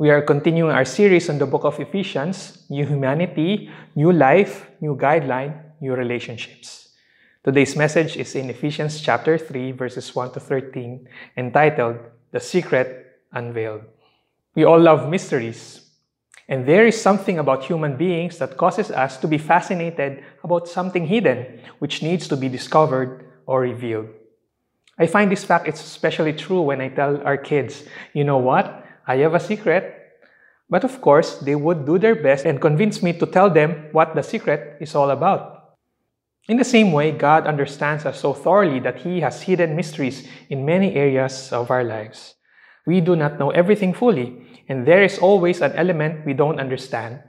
We 0.00 0.10
are 0.10 0.22
continuing 0.22 0.70
our 0.70 0.84
series 0.84 1.28
on 1.28 1.38
the 1.38 1.46
book 1.46 1.64
of 1.64 1.80
Ephesians 1.80 2.62
New 2.70 2.86
Humanity, 2.86 3.68
New 3.96 4.12
Life, 4.12 4.70
New 4.80 4.94
Guideline, 4.94 5.60
New 5.80 5.92
Relationships. 5.92 6.90
Today's 7.42 7.74
message 7.74 8.16
is 8.16 8.36
in 8.36 8.48
Ephesians 8.48 9.00
chapter 9.00 9.36
3, 9.36 9.72
verses 9.72 10.14
1 10.14 10.34
to 10.34 10.38
13, 10.38 11.08
entitled 11.36 11.96
The 12.30 12.38
Secret 12.38 13.18
Unveiled. 13.32 13.82
We 14.54 14.62
all 14.62 14.78
love 14.78 15.10
mysteries, 15.10 15.90
and 16.48 16.64
there 16.64 16.86
is 16.86 17.02
something 17.02 17.40
about 17.40 17.64
human 17.64 17.96
beings 17.96 18.38
that 18.38 18.56
causes 18.56 18.92
us 18.92 19.16
to 19.16 19.26
be 19.26 19.36
fascinated 19.36 20.22
about 20.44 20.68
something 20.68 21.08
hidden, 21.08 21.58
which 21.80 22.04
needs 22.04 22.28
to 22.28 22.36
be 22.36 22.48
discovered 22.48 23.26
or 23.46 23.62
revealed. 23.62 24.06
I 24.96 25.08
find 25.08 25.28
this 25.28 25.42
fact 25.42 25.66
is 25.66 25.80
especially 25.80 26.34
true 26.34 26.62
when 26.62 26.80
I 26.80 26.88
tell 26.88 27.20
our 27.22 27.36
kids, 27.36 27.82
you 28.12 28.22
know 28.22 28.38
what? 28.38 28.84
I 29.08 29.16
have 29.24 29.34
a 29.34 29.40
secret. 29.40 29.94
But 30.68 30.84
of 30.84 31.00
course, 31.00 31.38
they 31.38 31.54
would 31.56 31.86
do 31.86 31.98
their 31.98 32.14
best 32.14 32.44
and 32.44 32.60
convince 32.60 33.02
me 33.02 33.14
to 33.14 33.26
tell 33.26 33.48
them 33.48 33.88
what 33.92 34.14
the 34.14 34.22
secret 34.22 34.76
is 34.80 34.94
all 34.94 35.10
about. 35.10 35.58
In 36.48 36.58
the 36.58 36.64
same 36.64 36.92
way, 36.92 37.12
God 37.12 37.46
understands 37.46 38.04
us 38.04 38.20
so 38.20 38.32
thoroughly 38.34 38.80
that 38.80 39.00
He 39.00 39.20
has 39.20 39.42
hidden 39.42 39.74
mysteries 39.74 40.28
in 40.48 40.64
many 40.64 40.94
areas 40.94 41.52
of 41.52 41.70
our 41.70 41.84
lives. 41.84 42.34
We 42.86 43.00
do 43.00 43.16
not 43.16 43.38
know 43.38 43.50
everything 43.50 43.92
fully, 43.92 44.46
and 44.68 44.86
there 44.86 45.02
is 45.02 45.18
always 45.18 45.60
an 45.60 45.72
element 45.72 46.24
we 46.24 46.32
don't 46.32 46.60
understand. 46.60 47.20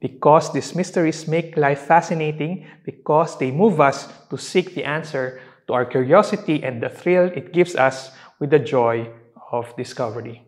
Because 0.00 0.52
these 0.52 0.74
mysteries 0.74 1.28
make 1.28 1.56
life 1.56 1.80
fascinating, 1.80 2.66
because 2.84 3.38
they 3.38 3.50
move 3.50 3.80
us 3.80 4.08
to 4.30 4.36
seek 4.36 4.74
the 4.74 4.84
answer 4.84 5.40
to 5.66 5.72
our 5.72 5.84
curiosity 5.84 6.62
and 6.62 6.82
the 6.82 6.88
thrill 6.88 7.30
it 7.34 7.52
gives 7.52 7.74
us 7.74 8.10
with 8.38 8.50
the 8.50 8.58
joy 8.58 9.10
of 9.52 9.74
discovery. 9.76 10.45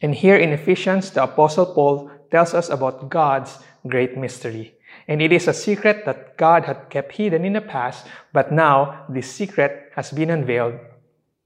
And 0.00 0.14
here 0.14 0.36
in 0.36 0.50
Ephesians, 0.50 1.10
the 1.10 1.22
Apostle 1.22 1.66
Paul 1.66 2.10
tells 2.30 2.54
us 2.54 2.68
about 2.68 3.08
God's 3.08 3.58
great 3.86 4.16
mystery. 4.16 4.74
And 5.08 5.22
it 5.22 5.32
is 5.32 5.48
a 5.48 5.54
secret 5.54 6.04
that 6.04 6.36
God 6.36 6.64
had 6.64 6.90
kept 6.90 7.12
hidden 7.12 7.44
in 7.44 7.52
the 7.52 7.60
past, 7.60 8.06
but 8.32 8.52
now 8.52 9.06
this 9.08 9.30
secret 9.30 9.92
has 9.94 10.10
been 10.10 10.30
unveiled. 10.30 10.74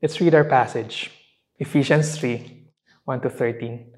Let's 0.01 0.21
read 0.21 0.35
our 0.35 0.45
passage 0.45 1.11
Ephesians 1.59 2.17
3 2.19 2.65
1 3.05 3.21
to 3.21 3.31
13. 3.31 3.93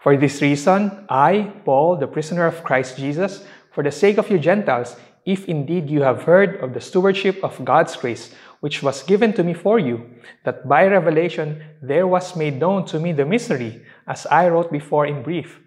For 0.00 0.16
this 0.16 0.40
reason, 0.40 1.06
I, 1.08 1.52
Paul, 1.64 1.96
the 1.96 2.06
prisoner 2.06 2.46
of 2.46 2.64
Christ 2.64 2.96
Jesus, 2.96 3.44
for 3.70 3.84
the 3.84 3.92
sake 3.92 4.18
of 4.18 4.30
you 4.30 4.38
Gentiles, 4.38 4.96
if 5.26 5.44
indeed 5.46 5.90
you 5.90 6.02
have 6.02 6.22
heard 6.22 6.56
of 6.56 6.72
the 6.72 6.80
stewardship 6.80 7.38
of 7.44 7.64
God's 7.64 7.94
grace, 7.94 8.34
which 8.60 8.82
was 8.82 9.02
given 9.02 9.32
to 9.32 9.42
me 9.42 9.54
for 9.54 9.78
you, 9.78 10.08
that 10.44 10.68
by 10.68 10.86
revelation 10.86 11.62
there 11.82 12.06
was 12.06 12.36
made 12.36 12.58
known 12.60 12.84
to 12.84 13.00
me 13.00 13.12
the 13.12 13.24
mystery, 13.24 13.82
as 14.06 14.26
I 14.26 14.48
wrote 14.48 14.70
before 14.70 15.06
in 15.06 15.22
brief. 15.22 15.58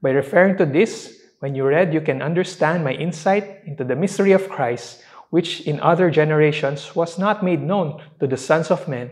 By 0.00 0.10
referring 0.10 0.56
to 0.58 0.66
this, 0.66 1.20
when 1.40 1.54
you 1.54 1.66
read, 1.66 1.92
you 1.92 2.00
can 2.00 2.22
understand 2.22 2.84
my 2.84 2.92
insight 2.92 3.64
into 3.64 3.84
the 3.84 3.96
mystery 3.96 4.32
of 4.32 4.48
Christ, 4.48 5.02
which 5.30 5.62
in 5.62 5.80
other 5.80 6.10
generations 6.10 6.94
was 6.94 7.18
not 7.18 7.42
made 7.42 7.62
known 7.62 8.02
to 8.20 8.26
the 8.26 8.36
sons 8.36 8.70
of 8.70 8.86
men, 8.86 9.10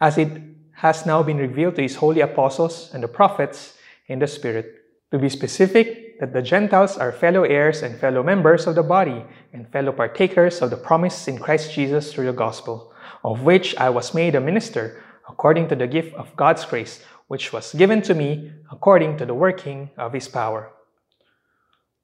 as 0.00 0.18
it 0.18 0.30
has 0.74 1.06
now 1.06 1.22
been 1.22 1.38
revealed 1.38 1.76
to 1.76 1.82
his 1.82 1.96
holy 1.96 2.20
apostles 2.20 2.90
and 2.92 3.02
the 3.02 3.08
prophets 3.08 3.78
in 4.08 4.18
the 4.18 4.26
Spirit. 4.26 4.66
To 5.10 5.18
be 5.18 5.28
specific, 5.28 6.11
that 6.22 6.32
the 6.32 6.40
Gentiles 6.40 6.96
are 6.98 7.10
fellow 7.10 7.42
heirs 7.42 7.82
and 7.82 7.98
fellow 7.98 8.22
members 8.22 8.68
of 8.68 8.76
the 8.76 8.82
body 8.84 9.24
and 9.52 9.68
fellow 9.72 9.90
partakers 9.90 10.62
of 10.62 10.70
the 10.70 10.76
promise 10.76 11.26
in 11.26 11.36
Christ 11.36 11.72
Jesus 11.72 12.12
through 12.12 12.26
the 12.26 12.32
gospel, 12.32 12.92
of 13.24 13.42
which 13.42 13.76
I 13.76 13.90
was 13.90 14.14
made 14.14 14.36
a 14.36 14.40
minister 14.40 15.02
according 15.28 15.66
to 15.70 15.74
the 15.74 15.88
gift 15.88 16.14
of 16.14 16.36
God's 16.36 16.64
grace, 16.64 17.02
which 17.26 17.52
was 17.52 17.74
given 17.74 18.02
to 18.02 18.14
me 18.14 18.52
according 18.70 19.16
to 19.16 19.26
the 19.26 19.34
working 19.34 19.90
of 19.98 20.12
his 20.12 20.28
power. 20.28 20.70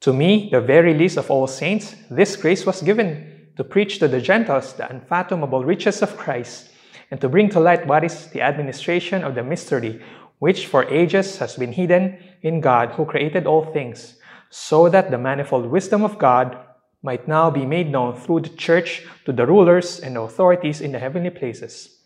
To 0.01 0.13
me, 0.13 0.49
the 0.51 0.63
very 0.63 0.95
least 0.95 1.17
of 1.17 1.31
all 1.31 1.47
saints, 1.47 1.95
this 2.11 2.35
grace 2.35 2.67
was 2.67 2.83
given 2.83 3.51
to 3.57 3.63
preach 3.63 4.01
to 4.01 4.09
the 4.09 4.21
Gentiles 4.21 4.73
the 4.73 4.91
unfathomable 4.91 5.65
riches 5.65 6.03
of 6.03 6.17
Christ 6.17 6.71
and 7.13 7.21
to 7.21 7.29
bring 7.29 7.51
to 7.51 7.61
light 7.61 7.87
what 7.87 8.03
is 8.03 8.27
the 8.31 8.41
administration 8.41 9.23
of 9.23 9.37
the 9.37 9.45
mystery 9.45 10.03
which 10.39 10.67
for 10.67 10.85
ages 10.85 11.39
has 11.39 11.57
been 11.57 11.73
hidden 11.73 12.19
in 12.43 12.61
God 12.61 12.93
who 12.93 13.05
created 13.05 13.47
all 13.47 13.65
things, 13.73 14.18
so 14.51 14.89
that 14.89 15.11
the 15.11 15.19
manifold 15.19 15.67
wisdom 15.67 16.03
of 16.03 16.19
God 16.19 16.59
might 17.03 17.29
now 17.29 17.51
be 17.51 17.65
made 17.65 17.91
known 17.91 18.15
through 18.15 18.41
the 18.41 18.49
church 18.49 19.07
to 19.25 19.33
the 19.33 19.47
rulers 19.47 20.01
and 20.01 20.17
authorities 20.17 20.81
in 20.81 20.93
the 20.93 20.99
heavenly 20.99 21.31
places. 21.31 21.99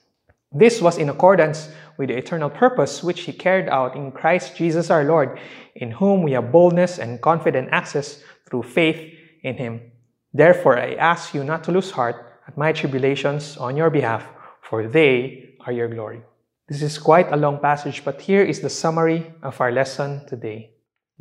This 0.54 0.82
was 0.82 0.98
in 0.98 1.08
accordance 1.08 1.70
with 1.96 2.08
the 2.08 2.16
eternal 2.16 2.50
purpose 2.50 3.02
which 3.02 3.22
he 3.22 3.32
carried 3.32 3.68
out 3.68 3.96
in 3.96 4.12
Christ 4.12 4.54
Jesus 4.54 4.90
our 4.90 5.04
Lord, 5.04 5.38
in 5.74 5.92
whom 5.92 6.22
we 6.22 6.32
have 6.32 6.52
boldness 6.52 6.98
and 6.98 7.22
confident 7.22 7.70
access 7.72 8.22
through 8.48 8.64
faith 8.64 9.14
in 9.42 9.56
him. 9.56 9.80
Therefore, 10.34 10.78
I 10.78 10.94
ask 10.94 11.32
you 11.32 11.42
not 11.42 11.64
to 11.64 11.72
lose 11.72 11.90
heart 11.90 12.40
at 12.46 12.58
my 12.58 12.72
tribulations 12.72 13.56
on 13.56 13.76
your 13.76 13.88
behalf, 13.88 14.26
for 14.60 14.86
they 14.86 15.54
are 15.66 15.72
your 15.72 15.88
glory. 15.88 16.22
This 16.68 16.82
is 16.82 16.98
quite 16.98 17.32
a 17.32 17.36
long 17.36 17.58
passage, 17.58 18.04
but 18.04 18.20
here 18.20 18.42
is 18.42 18.60
the 18.60 18.70
summary 18.70 19.32
of 19.42 19.60
our 19.60 19.72
lesson 19.72 20.26
today. 20.26 20.71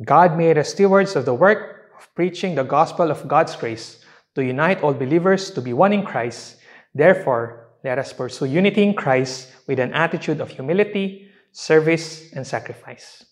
God 0.04 0.36
made 0.36 0.58
us 0.58 0.70
stewards 0.70 1.16
of 1.16 1.24
the 1.24 1.34
work 1.34 1.92
of 1.98 2.12
preaching 2.14 2.54
the 2.54 2.64
gospel 2.64 3.10
of 3.10 3.28
God's 3.28 3.54
grace 3.54 4.02
to 4.34 4.44
unite 4.44 4.82
all 4.82 4.94
believers 4.94 5.50
to 5.50 5.60
be 5.60 5.72
one 5.72 5.92
in 5.92 6.04
Christ. 6.04 6.56
Therefore, 6.94 7.68
let 7.84 7.98
us 7.98 8.12
pursue 8.12 8.46
unity 8.46 8.82
in 8.82 8.94
Christ 8.94 9.52
with 9.66 9.78
an 9.78 9.92
attitude 9.92 10.40
of 10.40 10.50
humility, 10.50 11.28
service, 11.52 12.32
and 12.32 12.46
sacrifice. 12.46 13.24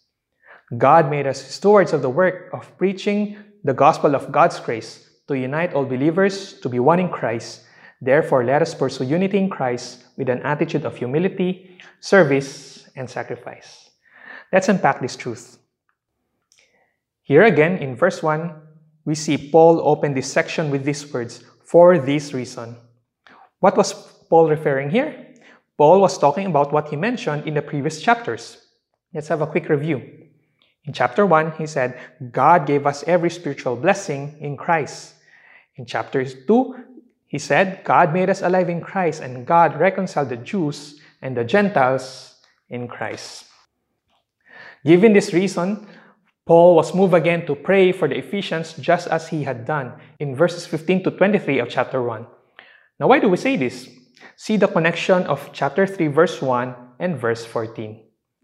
God 0.76 1.10
made 1.10 1.26
us 1.26 1.42
stewards 1.42 1.92
of 1.92 2.02
the 2.02 2.10
work 2.10 2.50
of 2.52 2.76
preaching 2.78 3.38
the 3.64 3.74
gospel 3.74 4.14
of 4.14 4.30
God's 4.30 4.60
grace 4.60 5.08
to 5.28 5.38
unite 5.38 5.72
all 5.72 5.84
believers 5.84 6.60
to 6.60 6.68
be 6.68 6.78
one 6.78 7.00
in 7.00 7.08
Christ. 7.08 7.62
Therefore, 8.00 8.44
let 8.44 8.62
us 8.62 8.74
pursue 8.74 9.04
unity 9.04 9.38
in 9.38 9.50
Christ 9.50 10.04
with 10.16 10.28
an 10.28 10.42
attitude 10.42 10.84
of 10.84 10.96
humility, 10.96 11.78
service, 12.00 12.88
and 12.96 13.08
sacrifice. 13.08 13.90
Let's 14.52 14.68
unpack 14.68 15.00
this 15.00 15.16
truth. 15.16 15.59
Here 17.30 17.44
again, 17.44 17.76
in 17.78 17.94
verse 17.94 18.24
1, 18.24 18.52
we 19.04 19.14
see 19.14 19.38
Paul 19.52 19.80
open 19.84 20.14
this 20.14 20.26
section 20.26 20.68
with 20.68 20.82
these 20.82 21.06
words, 21.12 21.44
for 21.62 21.96
this 21.96 22.34
reason. 22.34 22.74
What 23.60 23.76
was 23.76 23.92
Paul 24.28 24.50
referring 24.50 24.90
here? 24.90 25.36
Paul 25.78 26.00
was 26.00 26.18
talking 26.18 26.46
about 26.46 26.72
what 26.72 26.88
he 26.88 26.96
mentioned 26.96 27.46
in 27.46 27.54
the 27.54 27.62
previous 27.62 28.02
chapters. 28.02 28.66
Let's 29.14 29.28
have 29.28 29.42
a 29.42 29.46
quick 29.46 29.68
review. 29.68 30.26
In 30.86 30.92
chapter 30.92 31.24
1, 31.24 31.52
he 31.52 31.68
said, 31.68 32.00
God 32.32 32.66
gave 32.66 32.84
us 32.84 33.04
every 33.06 33.30
spiritual 33.30 33.76
blessing 33.76 34.36
in 34.40 34.56
Christ. 34.56 35.14
In 35.76 35.86
chapter 35.86 36.24
2, 36.24 36.74
he 37.28 37.38
said, 37.38 37.84
God 37.84 38.12
made 38.12 38.28
us 38.28 38.42
alive 38.42 38.68
in 38.68 38.80
Christ 38.80 39.22
and 39.22 39.46
God 39.46 39.78
reconciled 39.78 40.30
the 40.30 40.36
Jews 40.36 40.98
and 41.22 41.36
the 41.36 41.44
Gentiles 41.44 42.40
in 42.70 42.88
Christ. 42.88 43.44
Given 44.84 45.12
this 45.12 45.32
reason, 45.32 45.86
Paul 46.50 46.74
was 46.74 46.96
moved 46.96 47.14
again 47.14 47.46
to 47.46 47.54
pray 47.54 47.92
for 47.92 48.08
the 48.08 48.18
Ephesians 48.18 48.74
just 48.74 49.06
as 49.06 49.28
he 49.28 49.44
had 49.44 49.64
done 49.64 49.92
in 50.18 50.34
verses 50.34 50.66
15 50.66 51.04
to 51.04 51.12
23 51.12 51.60
of 51.60 51.68
chapter 51.68 52.02
1. 52.02 52.26
Now, 52.98 53.06
why 53.06 53.20
do 53.20 53.28
we 53.28 53.36
say 53.36 53.56
this? 53.56 53.88
See 54.34 54.56
the 54.56 54.66
connection 54.66 55.22
of 55.30 55.50
chapter 55.52 55.86
3, 55.86 56.08
verse 56.08 56.42
1 56.42 56.74
and 56.98 57.20
verse 57.20 57.44
14. 57.44 58.02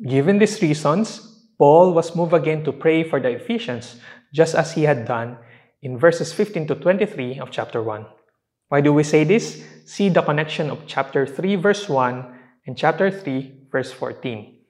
Given 0.09 0.39
these 0.39 0.63
reasons, 0.63 1.51
Paul 1.59 1.95
was 1.95 2.15
moved 2.15 2.33
again 2.33 2.63
to 2.63 2.71
pray 2.71 3.03
for 3.03 3.19
the 3.19 3.31
Ephesians 3.31 3.99
just 4.33 4.55
as 4.55 4.71
he 4.71 4.85
had 4.85 5.05
done 5.05 5.39
in 5.83 5.99
verses 5.99 6.33
15 6.33 6.69
to 6.69 6.75
23 6.77 7.41
of 7.41 7.51
chapter 7.51 7.83
1. 7.83 8.07
Why 8.69 8.83
do 8.83 8.93
we 8.93 9.03
say 9.03 9.25
this? 9.25 9.65
See 9.85 10.11
the 10.11 10.23
connection 10.23 10.71
of 10.71 10.87
chapter 10.87 11.27
3, 11.27 11.57
verse 11.57 11.89
1 11.89 12.39
and 12.69 12.79
chapter 12.79 13.11
3, 13.11 13.67
verse 13.73 13.91
14. 13.91 14.61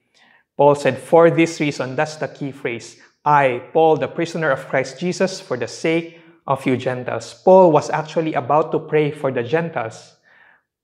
Paul 0.57 0.73
said, 0.73 0.97
For 0.97 1.29
this 1.29 1.59
reason, 1.59 1.95
that's 1.95 2.15
the 2.15 2.29
key 2.29 2.51
phrase. 2.51 2.99
I, 3.27 3.61
Paul, 3.73 3.97
the 3.97 4.07
prisoner 4.07 4.51
of 4.51 4.69
Christ 4.69 5.01
Jesus, 5.01 5.41
for 5.41 5.57
the 5.57 5.67
sake 5.67 6.21
of 6.47 6.65
you 6.65 6.77
Gentiles. 6.77 7.33
Paul 7.43 7.73
was 7.73 7.89
actually 7.89 8.33
about 8.35 8.71
to 8.71 8.79
pray 8.79 9.11
for 9.11 9.33
the 9.33 9.43
Gentiles. 9.43 10.15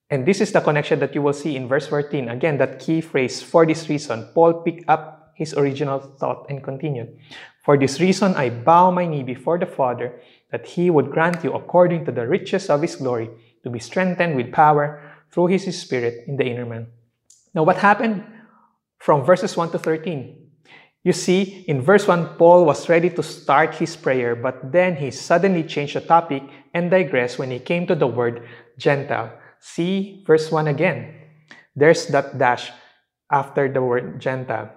And 0.10 0.26
this 0.26 0.42
is 0.42 0.52
the 0.52 0.60
connection 0.60 1.00
that 1.00 1.16
you 1.16 1.22
will 1.22 1.32
see 1.32 1.56
in 1.56 1.70
verse 1.70 1.88
14. 1.88 2.28
Again, 2.28 2.58
that 2.58 2.80
key 2.80 3.00
phrase, 3.00 3.42
for 3.42 3.66
this 3.66 3.88
reason. 3.88 4.28
Paul 4.36 4.62
picked 4.62 4.90
up 4.90 5.32
his 5.36 5.54
original 5.54 6.00
thought 6.00 6.48
and 6.50 6.62
continued. 6.62 7.18
For 7.64 7.78
this 7.78 8.02
reason, 8.02 8.36
I 8.36 8.50
bow 8.50 8.92
my 8.92 9.06
knee 9.06 9.24
before 9.24 9.58
the 9.58 9.66
Father, 9.66 10.20
that 10.52 10.68
he 10.68 10.90
would 10.90 11.12
grant 11.12 11.46
you, 11.46 11.54
according 11.54 12.04
to 12.06 12.12
the 12.12 12.28
riches 12.28 12.70
of 12.70 12.82
his 12.82 12.98
glory, 12.98 13.30
to 13.64 13.70
be 13.70 13.80
strengthened 13.80 14.36
with 14.36 14.52
power 14.52 15.02
through 15.32 15.48
his 15.48 15.64
Spirit 15.80 16.28
in 16.28 16.36
the 16.36 16.44
inner 16.44 16.66
man. 16.66 16.88
Now, 17.56 17.64
what 17.64 17.78
happened 17.78 18.26
from 19.00 19.24
verses 19.24 19.56
1 19.56 19.72
to 19.72 19.80
13? 19.80 20.43
You 21.04 21.12
see, 21.12 21.66
in 21.68 21.82
verse 21.82 22.08
1, 22.08 22.38
Paul 22.38 22.66
was 22.66 22.88
ready 22.88 23.10
to 23.10 23.24
start 23.24 23.76
his 23.76 23.96
prayer, 23.96 24.36
but 24.36 24.72
then 24.72 24.96
he 24.96 25.12
suddenly 25.12 25.64
changed 25.64 25.96
the 25.96 26.02
topic 26.02 26.44
and 26.74 26.90
digressed 26.90 27.38
when 27.38 27.52
he 27.52 27.60
came 27.60 27.86
to 27.88 27.96
the 27.96 28.08
word 28.08 28.48
Gentile. 28.78 29.34
See 29.60 30.24
verse 30.26 30.50
1 30.50 30.68
again. 30.68 31.14
There's 31.76 32.08
that 32.08 32.38
dash 32.38 32.72
after 33.30 33.72
the 33.72 33.82
word 33.82 34.22
Gentile. 34.22 34.72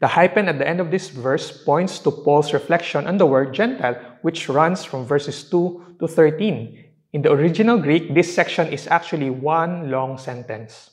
The 0.00 0.06
hyphen 0.06 0.48
at 0.48 0.58
the 0.58 0.66
end 0.66 0.80
of 0.80 0.90
this 0.90 1.10
verse 1.10 1.50
points 1.50 1.98
to 2.00 2.10
Paul's 2.12 2.54
reflection 2.54 3.06
on 3.06 3.18
the 3.18 3.26
word 3.26 3.52
Gentile, 3.52 4.00
which 4.22 4.48
runs 4.48 4.84
from 4.84 5.04
verses 5.04 5.42
2 5.50 5.96
to 6.00 6.06
13. 6.06 6.84
In 7.12 7.22
the 7.22 7.32
original 7.32 7.78
Greek, 7.78 8.14
this 8.14 8.32
section 8.32 8.68
is 8.68 8.86
actually 8.86 9.28
one 9.28 9.90
long 9.90 10.16
sentence. 10.16 10.90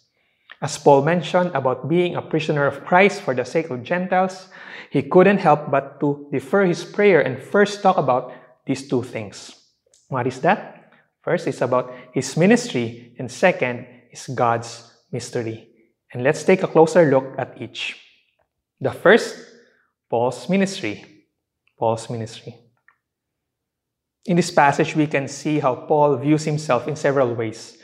As 0.65 0.79
Paul 0.79 1.03
mentioned 1.03 1.51
about 1.53 1.87
being 1.87 2.15
a 2.15 2.23
prisoner 2.23 2.65
of 2.65 2.83
Christ 2.83 3.21
for 3.21 3.35
the 3.35 3.45
sake 3.45 3.69
of 3.69 3.83
Gentiles, 3.83 4.49
he 4.89 5.03
couldn't 5.03 5.37
help 5.37 5.69
but 5.69 5.99
to 5.99 6.27
defer 6.31 6.65
his 6.65 6.83
prayer 6.83 7.21
and 7.21 7.37
first 7.37 7.83
talk 7.83 7.97
about 7.97 8.33
these 8.65 8.87
two 8.87 9.03
things. 9.03 9.53
What 10.07 10.25
is 10.25 10.41
that? 10.41 10.89
First 11.21 11.45
is 11.45 11.61
about 11.61 11.93
his 12.13 12.35
ministry, 12.35 13.13
and 13.19 13.29
second 13.29 13.85
is 14.09 14.25
God's 14.25 14.91
mystery. 15.11 15.69
And 16.11 16.23
let's 16.23 16.43
take 16.43 16.63
a 16.63 16.67
closer 16.67 17.11
look 17.11 17.35
at 17.37 17.61
each. 17.61 18.01
The 18.81 18.91
first, 18.91 19.37
Paul's 20.09 20.49
ministry. 20.49 21.05
Paul's 21.77 22.09
ministry. 22.09 22.55
In 24.25 24.35
this 24.35 24.49
passage, 24.49 24.95
we 24.95 25.05
can 25.05 25.27
see 25.27 25.59
how 25.59 25.75
Paul 25.75 26.17
views 26.17 26.43
himself 26.43 26.87
in 26.87 26.95
several 26.95 27.35
ways. 27.35 27.74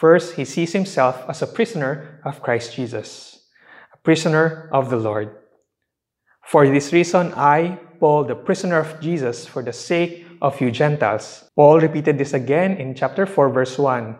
First, 0.00 0.36
he 0.36 0.46
sees 0.46 0.72
himself 0.72 1.28
as 1.28 1.42
a 1.42 1.46
prisoner 1.46 2.22
of 2.24 2.40
Christ 2.40 2.72
Jesus, 2.72 3.44
a 3.92 3.98
prisoner 3.98 4.70
of 4.72 4.88
the 4.88 4.96
Lord. 4.96 5.28
For 6.40 6.66
this 6.66 6.90
reason, 6.90 7.34
I, 7.36 7.78
Paul, 8.00 8.24
the 8.24 8.34
prisoner 8.34 8.78
of 8.78 8.98
Jesus, 9.02 9.44
for 9.44 9.62
the 9.62 9.74
sake 9.74 10.24
of 10.40 10.58
you 10.58 10.70
Gentiles. 10.70 11.44
Paul 11.54 11.80
repeated 11.80 12.16
this 12.16 12.32
again 12.32 12.78
in 12.78 12.94
chapter 12.94 13.26
4, 13.26 13.50
verse 13.50 13.76
1, 13.76 14.16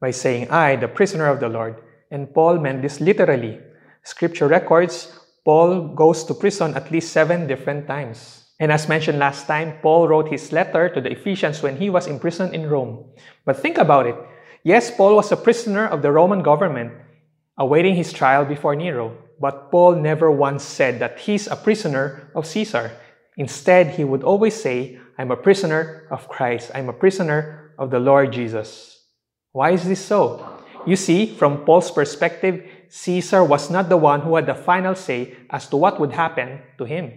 by 0.00 0.12
saying, 0.12 0.52
I, 0.52 0.76
the 0.76 0.86
prisoner 0.86 1.26
of 1.26 1.40
the 1.40 1.48
Lord. 1.48 1.82
And 2.12 2.32
Paul 2.32 2.60
meant 2.60 2.82
this 2.82 3.00
literally. 3.00 3.58
Scripture 4.04 4.46
records 4.46 5.18
Paul 5.44 5.96
goes 5.96 6.22
to 6.24 6.34
prison 6.34 6.76
at 6.76 6.92
least 6.92 7.12
seven 7.12 7.48
different 7.48 7.88
times. 7.88 8.44
And 8.60 8.70
as 8.70 8.88
mentioned 8.88 9.18
last 9.18 9.48
time, 9.48 9.78
Paul 9.82 10.06
wrote 10.06 10.30
his 10.30 10.52
letter 10.52 10.88
to 10.90 11.00
the 11.00 11.10
Ephesians 11.10 11.60
when 11.60 11.76
he 11.76 11.90
was 11.90 12.06
imprisoned 12.06 12.54
in 12.54 12.70
Rome. 12.70 13.04
But 13.44 13.58
think 13.58 13.78
about 13.78 14.06
it. 14.06 14.16
Yes, 14.64 14.90
Paul 14.90 15.16
was 15.16 15.30
a 15.30 15.36
prisoner 15.36 15.86
of 15.86 16.00
the 16.00 16.10
Roman 16.10 16.42
government, 16.42 16.92
awaiting 17.58 17.96
his 17.96 18.14
trial 18.14 18.46
before 18.46 18.74
Nero. 18.74 19.14
But 19.38 19.70
Paul 19.70 19.96
never 19.96 20.30
once 20.30 20.64
said 20.64 21.00
that 21.00 21.18
he's 21.18 21.46
a 21.46 21.56
prisoner 21.56 22.30
of 22.34 22.46
Caesar. 22.46 22.90
Instead, 23.36 23.90
he 23.90 24.04
would 24.04 24.22
always 24.22 24.54
say, 24.54 24.98
I'm 25.18 25.30
a 25.30 25.36
prisoner 25.36 26.08
of 26.10 26.28
Christ. 26.28 26.70
I'm 26.74 26.88
a 26.88 26.94
prisoner 26.94 27.74
of 27.78 27.90
the 27.90 28.00
Lord 28.00 28.32
Jesus. 28.32 29.04
Why 29.52 29.72
is 29.72 29.84
this 29.84 30.00
so? 30.00 30.40
You 30.86 30.96
see, 30.96 31.26
from 31.26 31.66
Paul's 31.66 31.90
perspective, 31.90 32.64
Caesar 32.88 33.44
was 33.44 33.68
not 33.70 33.90
the 33.90 33.98
one 33.98 34.22
who 34.22 34.36
had 34.36 34.46
the 34.46 34.54
final 34.54 34.94
say 34.94 35.34
as 35.50 35.68
to 35.68 35.76
what 35.76 36.00
would 36.00 36.12
happen 36.12 36.60
to 36.78 36.84
him. 36.84 37.12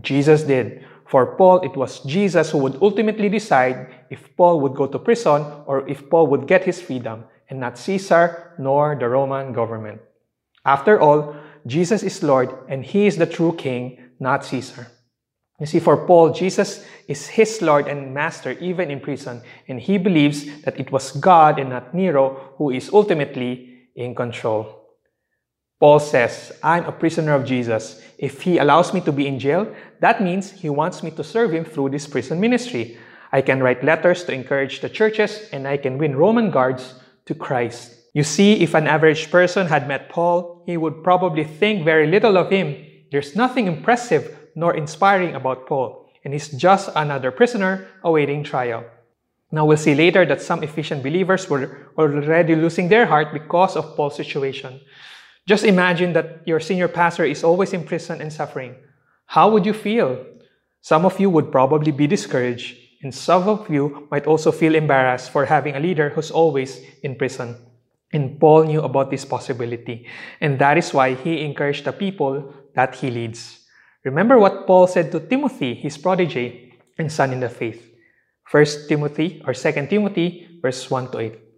Jesus 0.00 0.44
did. 0.44 0.86
For 1.10 1.34
Paul, 1.34 1.62
it 1.62 1.76
was 1.76 1.98
Jesus 2.06 2.52
who 2.52 2.58
would 2.58 2.78
ultimately 2.80 3.28
decide 3.28 3.88
if 4.10 4.36
Paul 4.36 4.60
would 4.60 4.76
go 4.76 4.86
to 4.86 4.98
prison 5.00 5.44
or 5.66 5.86
if 5.88 6.08
Paul 6.08 6.28
would 6.28 6.46
get 6.46 6.64
his 6.64 6.80
freedom, 6.80 7.24
and 7.48 7.58
not 7.58 7.76
Caesar 7.78 8.54
nor 8.58 8.94
the 8.94 9.08
Roman 9.08 9.52
government. 9.52 10.00
After 10.64 11.00
all, 11.00 11.34
Jesus 11.66 12.04
is 12.04 12.22
Lord 12.22 12.54
and 12.68 12.84
he 12.84 13.08
is 13.08 13.16
the 13.16 13.26
true 13.26 13.52
king, 13.56 13.98
not 14.20 14.44
Caesar. 14.44 14.86
You 15.58 15.66
see, 15.66 15.80
for 15.80 16.06
Paul, 16.06 16.30
Jesus 16.32 16.86
is 17.08 17.26
his 17.26 17.60
Lord 17.60 17.88
and 17.88 18.14
Master 18.14 18.52
even 18.60 18.88
in 18.88 19.00
prison, 19.00 19.42
and 19.66 19.80
he 19.80 19.98
believes 19.98 20.62
that 20.62 20.78
it 20.78 20.92
was 20.92 21.10
God 21.10 21.58
and 21.58 21.70
not 21.70 21.92
Nero 21.92 22.54
who 22.56 22.70
is 22.70 22.88
ultimately 22.92 23.88
in 23.96 24.14
control. 24.14 24.79
Paul 25.80 25.98
says, 25.98 26.52
I'm 26.62 26.84
a 26.84 26.92
prisoner 26.92 27.32
of 27.32 27.46
Jesus. 27.46 28.02
If 28.18 28.42
he 28.42 28.58
allows 28.58 28.92
me 28.92 29.00
to 29.00 29.12
be 29.12 29.26
in 29.26 29.38
jail, 29.38 29.74
that 30.00 30.22
means 30.22 30.52
he 30.52 30.68
wants 30.68 31.02
me 31.02 31.10
to 31.12 31.24
serve 31.24 31.52
him 31.52 31.64
through 31.64 31.88
this 31.88 32.06
prison 32.06 32.38
ministry. 32.38 32.98
I 33.32 33.40
can 33.40 33.62
write 33.62 33.82
letters 33.82 34.22
to 34.24 34.32
encourage 34.34 34.80
the 34.80 34.90
churches, 34.90 35.48
and 35.52 35.66
I 35.66 35.78
can 35.78 35.96
win 35.96 36.16
Roman 36.16 36.50
guards 36.50 37.00
to 37.24 37.34
Christ. 37.34 37.94
You 38.12 38.24
see, 38.24 38.60
if 38.60 38.74
an 38.74 38.86
average 38.86 39.30
person 39.30 39.68
had 39.68 39.88
met 39.88 40.10
Paul, 40.10 40.62
he 40.66 40.76
would 40.76 41.02
probably 41.02 41.44
think 41.44 41.84
very 41.84 42.06
little 42.06 42.36
of 42.36 42.50
him. 42.50 42.76
There's 43.10 43.34
nothing 43.34 43.66
impressive 43.66 44.36
nor 44.54 44.76
inspiring 44.76 45.34
about 45.34 45.66
Paul, 45.66 46.10
and 46.24 46.34
he's 46.34 46.48
just 46.48 46.90
another 46.94 47.30
prisoner 47.30 47.86
awaiting 48.04 48.44
trial. 48.44 48.84
Now 49.50 49.64
we'll 49.64 49.78
see 49.78 49.94
later 49.94 50.26
that 50.26 50.42
some 50.42 50.62
Ephesian 50.62 51.00
believers 51.00 51.48
were 51.48 51.88
already 51.96 52.54
losing 52.54 52.88
their 52.88 53.06
heart 53.06 53.32
because 53.32 53.76
of 53.76 53.96
Paul's 53.96 54.16
situation. 54.16 54.80
Just 55.46 55.64
imagine 55.64 56.12
that 56.12 56.46
your 56.46 56.60
senior 56.60 56.88
pastor 56.88 57.24
is 57.24 57.42
always 57.42 57.72
in 57.72 57.84
prison 57.84 58.20
and 58.20 58.32
suffering. 58.32 58.76
How 59.26 59.50
would 59.50 59.66
you 59.66 59.72
feel? 59.72 60.24
Some 60.80 61.04
of 61.04 61.20
you 61.20 61.30
would 61.30 61.52
probably 61.52 61.92
be 61.92 62.06
discouraged, 62.06 62.76
and 63.02 63.14
some 63.14 63.48
of 63.48 63.68
you 63.68 64.08
might 64.10 64.26
also 64.26 64.52
feel 64.52 64.74
embarrassed 64.74 65.30
for 65.30 65.44
having 65.46 65.76
a 65.76 65.80
leader 65.80 66.10
who's 66.10 66.30
always 66.30 66.80
in 67.02 67.16
prison. 67.16 67.56
And 68.12 68.40
Paul 68.40 68.64
knew 68.64 68.82
about 68.82 69.10
this 69.10 69.24
possibility, 69.24 70.06
and 70.40 70.58
that 70.58 70.78
is 70.78 70.92
why 70.92 71.14
he 71.14 71.44
encouraged 71.44 71.84
the 71.84 71.92
people 71.92 72.54
that 72.74 72.94
he 72.96 73.10
leads. 73.10 73.60
Remember 74.04 74.38
what 74.38 74.66
Paul 74.66 74.86
said 74.86 75.12
to 75.12 75.20
Timothy, 75.20 75.74
his 75.74 75.98
protege 75.98 76.72
and 76.98 77.12
son 77.12 77.32
in 77.32 77.40
the 77.40 77.48
faith. 77.48 77.86
1 78.50 78.64
Timothy 78.88 79.42
or 79.46 79.54
2 79.54 79.86
Timothy 79.86 80.58
verse 80.60 80.90
1 80.90 81.12
to 81.12 81.18
8. 81.18 81.49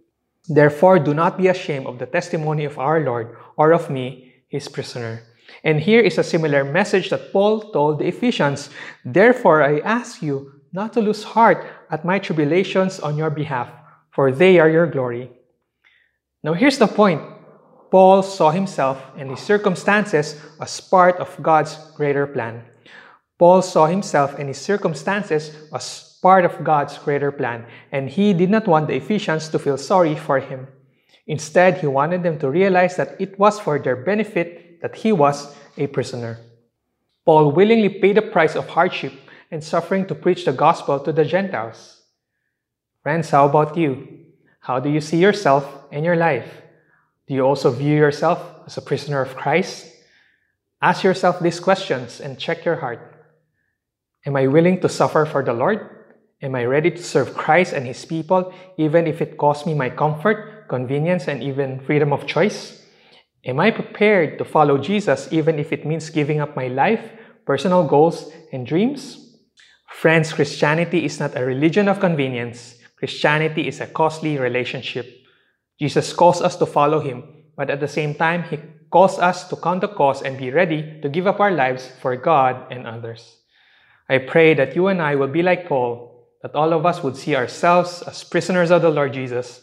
Therefore, 0.47 0.99
do 0.99 1.13
not 1.13 1.37
be 1.37 1.47
ashamed 1.47 1.87
of 1.87 1.99
the 1.99 2.05
testimony 2.05 2.65
of 2.65 2.77
our 2.77 2.99
Lord 2.99 3.37
or 3.55 3.71
of 3.71 3.89
me, 3.89 4.33
his 4.49 4.67
prisoner. 4.67 5.23
And 5.63 5.79
here 5.79 6.01
is 6.01 6.17
a 6.17 6.23
similar 6.23 6.63
message 6.63 7.09
that 7.09 7.31
Paul 7.31 7.71
told 7.71 7.99
the 7.99 8.07
Ephesians. 8.07 8.69
Therefore, 9.05 9.63
I 9.63 9.79
ask 9.79 10.21
you 10.21 10.61
not 10.73 10.91
to 10.93 11.01
lose 11.01 11.23
heart 11.23 11.65
at 11.89 12.03
my 12.03 12.19
tribulations 12.19 12.99
on 12.99 13.17
your 13.17 13.29
behalf, 13.29 13.69
for 14.11 14.31
they 14.31 14.59
are 14.59 14.69
your 14.69 14.87
glory. 14.87 15.31
Now, 16.43 16.53
here's 16.53 16.77
the 16.77 16.87
point 16.87 17.21
Paul 17.91 18.23
saw 18.23 18.51
himself 18.51 19.01
and 19.15 19.29
his 19.29 19.39
circumstances 19.39 20.35
as 20.59 20.81
part 20.81 21.17
of 21.17 21.37
God's 21.41 21.77
greater 21.95 22.27
plan. 22.27 22.63
Paul 23.37 23.61
saw 23.61 23.85
himself 23.85 24.39
and 24.39 24.47
his 24.47 24.59
circumstances 24.59 25.55
as 25.73 26.12
part 26.23 26.45
of 26.45 26.63
God's 26.63 26.97
greater 26.97 27.31
plan, 27.31 27.65
and 27.91 28.09
he 28.09 28.33
did 28.33 28.49
not 28.49 28.65
want 28.65 28.87
the 28.87 28.95
Ephesians 28.95 29.49
to 29.49 29.59
feel 29.59 29.77
sorry 29.77 30.15
for 30.15 30.39
him. 30.39 30.67
Instead, 31.27 31.77
he 31.77 31.87
wanted 31.87 32.23
them 32.23 32.39
to 32.39 32.49
realize 32.49 32.95
that 32.95 33.19
it 33.19 33.37
was 33.37 33.59
for 33.59 33.77
their 33.77 33.97
benefit 33.97 34.81
that 34.81 34.95
he 34.95 35.11
was 35.11 35.53
a 35.77 35.87
prisoner. 35.87 36.39
Paul 37.25 37.51
willingly 37.51 37.89
paid 37.89 38.17
the 38.17 38.21
price 38.21 38.55
of 38.55 38.69
hardship 38.69 39.13
and 39.51 39.63
suffering 39.63 40.05
to 40.07 40.15
preach 40.15 40.45
the 40.45 40.53
gospel 40.53 40.99
to 40.99 41.11
the 41.11 41.25
Gentiles. 41.25 42.01
Friends, 43.03 43.29
how 43.29 43.45
about 43.45 43.77
you? 43.77 44.07
How 44.59 44.79
do 44.79 44.89
you 44.89 45.01
see 45.01 45.17
yourself 45.17 45.67
and 45.91 46.03
your 46.03 46.15
life? 46.15 46.61
Do 47.27 47.33
you 47.33 47.41
also 47.41 47.69
view 47.69 47.95
yourself 47.95 48.39
as 48.65 48.77
a 48.77 48.81
prisoner 48.81 49.21
of 49.21 49.35
Christ? 49.35 49.91
Ask 50.81 51.03
yourself 51.03 51.39
these 51.39 51.59
questions 51.59 52.19
and 52.19 52.39
check 52.39 52.65
your 52.65 52.77
heart. 52.77 52.99
Am 54.25 54.35
I 54.35 54.47
willing 54.47 54.79
to 54.81 54.89
suffer 54.89 55.25
for 55.25 55.43
the 55.43 55.53
Lord? 55.53 55.92
Am 56.43 56.55
I 56.55 56.65
ready 56.65 56.91
to 56.91 57.01
serve 57.01 57.35
Christ 57.35 57.71
and 57.71 57.87
His 57.87 58.03
people, 58.03 58.53
even 58.75 59.07
if 59.07 59.21
it 59.21 59.37
costs 59.37 59.65
me 59.65 59.73
my 59.73 59.89
comfort, 59.89 60.67
convenience, 60.67 61.29
and 61.29 61.41
even 61.41 61.79
freedom 61.79 62.11
of 62.11 62.27
choice? 62.27 62.85
Am 63.45 63.61
I 63.61 63.71
prepared 63.71 64.37
to 64.39 64.43
follow 64.43 64.77
Jesus, 64.77 65.31
even 65.31 65.57
if 65.57 65.71
it 65.71 65.85
means 65.85 66.09
giving 66.09 66.41
up 66.41 66.53
my 66.53 66.67
life, 66.67 67.11
personal 67.45 67.87
goals, 67.87 68.29
and 68.51 68.67
dreams? 68.67 69.37
Friends, 69.87 70.33
Christianity 70.33 71.05
is 71.05 71.17
not 71.17 71.37
a 71.37 71.45
religion 71.45 71.87
of 71.87 72.01
convenience. 72.01 72.75
Christianity 72.97 73.69
is 73.69 73.79
a 73.79 73.87
costly 73.87 74.37
relationship. 74.37 75.07
Jesus 75.79 76.11
calls 76.11 76.41
us 76.41 76.57
to 76.57 76.65
follow 76.65 76.99
Him, 76.99 77.23
but 77.55 77.69
at 77.69 77.79
the 77.79 77.87
same 77.87 78.15
time, 78.15 78.43
He 78.43 78.59
calls 78.89 79.17
us 79.17 79.47
to 79.47 79.55
count 79.55 79.79
the 79.79 79.87
cost 79.87 80.25
and 80.25 80.37
be 80.37 80.51
ready 80.51 80.99
to 81.03 81.07
give 81.07 81.25
up 81.25 81.39
our 81.39 81.51
lives 81.51 81.89
for 82.01 82.17
God 82.17 82.69
and 82.69 82.85
others. 82.85 83.37
I 84.09 84.17
pray 84.17 84.53
that 84.55 84.75
you 84.75 84.87
and 84.87 85.01
I 85.01 85.15
will 85.15 85.29
be 85.29 85.41
like 85.41 85.69
Paul, 85.69 86.12
that 86.43 86.55
all 86.55 86.73
of 86.73 86.85
us 86.85 87.01
would 87.01 87.15
see 87.15 87.35
ourselves 87.35 88.03
as 88.05 88.23
prisoners 88.23 88.69
of 88.69 88.81
the 88.81 88.89
Lord 88.89 89.13
Jesus. 89.13 89.61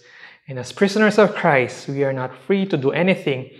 And 0.48 0.58
as 0.58 0.72
prisoners 0.72 1.18
of 1.18 1.34
Christ, 1.34 1.88
we 1.88 2.02
are 2.02 2.12
not 2.12 2.34
free 2.46 2.66
to 2.66 2.76
do 2.76 2.90
anything. 2.90 3.50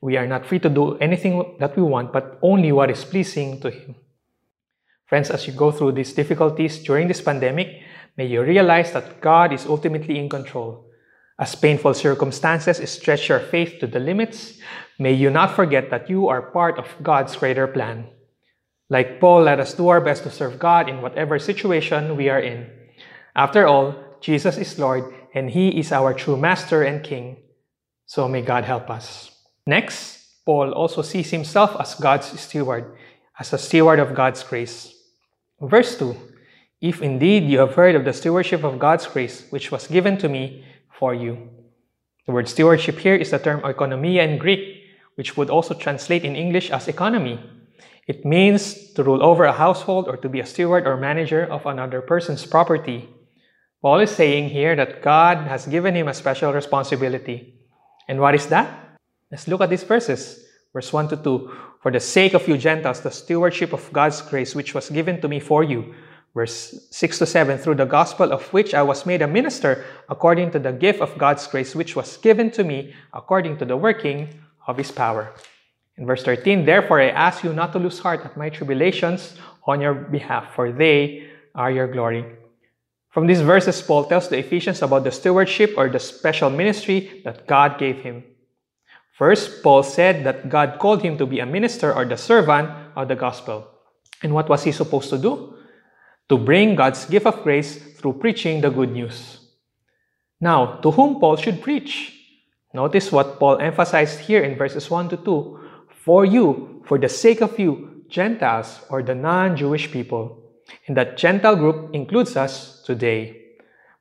We 0.00 0.16
are 0.16 0.26
not 0.26 0.46
free 0.46 0.58
to 0.60 0.70
do 0.70 0.96
anything 0.96 1.56
that 1.60 1.76
we 1.76 1.82
want, 1.82 2.10
but 2.10 2.38
only 2.40 2.72
what 2.72 2.90
is 2.90 3.04
pleasing 3.04 3.60
to 3.60 3.70
Him. 3.70 3.94
Friends, 5.04 5.30
as 5.30 5.46
you 5.46 5.52
go 5.52 5.70
through 5.70 5.92
these 5.92 6.14
difficulties 6.14 6.82
during 6.82 7.06
this 7.06 7.20
pandemic, 7.20 7.82
may 8.16 8.24
you 8.24 8.42
realize 8.42 8.92
that 8.92 9.20
God 9.20 9.52
is 9.52 9.66
ultimately 9.66 10.18
in 10.18 10.30
control. 10.30 10.86
As 11.38 11.54
painful 11.54 11.94
circumstances 11.94 12.80
stretch 12.90 13.28
your 13.28 13.40
faith 13.40 13.78
to 13.80 13.86
the 13.86 14.00
limits, 14.00 14.58
may 14.98 15.12
you 15.12 15.28
not 15.28 15.54
forget 15.54 15.90
that 15.90 16.08
you 16.08 16.28
are 16.28 16.50
part 16.50 16.78
of 16.78 16.86
God's 17.02 17.36
greater 17.36 17.66
plan. 17.66 18.06
Like 18.90 19.20
Paul, 19.20 19.42
let 19.42 19.60
us 19.60 19.72
do 19.72 19.88
our 19.88 20.00
best 20.00 20.24
to 20.24 20.30
serve 20.30 20.58
God 20.58 20.88
in 20.88 21.00
whatever 21.00 21.38
situation 21.38 22.16
we 22.16 22.28
are 22.28 22.40
in. 22.40 22.68
After 23.36 23.66
all, 23.66 23.94
Jesus 24.20 24.58
is 24.58 24.78
Lord 24.78 25.14
and 25.32 25.48
He 25.48 25.78
is 25.78 25.92
our 25.92 26.12
true 26.12 26.36
Master 26.36 26.82
and 26.82 27.02
King. 27.02 27.36
So 28.06 28.26
may 28.26 28.42
God 28.42 28.64
help 28.64 28.90
us. 28.90 29.30
Next, 29.64 30.42
Paul 30.44 30.72
also 30.72 31.02
sees 31.02 31.30
himself 31.30 31.76
as 31.78 31.94
God's 31.94 32.40
steward, 32.40 32.96
as 33.38 33.52
a 33.52 33.58
steward 33.58 34.00
of 34.00 34.14
God's 34.16 34.42
grace. 34.42 34.92
Verse 35.60 35.96
2 35.96 36.16
If 36.80 37.00
indeed 37.00 37.44
you 37.44 37.60
have 37.60 37.74
heard 37.74 37.94
of 37.94 38.04
the 38.04 38.12
stewardship 38.12 38.64
of 38.64 38.80
God's 38.80 39.06
grace, 39.06 39.46
which 39.50 39.70
was 39.70 39.86
given 39.86 40.18
to 40.18 40.28
me 40.28 40.64
for 40.98 41.14
you. 41.14 41.48
The 42.26 42.32
word 42.32 42.48
stewardship 42.48 42.98
here 42.98 43.14
is 43.14 43.30
the 43.30 43.38
term 43.38 43.60
oikonomia 43.60 44.26
in 44.26 44.38
Greek, 44.38 44.82
which 45.14 45.36
would 45.36 45.50
also 45.50 45.74
translate 45.74 46.24
in 46.24 46.34
English 46.34 46.72
as 46.72 46.88
economy. 46.88 47.38
It 48.06 48.24
means 48.24 48.92
to 48.94 49.04
rule 49.04 49.22
over 49.22 49.44
a 49.44 49.52
household 49.52 50.08
or 50.08 50.16
to 50.16 50.28
be 50.28 50.40
a 50.40 50.46
steward 50.46 50.86
or 50.86 50.96
manager 50.96 51.44
of 51.44 51.66
another 51.66 52.00
person's 52.00 52.46
property. 52.46 53.08
Paul 53.82 54.00
is 54.00 54.10
saying 54.10 54.50
here 54.50 54.76
that 54.76 55.02
God 55.02 55.46
has 55.46 55.66
given 55.66 55.94
him 55.94 56.08
a 56.08 56.14
special 56.14 56.52
responsibility. 56.52 57.54
And 58.08 58.20
what 58.20 58.34
is 58.34 58.46
that? 58.48 58.98
Let's 59.30 59.48
look 59.48 59.60
at 59.60 59.70
these 59.70 59.84
verses. 59.84 60.44
Verse 60.72 60.92
1 60.92 61.08
to 61.08 61.16
2 61.16 61.50
For 61.82 61.90
the 61.90 62.00
sake 62.00 62.34
of 62.34 62.46
you 62.46 62.58
Gentiles, 62.58 63.00
the 63.00 63.10
stewardship 63.10 63.72
of 63.72 63.92
God's 63.92 64.20
grace, 64.22 64.54
which 64.54 64.74
was 64.74 64.90
given 64.90 65.20
to 65.20 65.28
me 65.28 65.40
for 65.40 65.64
you. 65.64 65.94
Verse 66.34 66.88
6 66.90 67.18
to 67.18 67.26
7 67.26 67.58
Through 67.58 67.76
the 67.76 67.86
gospel 67.86 68.32
of 68.32 68.52
which 68.52 68.74
I 68.74 68.82
was 68.82 69.06
made 69.06 69.22
a 69.22 69.26
minister, 69.26 69.84
according 70.08 70.52
to 70.52 70.58
the 70.58 70.72
gift 70.72 71.00
of 71.00 71.16
God's 71.18 71.46
grace, 71.46 71.74
which 71.74 71.96
was 71.96 72.16
given 72.18 72.50
to 72.52 72.64
me, 72.64 72.94
according 73.12 73.58
to 73.58 73.64
the 73.64 73.76
working 73.76 74.28
of 74.66 74.76
his 74.76 74.90
power. 74.90 75.32
In 75.96 76.06
verse 76.06 76.22
13 76.22 76.64
Therefore 76.64 77.00
I 77.00 77.08
ask 77.10 77.44
you 77.44 77.52
not 77.52 77.72
to 77.72 77.78
lose 77.78 77.98
heart 77.98 78.24
at 78.24 78.36
my 78.36 78.48
tribulations 78.48 79.34
on 79.66 79.80
your 79.80 79.94
behalf, 79.94 80.54
for 80.54 80.72
they 80.72 81.28
are 81.54 81.70
your 81.70 81.88
glory. 81.88 82.24
From 83.10 83.26
these 83.26 83.40
verses, 83.40 83.82
Paul 83.82 84.04
tells 84.04 84.28
the 84.28 84.38
Ephesians 84.38 84.82
about 84.82 85.04
the 85.04 85.10
stewardship 85.10 85.74
or 85.76 85.88
the 85.88 85.98
special 85.98 86.48
ministry 86.48 87.22
that 87.24 87.46
God 87.46 87.78
gave 87.78 87.98
him. 87.98 88.22
First, 89.12 89.62
Paul 89.62 89.82
said 89.82 90.24
that 90.24 90.48
God 90.48 90.78
called 90.78 91.02
him 91.02 91.18
to 91.18 91.26
be 91.26 91.40
a 91.40 91.46
minister 91.46 91.92
or 91.92 92.04
the 92.04 92.16
servant 92.16 92.70
of 92.96 93.08
the 93.08 93.16
gospel. 93.16 93.68
And 94.22 94.32
what 94.32 94.48
was 94.48 94.64
he 94.64 94.72
supposed 94.72 95.10
to 95.10 95.18
do? 95.18 95.56
To 96.28 96.38
bring 96.38 96.76
God's 96.76 97.04
gift 97.04 97.26
of 97.26 97.42
grace 97.42 97.76
through 97.98 98.14
preaching 98.14 98.60
the 98.60 98.70
good 98.70 98.92
news. 98.92 99.40
Now, 100.40 100.76
to 100.80 100.90
whom 100.90 101.20
Paul 101.20 101.36
should 101.36 101.60
preach? 101.60 102.16
Notice 102.72 103.10
what 103.10 103.38
Paul 103.38 103.58
emphasized 103.58 104.20
here 104.20 104.42
in 104.42 104.56
verses 104.56 104.88
1 104.88 105.10
to 105.10 105.16
2 105.16 105.59
For 106.04 106.24
you, 106.24 106.82
for 106.86 106.98
the 106.98 107.08
sake 107.08 107.42
of 107.42 107.58
you, 107.58 108.04
Gentiles 108.08 108.80
or 108.88 109.02
the 109.02 109.14
non 109.14 109.56
Jewish 109.56 109.92
people. 109.92 110.38
And 110.86 110.96
that 110.96 111.16
Gentile 111.16 111.56
group 111.56 111.94
includes 111.94 112.36
us 112.36 112.82
today. 112.84 113.36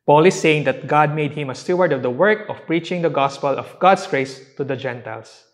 Paul 0.05 0.25
is 0.25 0.39
saying 0.39 0.63
that 0.63 0.87
God 0.87 1.13
made 1.13 1.33
him 1.33 1.49
a 1.49 1.55
steward 1.55 1.91
of 1.91 2.01
the 2.01 2.09
work 2.09 2.49
of 2.49 2.65
preaching 2.65 3.01
the 3.01 3.09
gospel 3.09 3.49
of 3.49 3.77
God's 3.79 4.07
grace 4.07 4.41
to 4.55 4.63
the 4.63 4.75
Gentiles. 4.75 5.45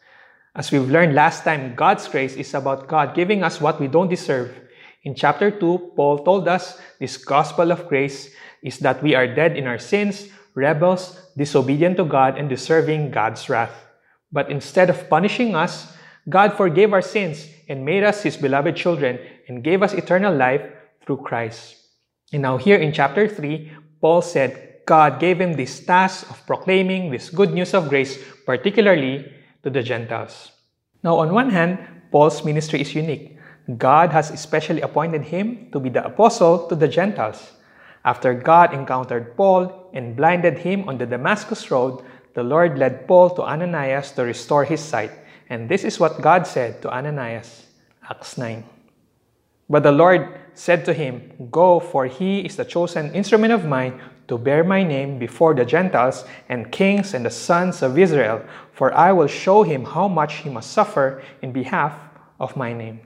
As 0.55 0.71
we've 0.71 0.89
learned 0.89 1.15
last 1.15 1.43
time, 1.43 1.75
God's 1.75 2.07
grace 2.07 2.35
is 2.35 2.53
about 2.53 2.87
God 2.87 3.15
giving 3.15 3.43
us 3.43 3.59
what 3.59 3.79
we 3.79 3.87
don't 3.87 4.07
deserve. 4.07 4.55
In 5.03 5.15
chapter 5.15 5.51
2, 5.51 5.93
Paul 5.95 6.23
told 6.23 6.47
us 6.47 6.79
this 6.99 7.17
gospel 7.17 7.71
of 7.71 7.87
grace 7.87 8.31
is 8.63 8.79
that 8.79 9.03
we 9.03 9.13
are 9.15 9.27
dead 9.27 9.57
in 9.57 9.67
our 9.67 9.77
sins, 9.77 10.29
rebels, 10.53 11.19
disobedient 11.35 11.97
to 11.97 12.05
God, 12.05 12.37
and 12.37 12.47
deserving 12.47 13.11
God's 13.11 13.49
wrath. 13.49 13.75
But 14.31 14.49
instead 14.49 14.89
of 14.89 15.09
punishing 15.09 15.55
us, 15.55 15.94
God 16.27 16.53
forgave 16.53 16.93
our 16.93 17.01
sins 17.01 17.47
and 17.69 17.85
made 17.85 18.03
us 18.03 18.23
His 18.23 18.37
beloved 18.37 18.75
children 18.75 19.19
and 19.47 19.63
gave 19.63 19.83
us 19.83 19.93
eternal 19.93 20.35
life 20.35 20.61
through 21.05 21.17
Christ. 21.17 21.75
And 22.33 22.41
now, 22.41 22.57
here 22.57 22.77
in 22.77 22.91
chapter 22.91 23.27
3, 23.27 23.71
Paul 24.01 24.21
said 24.21 24.65
God 24.85 25.19
gave 25.19 25.41
him 25.41 25.53
this 25.53 25.79
task 25.79 26.29
of 26.29 26.45
proclaiming 26.45 27.09
this 27.09 27.29
good 27.29 27.53
news 27.53 27.73
of 27.73 27.89
grace, 27.89 28.19
particularly 28.45 29.31
to 29.63 29.69
the 29.69 29.81
Gentiles. 29.81 30.51
Now, 31.03 31.17
on 31.17 31.33
one 31.33 31.49
hand, 31.49 31.79
Paul's 32.11 32.45
ministry 32.45 32.81
is 32.81 32.93
unique. 32.93 33.37
God 33.77 34.11
has 34.11 34.29
especially 34.29 34.81
appointed 34.81 35.23
him 35.23 35.71
to 35.71 35.79
be 35.79 35.89
the 35.89 36.05
apostle 36.05 36.67
to 36.67 36.75
the 36.75 36.87
Gentiles. 36.87 37.53
After 38.05 38.35
God 38.35 38.73
encountered 38.73 39.35
Paul 39.35 39.89
and 39.93 40.15
blinded 40.15 40.59
him 40.59 40.87
on 40.87 40.99
the 40.99 41.07
Damascus 41.07 41.71
road, 41.71 42.05
the 42.35 42.43
Lord 42.43 42.77
led 42.77 43.07
Paul 43.07 43.31
to 43.31 43.41
Ananias 43.41 44.11
to 44.11 44.23
restore 44.23 44.65
his 44.65 44.81
sight. 44.81 45.11
And 45.49 45.69
this 45.69 45.83
is 45.83 45.99
what 45.99 46.21
God 46.21 46.47
said 46.47 46.81
to 46.81 46.91
Ananias, 46.91 47.67
Acts 48.09 48.37
9. 48.37 48.63
But 49.69 49.83
the 49.83 49.91
Lord 49.91 50.39
said 50.53 50.85
to 50.85 50.93
him, 50.93 51.49
Go, 51.51 51.79
for 51.79 52.05
he 52.05 52.41
is 52.41 52.55
the 52.55 52.65
chosen 52.65 53.13
instrument 53.13 53.53
of 53.53 53.65
mine 53.65 53.99
to 54.27 54.37
bear 54.37 54.63
my 54.63 54.83
name 54.83 55.19
before 55.19 55.53
the 55.53 55.65
Gentiles 55.65 56.25
and 56.49 56.71
kings 56.71 57.13
and 57.13 57.25
the 57.25 57.29
sons 57.29 57.81
of 57.81 57.97
Israel, 57.97 58.41
for 58.73 58.93
I 58.93 59.11
will 59.11 59.27
show 59.27 59.63
him 59.63 59.83
how 59.85 60.07
much 60.07 60.35
he 60.35 60.49
must 60.49 60.71
suffer 60.71 61.21
in 61.41 61.51
behalf 61.51 61.93
of 62.39 62.55
my 62.55 62.73
name. 62.73 63.01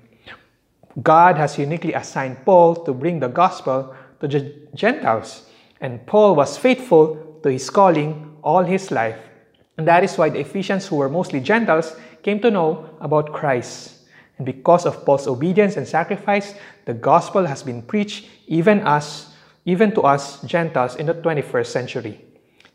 God 1.01 1.37
has 1.37 1.57
uniquely 1.57 1.93
assigned 1.93 2.43
Paul 2.45 2.75
to 2.85 2.93
bring 2.93 3.19
the 3.19 3.27
gospel 3.27 3.95
to 4.19 4.27
the 4.27 4.53
Gentiles, 4.75 5.49
and 5.81 6.05
Paul 6.05 6.35
was 6.35 6.57
faithful 6.57 7.39
to 7.43 7.49
his 7.49 7.69
calling 7.69 8.37
all 8.41 8.63
his 8.63 8.91
life. 8.91 9.17
And 9.77 9.87
that 9.87 10.03
is 10.03 10.17
why 10.17 10.29
the 10.29 10.39
Ephesians, 10.39 10.87
who 10.87 10.97
were 10.97 11.07
mostly 11.07 11.39
Gentiles, 11.39 11.95
came 12.23 12.39
to 12.41 12.51
know 12.51 12.89
about 13.01 13.33
Christ. 13.33 13.99
And 14.37 14.45
because 14.45 14.85
of 14.85 15.05
Paul's 15.05 15.27
obedience 15.27 15.75
and 15.75 15.87
sacrifice, 15.87 16.53
the 16.85 16.93
gospel 16.93 17.45
has 17.45 17.61
been 17.61 17.81
preached 17.81 18.27
even 18.47 18.81
us, 18.81 19.33
even 19.65 19.91
to 19.95 20.01
us 20.01 20.41
Gentiles 20.43 20.95
in 20.95 21.05
the 21.05 21.13
21st 21.13 21.67
century. 21.67 22.25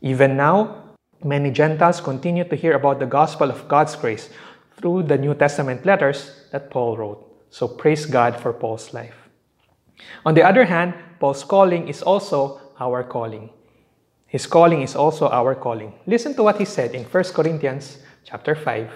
Even 0.02 0.36
now, 0.36 0.94
many 1.24 1.50
Gentiles 1.50 2.00
continue 2.00 2.44
to 2.44 2.54
hear 2.54 2.74
about 2.74 3.00
the 3.00 3.06
gospel 3.06 3.50
of 3.50 3.66
God's 3.66 3.96
grace 3.96 4.28
through 4.76 5.04
the 5.04 5.16
New 5.16 5.34
Testament 5.34 5.86
letters 5.86 6.46
that 6.52 6.70
Paul 6.70 6.98
wrote. 6.98 7.48
So 7.50 7.66
praise 7.66 8.04
God 8.04 8.38
for 8.38 8.52
Paul's 8.52 8.92
life. 8.92 9.16
On 10.26 10.34
the 10.34 10.42
other 10.42 10.64
hand, 10.64 10.94
Paul's 11.18 11.44
calling 11.44 11.88
is 11.88 12.02
also 12.02 12.60
our 12.78 13.02
calling. 13.02 13.50
His 14.26 14.46
calling 14.46 14.82
is 14.82 14.96
also 14.96 15.28
our 15.30 15.54
calling. 15.54 15.94
Listen 16.06 16.34
to 16.34 16.42
what 16.42 16.58
he 16.58 16.64
said 16.64 16.94
in 16.94 17.04
1 17.04 17.24
Corinthians 17.32 17.98
chapter 18.24 18.54
5 18.54 18.90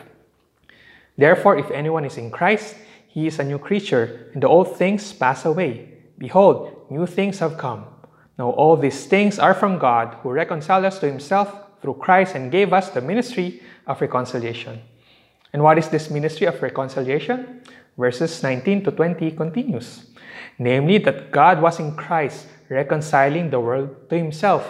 Therefore, 1.18 1.58
if 1.58 1.70
anyone 1.72 2.04
is 2.04 2.16
in 2.16 2.30
Christ, 2.30 2.76
he 3.08 3.26
is 3.26 3.40
a 3.40 3.44
new 3.44 3.58
creature, 3.58 4.30
and 4.32 4.42
the 4.42 4.48
old 4.48 4.76
things 4.76 5.12
pass 5.12 5.44
away. 5.44 5.98
Behold, 6.16 6.86
new 6.90 7.06
things 7.06 7.40
have 7.40 7.58
come. 7.58 7.84
Now 8.38 8.50
all 8.50 8.76
these 8.76 9.06
things 9.06 9.38
are 9.40 9.54
from 9.54 9.78
God, 9.78 10.14
who 10.22 10.30
reconciled 10.30 10.84
us 10.84 11.00
to 11.00 11.06
himself 11.06 11.52
through 11.82 11.94
Christ 11.94 12.36
and 12.36 12.52
gave 12.52 12.72
us 12.72 12.90
the 12.90 13.00
ministry 13.00 13.60
of 13.86 14.00
reconciliation. 14.00 14.80
And 15.52 15.62
what 15.62 15.78
is 15.78 15.88
this 15.88 16.10
ministry 16.10 16.46
of 16.46 16.62
reconciliation? 16.62 17.62
Verses 17.96 18.40
19 18.42 18.84
to 18.84 18.92
20 18.92 19.32
continues. 19.32 20.06
Namely, 20.58 20.98
that 20.98 21.32
God 21.32 21.60
was 21.60 21.80
in 21.80 21.96
Christ 21.96 22.46
reconciling 22.68 23.50
the 23.50 23.58
world 23.58 24.08
to 24.10 24.16
himself. 24.16 24.68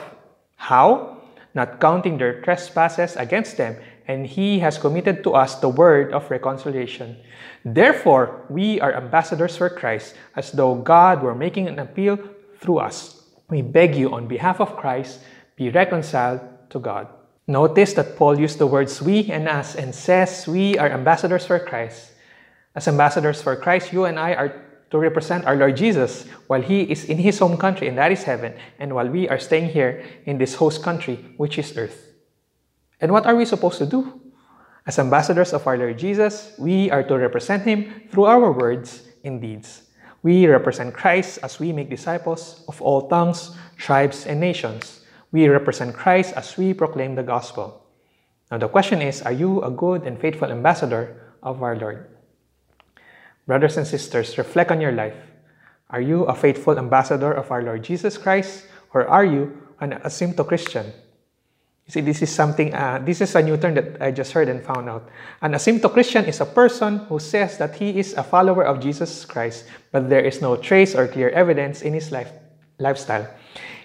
How? 0.56 1.18
Not 1.52 1.80
counting 1.80 2.16
their 2.16 2.40
trespasses 2.40 3.16
against 3.16 3.56
them, 3.56 3.76
and 4.08 4.26
he 4.26 4.58
has 4.60 4.78
committed 4.78 5.22
to 5.22 5.34
us 5.34 5.56
the 5.56 5.68
word 5.68 6.12
of 6.12 6.30
reconciliation. 6.30 7.16
Therefore, 7.64 8.46
we 8.48 8.80
are 8.80 8.96
ambassadors 8.96 9.56
for 9.56 9.68
Christ, 9.68 10.16
as 10.34 10.50
though 10.50 10.74
God 10.74 11.22
were 11.22 11.34
making 11.34 11.68
an 11.68 11.78
appeal 11.78 12.18
through 12.58 12.78
us. 12.78 13.22
We 13.50 13.60
beg 13.60 13.94
you, 13.94 14.12
on 14.12 14.26
behalf 14.26 14.60
of 14.60 14.76
Christ, 14.76 15.20
be 15.56 15.68
reconciled 15.68 16.40
to 16.70 16.80
God. 16.80 17.08
Notice 17.46 17.92
that 17.94 18.16
Paul 18.16 18.40
used 18.40 18.58
the 18.58 18.66
words 18.66 19.00
we 19.00 19.30
and 19.30 19.48
us 19.48 19.74
and 19.74 19.94
says 19.94 20.48
we 20.48 20.78
are 20.78 20.88
ambassadors 20.88 21.46
for 21.46 21.58
Christ. 21.58 22.12
As 22.74 22.88
ambassadors 22.88 23.42
for 23.42 23.56
Christ, 23.56 23.92
you 23.92 24.04
and 24.04 24.18
I 24.18 24.34
are 24.34 24.64
to 24.90 24.98
represent 24.98 25.44
our 25.44 25.56
Lord 25.56 25.76
Jesus 25.76 26.24
while 26.46 26.62
He 26.62 26.82
is 26.82 27.04
in 27.04 27.18
His 27.18 27.38
home 27.38 27.56
country, 27.56 27.88
and 27.88 27.98
that 27.98 28.12
is 28.12 28.22
heaven, 28.22 28.54
and 28.78 28.94
while 28.94 29.08
we 29.08 29.28
are 29.28 29.38
staying 29.38 29.70
here 29.70 30.04
in 30.24 30.38
this 30.38 30.54
host 30.54 30.82
country, 30.82 31.16
which 31.36 31.58
is 31.58 31.76
earth. 31.76 32.07
And 33.00 33.12
what 33.12 33.26
are 33.26 33.36
we 33.36 33.44
supposed 33.44 33.78
to 33.78 33.86
do? 33.86 34.20
As 34.86 34.98
ambassadors 34.98 35.52
of 35.52 35.66
our 35.66 35.76
Lord 35.76 35.98
Jesus, 35.98 36.54
we 36.58 36.90
are 36.90 37.02
to 37.04 37.18
represent 37.18 37.64
Him 37.64 38.08
through 38.10 38.24
our 38.24 38.50
words 38.52 39.02
and 39.22 39.40
deeds. 39.40 39.82
We 40.22 40.46
represent 40.46 40.94
Christ 40.94 41.38
as 41.42 41.60
we 41.60 41.72
make 41.72 41.90
disciples 41.90 42.64
of 42.66 42.82
all 42.82 43.08
tongues, 43.08 43.54
tribes, 43.76 44.26
and 44.26 44.40
nations. 44.40 45.04
We 45.30 45.46
represent 45.48 45.94
Christ 45.94 46.32
as 46.34 46.56
we 46.56 46.74
proclaim 46.74 47.14
the 47.14 47.22
gospel. 47.22 47.84
Now, 48.50 48.58
the 48.58 48.68
question 48.68 49.02
is 49.02 49.22
Are 49.22 49.32
you 49.32 49.62
a 49.62 49.70
good 49.70 50.02
and 50.02 50.18
faithful 50.18 50.50
ambassador 50.50 51.34
of 51.42 51.62
our 51.62 51.76
Lord? 51.76 52.08
Brothers 53.46 53.76
and 53.76 53.86
sisters, 53.86 54.36
reflect 54.36 54.70
on 54.70 54.80
your 54.80 54.92
life. 54.92 55.16
Are 55.90 56.00
you 56.00 56.24
a 56.24 56.34
faithful 56.34 56.78
ambassador 56.78 57.32
of 57.32 57.50
our 57.50 57.62
Lord 57.62 57.84
Jesus 57.84 58.18
Christ, 58.18 58.66
or 58.92 59.06
are 59.06 59.24
you 59.24 59.56
an 59.80 59.92
asympto 60.04 60.46
Christian? 60.46 60.92
You 61.88 61.92
see, 61.92 62.00
this 62.02 62.20
is 62.20 62.28
something, 62.28 62.74
uh, 62.74 63.00
this 63.02 63.22
is 63.22 63.34
a 63.34 63.40
new 63.40 63.56
term 63.56 63.72
that 63.72 63.96
I 63.96 64.10
just 64.10 64.32
heard 64.32 64.50
and 64.50 64.62
found 64.62 64.90
out. 64.90 65.08
An 65.40 65.52
asympto 65.52 65.90
Christian 65.90 66.26
is 66.26 66.38
a 66.42 66.44
person 66.44 66.98
who 67.08 67.18
says 67.18 67.56
that 67.56 67.76
he 67.76 67.98
is 67.98 68.12
a 68.12 68.22
follower 68.22 68.62
of 68.62 68.78
Jesus 68.78 69.24
Christ, 69.24 69.64
but 69.90 70.10
there 70.10 70.20
is 70.20 70.42
no 70.42 70.56
trace 70.56 70.94
or 70.94 71.08
clear 71.08 71.30
evidence 71.30 71.80
in 71.80 71.94
his 71.94 72.12
life, 72.12 72.30
lifestyle. 72.78 73.26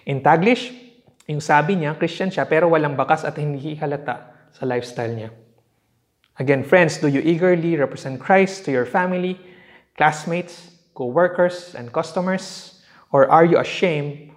In 0.05 0.19
Taglish, 0.19 0.75
yung 1.31 1.39
sabi 1.39 1.79
niya, 1.79 1.97
Christian 1.97 2.27
siya, 2.27 2.43
pero 2.43 2.67
walang 2.67 2.99
bakas 2.99 3.23
at 3.23 3.39
hindi 3.39 3.79
halata 3.79 4.51
sa 4.51 4.67
lifestyle 4.67 5.15
niya. 5.15 5.31
Again, 6.39 6.67
friends, 6.67 6.97
do 6.97 7.07
you 7.07 7.23
eagerly 7.23 7.79
represent 7.79 8.19
Christ 8.19 8.65
to 8.65 8.71
your 8.75 8.85
family, 8.85 9.39
classmates, 9.95 10.75
co 10.91 11.07
workers, 11.07 11.71
and 11.71 11.87
customers? 11.93 12.83
Or 13.15 13.31
are 13.31 13.45
you 13.45 13.63
ashamed 13.63 14.35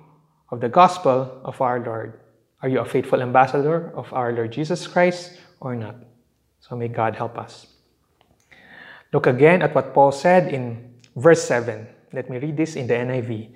of 0.53 0.61
the 0.61 0.69
gospel 0.69 1.43
of 1.43 1.59
our 1.59 1.83
Lord? 1.83 2.21
Are 2.67 2.69
you 2.69 2.81
a 2.81 2.85
faithful 2.85 3.23
ambassador 3.23 3.93
of 3.95 4.13
our 4.13 4.33
Lord 4.33 4.51
Jesus 4.51 4.89
Christ 4.89 5.39
or 5.61 5.77
not? 5.77 5.95
So 6.59 6.75
may 6.75 6.89
God 6.89 7.15
help 7.15 7.39
us. 7.39 7.69
Look 9.13 9.29
again 9.29 9.63
at 9.63 9.73
what 9.73 9.95
Paul 9.95 10.11
said 10.11 10.53
in 10.53 10.99
verse 11.15 11.45
7. 11.45 11.87
Let 12.13 12.29
me 12.29 12.39
read 12.39 12.57
this 12.57 12.75
in 12.75 12.89
the 12.89 12.95
NIV. 12.95 13.51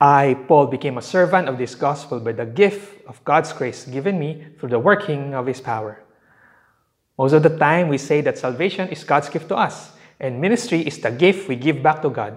I, 0.00 0.34
Paul, 0.48 0.66
became 0.66 0.98
a 0.98 1.00
servant 1.00 1.48
of 1.48 1.58
this 1.58 1.76
gospel 1.76 2.18
by 2.18 2.32
the 2.32 2.44
gift 2.44 3.06
of 3.06 3.22
God's 3.22 3.52
grace 3.52 3.84
given 3.84 4.18
me 4.18 4.44
through 4.58 4.70
the 4.70 4.80
working 4.80 5.32
of 5.32 5.46
his 5.46 5.60
power. 5.60 6.02
Most 7.16 7.34
of 7.34 7.44
the 7.44 7.56
time, 7.56 7.86
we 7.86 7.98
say 7.98 8.20
that 8.22 8.36
salvation 8.36 8.88
is 8.88 9.04
God's 9.04 9.28
gift 9.28 9.46
to 9.50 9.56
us, 9.56 9.92
and 10.18 10.40
ministry 10.40 10.80
is 10.80 10.98
the 10.98 11.12
gift 11.12 11.46
we 11.46 11.54
give 11.54 11.84
back 11.84 12.02
to 12.02 12.10
God. 12.10 12.36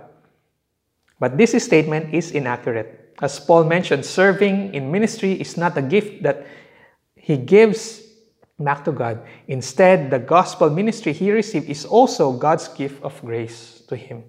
But 1.19 1.39
this 1.39 1.57
statement 1.57 2.13
is 2.13 2.29
inaccurate. 2.29 2.98
As 3.21 3.39
Paul 3.39 3.65
mentioned, 3.65 4.05
serving 4.05 4.73
in 4.73 4.91
ministry 4.91 5.33
is 5.33 5.57
not 5.57 5.77
a 5.77 5.81
gift 5.81 6.23
that 6.23 6.45
he 7.15 7.37
gives 7.37 8.01
back 8.57 8.85
to 8.85 8.91
God. 8.91 9.21
Instead, 9.47 10.09
the 10.09 10.19
gospel 10.19 10.69
ministry 10.69 11.13
he 11.13 11.31
received 11.31 11.69
is 11.69 11.85
also 11.85 12.31
God's 12.33 12.67
gift 12.67 13.03
of 13.03 13.19
grace 13.21 13.81
to 13.87 13.95
him. 13.95 14.23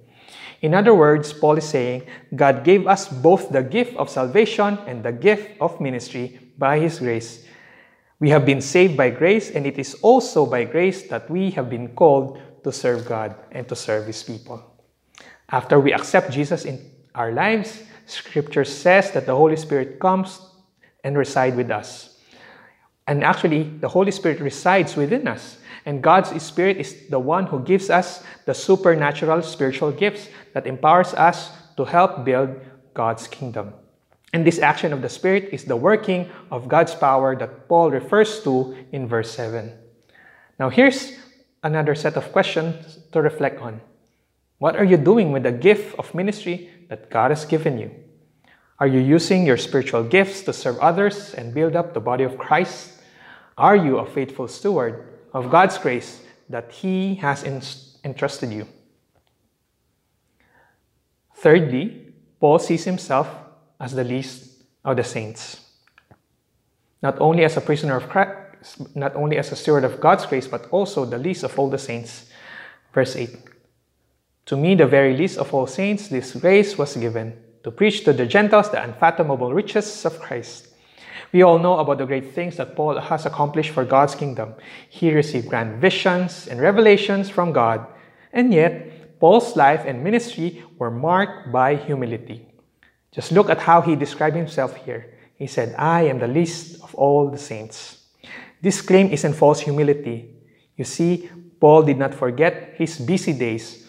In 0.60 0.74
other 0.74 0.94
words, 0.94 1.32
Paul 1.32 1.56
is 1.56 1.68
saying 1.68 2.02
God 2.34 2.64
gave 2.64 2.86
us 2.86 3.08
both 3.08 3.50
the 3.50 3.62
gift 3.62 3.96
of 3.96 4.10
salvation 4.10 4.78
and 4.86 5.02
the 5.02 5.12
gift 5.12 5.56
of 5.60 5.80
ministry 5.80 6.38
by 6.58 6.78
His 6.78 6.98
grace. 6.98 7.46
We 8.18 8.28
have 8.28 8.44
been 8.44 8.60
saved 8.60 8.96
by 8.96 9.08
grace, 9.08 9.50
and 9.50 9.64
it 9.66 9.78
is 9.78 9.94
also 10.02 10.44
by 10.44 10.64
grace 10.64 11.08
that 11.08 11.30
we 11.30 11.50
have 11.52 11.70
been 11.70 11.88
called 11.96 12.38
to 12.64 12.72
serve 12.72 13.06
God 13.06 13.34
and 13.52 13.66
to 13.68 13.74
serve 13.74 14.06
His 14.06 14.22
people. 14.22 14.62
After 15.48 15.80
we 15.80 15.94
accept 15.94 16.30
Jesus 16.30 16.66
in 16.66 16.78
our 17.14 17.32
lives, 17.32 17.82
Scripture 18.10 18.64
says 18.64 19.10
that 19.12 19.26
the 19.26 19.34
Holy 19.34 19.56
Spirit 19.56 19.98
comes 19.98 20.40
and 21.02 21.16
resides 21.16 21.56
with 21.56 21.70
us. 21.70 22.18
And 23.06 23.24
actually, 23.24 23.64
the 23.64 23.88
Holy 23.88 24.10
Spirit 24.10 24.40
resides 24.40 24.96
within 24.96 25.26
us. 25.26 25.58
And 25.84 26.02
God's 26.02 26.40
Spirit 26.42 26.76
is 26.76 27.08
the 27.08 27.18
one 27.18 27.46
who 27.46 27.60
gives 27.60 27.90
us 27.90 28.22
the 28.46 28.54
supernatural 28.54 29.42
spiritual 29.42 29.92
gifts 29.92 30.28
that 30.52 30.66
empowers 30.66 31.14
us 31.14 31.50
to 31.76 31.84
help 31.84 32.24
build 32.24 32.50
God's 32.94 33.26
kingdom. 33.26 33.72
And 34.32 34.46
this 34.46 34.60
action 34.60 34.92
of 34.92 35.02
the 35.02 35.08
Spirit 35.08 35.48
is 35.52 35.64
the 35.64 35.76
working 35.76 36.28
of 36.50 36.68
God's 36.68 36.94
power 36.94 37.34
that 37.36 37.68
Paul 37.68 37.90
refers 37.90 38.42
to 38.44 38.76
in 38.92 39.08
verse 39.08 39.30
7. 39.32 39.72
Now, 40.58 40.68
here's 40.68 41.12
another 41.62 41.94
set 41.94 42.16
of 42.16 42.30
questions 42.30 42.98
to 43.12 43.20
reflect 43.20 43.60
on. 43.60 43.80
What 44.58 44.76
are 44.76 44.84
you 44.84 44.98
doing 44.98 45.32
with 45.32 45.42
the 45.42 45.52
gift 45.52 45.98
of 45.98 46.14
ministry 46.14 46.70
that 46.90 47.08
God 47.08 47.30
has 47.30 47.46
given 47.46 47.78
you? 47.78 47.90
Are 48.78 48.86
you 48.86 48.98
using 49.00 49.46
your 49.46 49.56
spiritual 49.56 50.02
gifts 50.02 50.42
to 50.42 50.52
serve 50.52 50.78
others 50.80 51.32
and 51.34 51.54
build 51.54 51.76
up 51.76 51.94
the 51.94 52.00
body 52.00 52.24
of 52.24 52.36
Christ? 52.36 53.00
Are 53.56 53.76
you 53.76 53.98
a 53.98 54.06
faithful 54.06 54.48
steward 54.48 55.06
of 55.32 55.50
God's 55.50 55.78
grace 55.78 56.20
that 56.48 56.72
He 56.72 57.14
has 57.16 57.44
entrusted 58.04 58.52
you? 58.52 58.66
Thirdly, 61.36 62.12
Paul 62.40 62.58
sees 62.58 62.84
himself 62.84 63.28
as 63.78 63.92
the 63.92 64.04
least 64.04 64.62
of 64.84 64.96
the 64.96 65.04
saints. 65.04 65.60
Not 67.02 67.18
only 67.20 67.44
as 67.44 67.56
a 67.56 67.60
prisoner 67.60 67.96
of 67.96 68.08
Christ, 68.08 68.94
not 68.94 69.14
only 69.14 69.38
as 69.38 69.52
a 69.52 69.56
steward 69.56 69.84
of 69.84 70.00
God's 70.00 70.26
grace, 70.26 70.46
but 70.46 70.66
also 70.70 71.04
the 71.04 71.16
least 71.16 71.44
of 71.44 71.58
all 71.58 71.70
the 71.70 71.78
saints. 71.78 72.26
Verse 72.92 73.16
8 73.16 73.49
To 74.50 74.56
me, 74.56 74.74
the 74.74 74.84
very 74.84 75.16
least 75.16 75.38
of 75.38 75.54
all 75.54 75.68
saints, 75.68 76.08
this 76.08 76.34
grace 76.34 76.76
was 76.76 76.96
given 76.96 77.38
to 77.62 77.70
preach 77.70 78.02
to 78.02 78.12
the 78.12 78.26
Gentiles 78.26 78.68
the 78.68 78.82
unfathomable 78.82 79.54
riches 79.54 80.04
of 80.04 80.18
Christ. 80.18 80.74
We 81.32 81.42
all 81.42 81.60
know 81.60 81.78
about 81.78 81.98
the 81.98 82.04
great 82.04 82.34
things 82.34 82.56
that 82.56 82.74
Paul 82.74 82.98
has 82.98 83.26
accomplished 83.26 83.70
for 83.70 83.84
God's 83.84 84.16
kingdom. 84.16 84.54
He 84.88 85.14
received 85.14 85.48
grand 85.48 85.80
visions 85.80 86.48
and 86.48 86.60
revelations 86.60 87.30
from 87.30 87.52
God, 87.52 87.86
and 88.32 88.52
yet 88.52 89.20
Paul's 89.20 89.54
life 89.54 89.84
and 89.86 90.02
ministry 90.02 90.64
were 90.78 90.90
marked 90.90 91.52
by 91.52 91.76
humility. 91.76 92.48
Just 93.12 93.30
look 93.30 93.50
at 93.50 93.60
how 93.60 93.80
he 93.80 93.94
described 93.94 94.34
himself 94.34 94.74
here. 94.74 95.14
He 95.36 95.46
said, 95.46 95.76
I 95.78 96.08
am 96.08 96.18
the 96.18 96.26
least 96.26 96.82
of 96.82 96.92
all 96.96 97.30
the 97.30 97.38
saints. 97.38 98.02
This 98.60 98.82
claim 98.82 99.12
isn't 99.12 99.34
false 99.34 99.60
humility. 99.60 100.34
You 100.76 100.82
see, 100.82 101.30
Paul 101.60 101.84
did 101.84 101.98
not 101.98 102.14
forget 102.14 102.74
his 102.74 102.98
busy 102.98 103.32
days, 103.32 103.86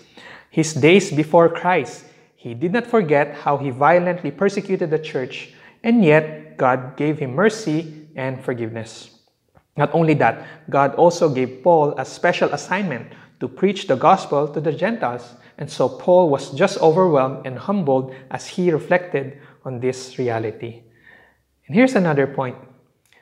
his 0.52 0.74
days 0.76 1.12
before 1.12 1.50
Christ. 1.50 2.06
He 2.36 2.54
did 2.54 2.74
not 2.74 2.86
forget 2.86 3.34
how 3.34 3.58
he 3.58 3.72
violently 3.72 4.30
persecuted 4.30 4.92
the 4.92 5.00
church, 5.00 5.54
and 5.82 6.04
yet 6.04 6.58
God 6.58 6.98
gave 6.98 7.18
him 7.18 7.34
mercy 7.34 8.08
and 8.16 8.44
forgiveness. 8.44 9.18
Not 9.78 9.96
only 9.96 10.14
that, 10.16 10.46
God 10.70 10.94
also 10.96 11.30
gave 11.34 11.64
Paul 11.64 11.96
a 11.98 12.04
special 12.04 12.50
assignment 12.52 13.08
to 13.40 13.48
preach 13.48 13.88
the 13.88 13.96
gospel 13.96 14.48
to 14.50 14.60
the 14.60 14.74
Gentiles. 14.74 15.36
And 15.58 15.72
so 15.72 15.88
Paul 15.88 16.30
was 16.30 16.52
just 16.52 16.78
overwhelmed 16.82 17.48
and 17.48 17.58
humbled 17.58 18.14
as 18.30 18.46
he 18.46 18.72
reflected 18.72 19.40
on 19.64 19.80
this 19.80 20.20
reality. 20.20 20.84
And 21.66 21.76
here's 21.76 21.96
another 21.96 22.28
point. 22.28 22.58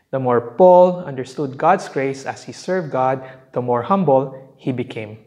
The 0.10 0.20
more 0.20 0.42
Paul 0.58 1.06
understood 1.06 1.58
God's 1.58 1.88
grace 1.88 2.26
as 2.26 2.44
he 2.44 2.52
served 2.52 2.92
God, 2.92 3.22
the 3.52 3.62
more 3.62 3.84
humble 3.84 4.56
he 4.58 4.72
became. 4.72 5.20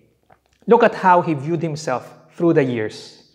Look 0.66 0.82
at 0.82 0.94
how 0.94 1.22
he 1.22 1.34
viewed 1.34 1.62
himself 1.62 2.12
through 2.34 2.54
the 2.54 2.64
years. 2.64 3.32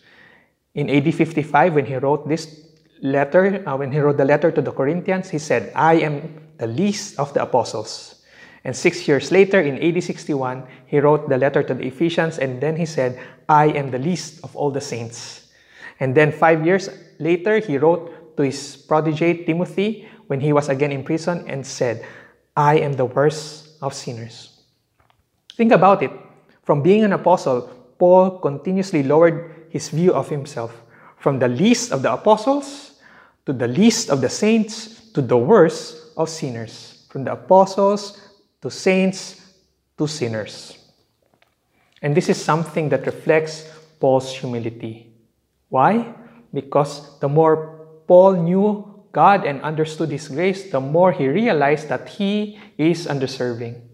In 0.73 0.89
AD 0.89 1.13
55, 1.13 1.73
when 1.73 1.85
he 1.85 1.95
wrote 1.95 2.27
this 2.27 2.67
letter, 3.01 3.63
uh, 3.67 3.75
when 3.77 3.91
he 3.91 3.99
wrote 3.99 4.17
the 4.17 4.25
letter 4.25 4.51
to 4.51 4.61
the 4.61 4.71
Corinthians, 4.71 5.29
he 5.29 5.39
said, 5.39 5.71
I 5.75 5.95
am 5.95 6.41
the 6.57 6.67
least 6.67 7.19
of 7.19 7.33
the 7.33 7.43
apostles. 7.43 8.23
And 8.63 8.75
six 8.75 9.07
years 9.07 9.31
later, 9.31 9.61
in 9.61 9.81
AD 9.81 10.03
61, 10.03 10.63
he 10.87 10.99
wrote 10.99 11.29
the 11.29 11.37
letter 11.37 11.63
to 11.63 11.73
the 11.73 11.87
Ephesians, 11.87 12.37
and 12.37 12.59
then 12.59 12.75
he 12.75 12.85
said, 12.85 13.19
I 13.47 13.67
am 13.67 13.91
the 13.91 13.99
least 13.99 14.43
of 14.43 14.55
all 14.55 14.71
the 14.71 14.81
saints. 14.81 15.47
And 15.99 16.15
then 16.15 16.31
five 16.31 16.65
years 16.65 16.89
later, 17.19 17.59
he 17.59 17.77
wrote 17.77 18.37
to 18.37 18.43
his 18.43 18.75
protege 18.75 19.45
Timothy 19.45 20.07
when 20.27 20.41
he 20.41 20.53
was 20.53 20.69
again 20.69 20.91
in 20.91 21.03
prison 21.03 21.45
and 21.47 21.65
said, 21.65 22.05
I 22.55 22.79
am 22.79 22.93
the 22.93 23.05
worst 23.05 23.77
of 23.81 23.93
sinners. 23.93 24.61
Think 25.55 25.71
about 25.71 26.03
it. 26.03 26.11
From 26.67 26.81
being 26.81 27.05
an 27.05 27.13
apostle, 27.13 27.61
Paul 27.97 28.39
continuously 28.39 29.01
lowered 29.01 29.67
his 29.69 29.87
view 29.87 30.13
of 30.13 30.27
himself 30.27 30.75
from 31.15 31.39
the 31.39 31.47
least 31.47 31.93
of 31.93 32.01
the 32.01 32.11
apostles 32.11 32.99
to 33.45 33.53
the 33.53 33.69
least 33.69 34.09
of 34.09 34.19
the 34.19 34.27
saints 34.27 35.09
to 35.13 35.21
the 35.21 35.37
worst 35.37 36.11
of 36.17 36.27
sinners. 36.27 37.05
From 37.09 37.23
the 37.23 37.31
apostles 37.31 38.19
to 38.61 38.69
saints, 38.69 39.53
to 39.97 40.07
sinners. 40.07 40.77
And 42.01 42.13
this 42.13 42.27
is 42.27 42.43
something 42.43 42.89
that 42.89 43.05
reflects 43.05 43.63
Paul's 44.01 44.29
humility. 44.35 45.13
Why? 45.69 46.13
Because 46.53 47.17
the 47.21 47.29
more 47.29 47.87
Paul 48.07 48.43
knew 48.43 49.05
God 49.13 49.45
and 49.45 49.61
understood 49.61 50.11
His 50.11 50.27
grace, 50.27 50.69
the 50.69 50.81
more 50.81 51.13
he 51.13 51.29
realized 51.29 51.87
that 51.87 52.09
he 52.09 52.59
is 52.77 53.07
undeserving. 53.07 53.86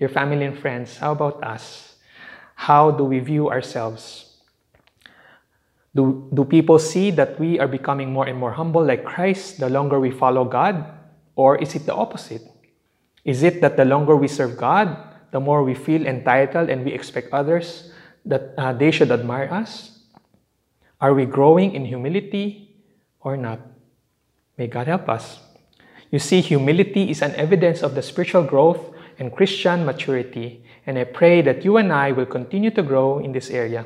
Dear 0.00 0.08
family 0.08 0.46
and 0.46 0.58
friends, 0.58 0.96
how 0.96 1.12
about 1.12 1.44
us? 1.44 1.96
How 2.54 2.90
do 2.90 3.04
we 3.04 3.18
view 3.18 3.50
ourselves? 3.50 4.40
Do, 5.94 6.26
do 6.32 6.42
people 6.46 6.78
see 6.78 7.10
that 7.10 7.38
we 7.38 7.60
are 7.60 7.68
becoming 7.68 8.10
more 8.10 8.26
and 8.26 8.38
more 8.38 8.52
humble 8.52 8.82
like 8.82 9.04
Christ 9.04 9.60
the 9.60 9.68
longer 9.68 10.00
we 10.00 10.10
follow 10.10 10.46
God? 10.46 10.86
Or 11.36 11.58
is 11.60 11.74
it 11.74 11.84
the 11.84 11.92
opposite? 11.92 12.40
Is 13.26 13.42
it 13.42 13.60
that 13.60 13.76
the 13.76 13.84
longer 13.84 14.16
we 14.16 14.26
serve 14.26 14.56
God, 14.56 14.96
the 15.32 15.40
more 15.40 15.62
we 15.62 15.74
feel 15.74 16.06
entitled 16.06 16.70
and 16.70 16.82
we 16.82 16.92
expect 16.92 17.30
others 17.34 17.92
that 18.24 18.54
uh, 18.56 18.72
they 18.72 18.90
should 18.90 19.10
admire 19.10 19.52
us? 19.52 19.98
Are 20.98 21.12
we 21.12 21.26
growing 21.26 21.74
in 21.74 21.84
humility 21.84 22.74
or 23.20 23.36
not? 23.36 23.60
May 24.56 24.66
God 24.66 24.86
help 24.86 25.10
us. 25.10 25.40
You 26.10 26.18
see, 26.18 26.40
humility 26.40 27.10
is 27.10 27.20
an 27.20 27.34
evidence 27.34 27.82
of 27.82 27.94
the 27.94 28.02
spiritual 28.02 28.44
growth 28.44 28.89
and 29.20 29.30
Christian 29.30 29.84
maturity, 29.84 30.64
and 30.86 30.98
I 30.98 31.04
pray 31.04 31.42
that 31.42 31.62
you 31.64 31.76
and 31.76 31.92
I 31.92 32.10
will 32.10 32.26
continue 32.26 32.70
to 32.70 32.82
grow 32.82 33.18
in 33.18 33.32
this 33.32 33.50
area. 33.50 33.84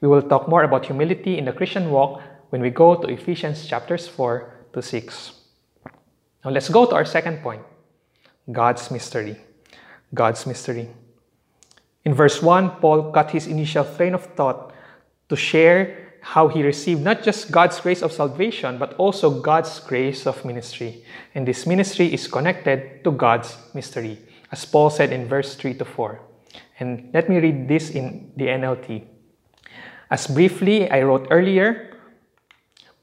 We 0.00 0.08
will 0.08 0.22
talk 0.22 0.48
more 0.48 0.64
about 0.64 0.86
humility 0.86 1.38
in 1.38 1.44
the 1.44 1.52
Christian 1.52 1.90
walk 1.90 2.22
when 2.48 2.62
we 2.62 2.70
go 2.70 2.96
to 2.96 3.06
Ephesians 3.08 3.66
chapters 3.66 4.08
4 4.08 4.52
to 4.72 4.82
6. 4.82 5.32
Now 6.44 6.50
let's 6.50 6.70
go 6.70 6.86
to 6.86 6.94
our 6.94 7.04
second 7.04 7.42
point 7.42 7.62
God's 8.50 8.90
mystery. 8.90 9.36
God's 10.14 10.46
mystery. 10.46 10.88
In 12.04 12.14
verse 12.14 12.42
1, 12.42 12.80
Paul 12.80 13.12
cut 13.12 13.30
his 13.30 13.46
initial 13.46 13.84
train 13.84 14.14
of 14.14 14.24
thought 14.34 14.72
to 15.28 15.36
share 15.36 16.14
how 16.20 16.48
he 16.48 16.62
received 16.62 17.02
not 17.02 17.22
just 17.22 17.50
God's 17.50 17.78
grace 17.80 18.00
of 18.00 18.12
salvation, 18.12 18.78
but 18.78 18.94
also 18.94 19.42
God's 19.42 19.78
grace 19.80 20.26
of 20.26 20.42
ministry. 20.44 21.04
And 21.34 21.46
this 21.46 21.66
ministry 21.66 22.12
is 22.14 22.26
connected 22.28 23.04
to 23.04 23.12
God's 23.12 23.58
mystery. 23.74 24.18
As 24.54 24.62
Paul 24.64 24.86
said 24.86 25.10
in 25.10 25.26
verse 25.26 25.58
3 25.58 25.74
to 25.82 25.84
4. 25.84 26.22
And 26.78 27.10
let 27.10 27.26
me 27.26 27.42
read 27.42 27.66
this 27.66 27.90
in 27.90 28.30
the 28.38 28.46
NLT. 28.46 29.02
As 30.14 30.30
briefly 30.30 30.86
I 30.88 31.02
wrote 31.02 31.26
earlier, 31.34 31.98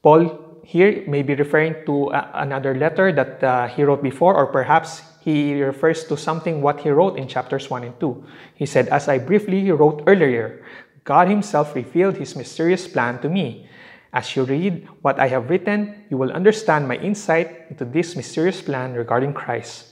Paul 0.00 0.64
here 0.64 1.04
may 1.06 1.20
be 1.20 1.34
referring 1.34 1.84
to 1.84 2.08
uh, 2.08 2.32
another 2.32 2.72
letter 2.72 3.12
that 3.12 3.44
uh, 3.44 3.68
he 3.68 3.84
wrote 3.84 4.02
before, 4.02 4.32
or 4.32 4.46
perhaps 4.46 5.02
he 5.20 5.60
refers 5.60 6.08
to 6.08 6.16
something 6.16 6.62
what 6.62 6.80
he 6.80 6.88
wrote 6.88 7.18
in 7.20 7.28
chapters 7.28 7.68
1 7.68 7.84
and 7.84 8.00
2. 8.00 8.24
He 8.54 8.64
said, 8.64 8.88
As 8.88 9.08
I 9.08 9.18
briefly 9.18 9.70
wrote 9.70 10.04
earlier, 10.06 10.64
God 11.04 11.28
Himself 11.28 11.74
revealed 11.74 12.16
His 12.16 12.34
mysterious 12.34 12.88
plan 12.88 13.20
to 13.20 13.28
me. 13.28 13.68
As 14.14 14.36
you 14.36 14.44
read 14.44 14.88
what 15.02 15.20
I 15.20 15.28
have 15.28 15.50
written, 15.50 16.04
you 16.08 16.16
will 16.16 16.32
understand 16.32 16.88
my 16.88 16.96
insight 16.96 17.68
into 17.68 17.84
this 17.84 18.16
mysterious 18.16 18.62
plan 18.62 18.94
regarding 18.94 19.34
Christ. 19.34 19.91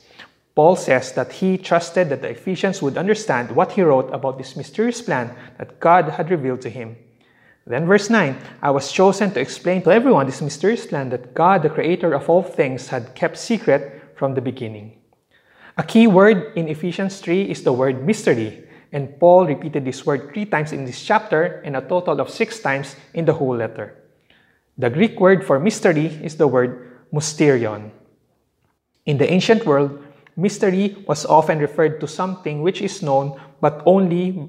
Paul 0.60 0.76
says 0.76 1.12
that 1.12 1.32
he 1.32 1.56
trusted 1.56 2.10
that 2.10 2.20
the 2.20 2.28
Ephesians 2.28 2.82
would 2.82 2.98
understand 2.98 3.50
what 3.50 3.72
he 3.72 3.80
wrote 3.80 4.12
about 4.12 4.36
this 4.36 4.56
mysterious 4.56 5.00
plan 5.00 5.34
that 5.56 5.80
God 5.80 6.04
had 6.10 6.30
revealed 6.30 6.60
to 6.60 6.68
him. 6.68 6.96
Then, 7.66 7.86
verse 7.86 8.10
9 8.10 8.36
I 8.60 8.70
was 8.70 8.92
chosen 8.92 9.30
to 9.30 9.40
explain 9.40 9.80
to 9.80 9.90
everyone 9.90 10.26
this 10.26 10.42
mysterious 10.42 10.84
plan 10.84 11.08
that 11.08 11.32
God, 11.32 11.62
the 11.62 11.70
creator 11.70 12.12
of 12.12 12.28
all 12.28 12.42
things, 12.42 12.88
had 12.88 13.14
kept 13.14 13.38
secret 13.38 14.12
from 14.16 14.34
the 14.34 14.42
beginning. 14.42 14.98
A 15.78 15.82
key 15.82 16.06
word 16.06 16.52
in 16.54 16.68
Ephesians 16.68 17.20
3 17.20 17.50
is 17.50 17.62
the 17.62 17.72
word 17.72 18.04
mystery, 18.04 18.62
and 18.92 19.18
Paul 19.18 19.46
repeated 19.46 19.86
this 19.86 20.04
word 20.04 20.30
three 20.34 20.44
times 20.44 20.72
in 20.72 20.84
this 20.84 21.02
chapter 21.02 21.62
and 21.64 21.74
a 21.74 21.80
total 21.80 22.20
of 22.20 22.28
six 22.28 22.60
times 22.60 22.96
in 23.14 23.24
the 23.24 23.32
whole 23.32 23.56
letter. 23.56 23.96
The 24.76 24.90
Greek 24.90 25.18
word 25.18 25.42
for 25.42 25.58
mystery 25.58 26.08
is 26.22 26.36
the 26.36 26.48
word 26.48 27.00
mysterion. 27.14 27.92
In 29.06 29.16
the 29.16 29.32
ancient 29.32 29.64
world, 29.64 30.04
mystery 30.36 30.96
was 31.06 31.26
often 31.26 31.58
referred 31.58 32.00
to 32.00 32.08
something 32.08 32.62
which 32.62 32.82
is 32.82 33.02
known 33.02 33.38
but 33.60 33.82
only 33.86 34.48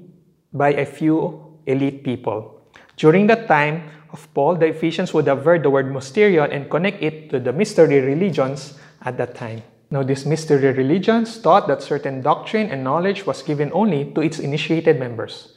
by 0.52 0.72
a 0.74 0.86
few 0.86 1.58
elite 1.66 2.04
people. 2.04 2.60
During 2.96 3.26
the 3.26 3.36
time 3.36 3.88
of 4.12 4.28
Paul, 4.34 4.56
the 4.56 4.66
Ephesians 4.66 5.14
would 5.14 5.26
have 5.26 5.44
heard 5.44 5.62
the 5.62 5.70
word 5.70 5.86
mysterion 5.86 6.52
and 6.52 6.70
connect 6.70 7.02
it 7.02 7.30
to 7.30 7.40
the 7.40 7.52
mystery 7.52 8.00
religions 8.00 8.78
at 9.02 9.16
that 9.18 9.34
time. 9.34 9.62
Now, 9.90 10.02
these 10.02 10.24
mystery 10.24 10.72
religions 10.72 11.36
taught 11.38 11.68
that 11.68 11.82
certain 11.82 12.22
doctrine 12.22 12.70
and 12.70 12.82
knowledge 12.82 13.26
was 13.26 13.42
given 13.42 13.70
only 13.74 14.12
to 14.12 14.22
its 14.22 14.38
initiated 14.38 14.98
members. 14.98 15.52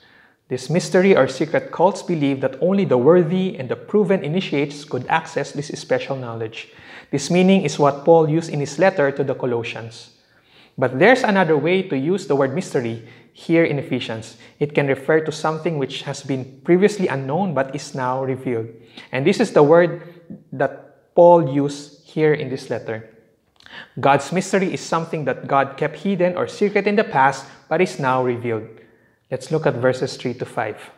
This 0.47 0.69
mystery 0.69 1.15
or 1.15 1.27
secret 1.27 1.71
cults 1.71 2.03
believed 2.03 2.41
that 2.41 2.61
only 2.61 2.85
the 2.85 2.97
worthy 2.97 3.57
and 3.57 3.67
the 3.67 3.75
proven 3.75 4.23
initiates 4.23 4.83
could 4.83 5.07
access 5.07 5.51
this 5.51 5.67
special 5.79 6.15
knowledge. 6.15 6.69
This 7.11 7.31
meaning 7.31 7.63
is 7.63 7.79
what 7.79 8.05
Paul 8.05 8.29
used 8.29 8.51
in 8.51 8.59
his 8.59 8.77
letter 8.77 9.11
to 9.11 9.23
the 9.23 9.35
Colossians. 9.35 10.14
But 10.77 10.99
there's 10.99 11.23
another 11.23 11.57
way 11.57 11.83
to 11.83 11.97
use 11.97 12.27
the 12.27 12.35
word 12.35 12.53
mystery 12.53 13.07
here 13.31 13.63
in 13.63 13.79
Ephesians. 13.79 14.37
It 14.59 14.75
can 14.75 14.87
refer 14.87 15.21
to 15.21 15.31
something 15.31 15.77
which 15.77 16.03
has 16.03 16.23
been 16.23 16.61
previously 16.63 17.07
unknown 17.07 17.53
but 17.53 17.75
is 17.75 17.95
now 17.95 18.23
revealed. 18.23 18.67
And 19.11 19.25
this 19.25 19.39
is 19.39 19.51
the 19.51 19.63
word 19.63 20.01
that 20.51 21.13
Paul 21.15 21.53
used 21.53 22.05
here 22.07 22.33
in 22.33 22.49
this 22.49 22.69
letter. 22.69 23.09
God's 23.99 24.31
mystery 24.31 24.73
is 24.73 24.81
something 24.81 25.25
that 25.25 25.47
God 25.47 25.75
kept 25.77 25.97
hidden 25.97 26.35
or 26.35 26.47
secret 26.47 26.87
in 26.87 26.95
the 26.95 27.03
past 27.03 27.45
but 27.67 27.81
is 27.81 27.99
now 27.99 28.23
revealed. 28.23 28.67
Let's 29.31 29.51
look 29.51 29.65
at 29.65 29.75
verses 29.75 30.15
3 30.17 30.35
to 30.35 30.45
5. 30.45 30.91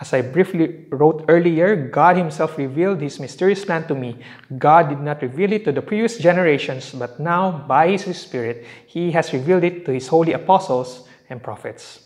As 0.00 0.14
I 0.14 0.22
briefly 0.22 0.86
wrote 0.88 1.26
earlier, 1.28 1.76
God 1.76 2.16
Himself 2.16 2.56
revealed 2.56 3.02
His 3.02 3.20
mysterious 3.20 3.64
plan 3.66 3.86
to 3.88 3.94
me. 3.94 4.16
God 4.56 4.88
did 4.88 5.00
not 5.00 5.20
reveal 5.20 5.52
it 5.52 5.64
to 5.66 5.72
the 5.72 5.82
previous 5.82 6.16
generations, 6.16 6.92
but 6.92 7.20
now, 7.20 7.66
by 7.68 7.88
His 7.88 8.16
Spirit, 8.16 8.64
He 8.86 9.10
has 9.12 9.34
revealed 9.34 9.64
it 9.64 9.84
to 9.84 9.92
His 9.92 10.08
holy 10.08 10.32
apostles 10.32 11.06
and 11.28 11.42
prophets. 11.42 12.00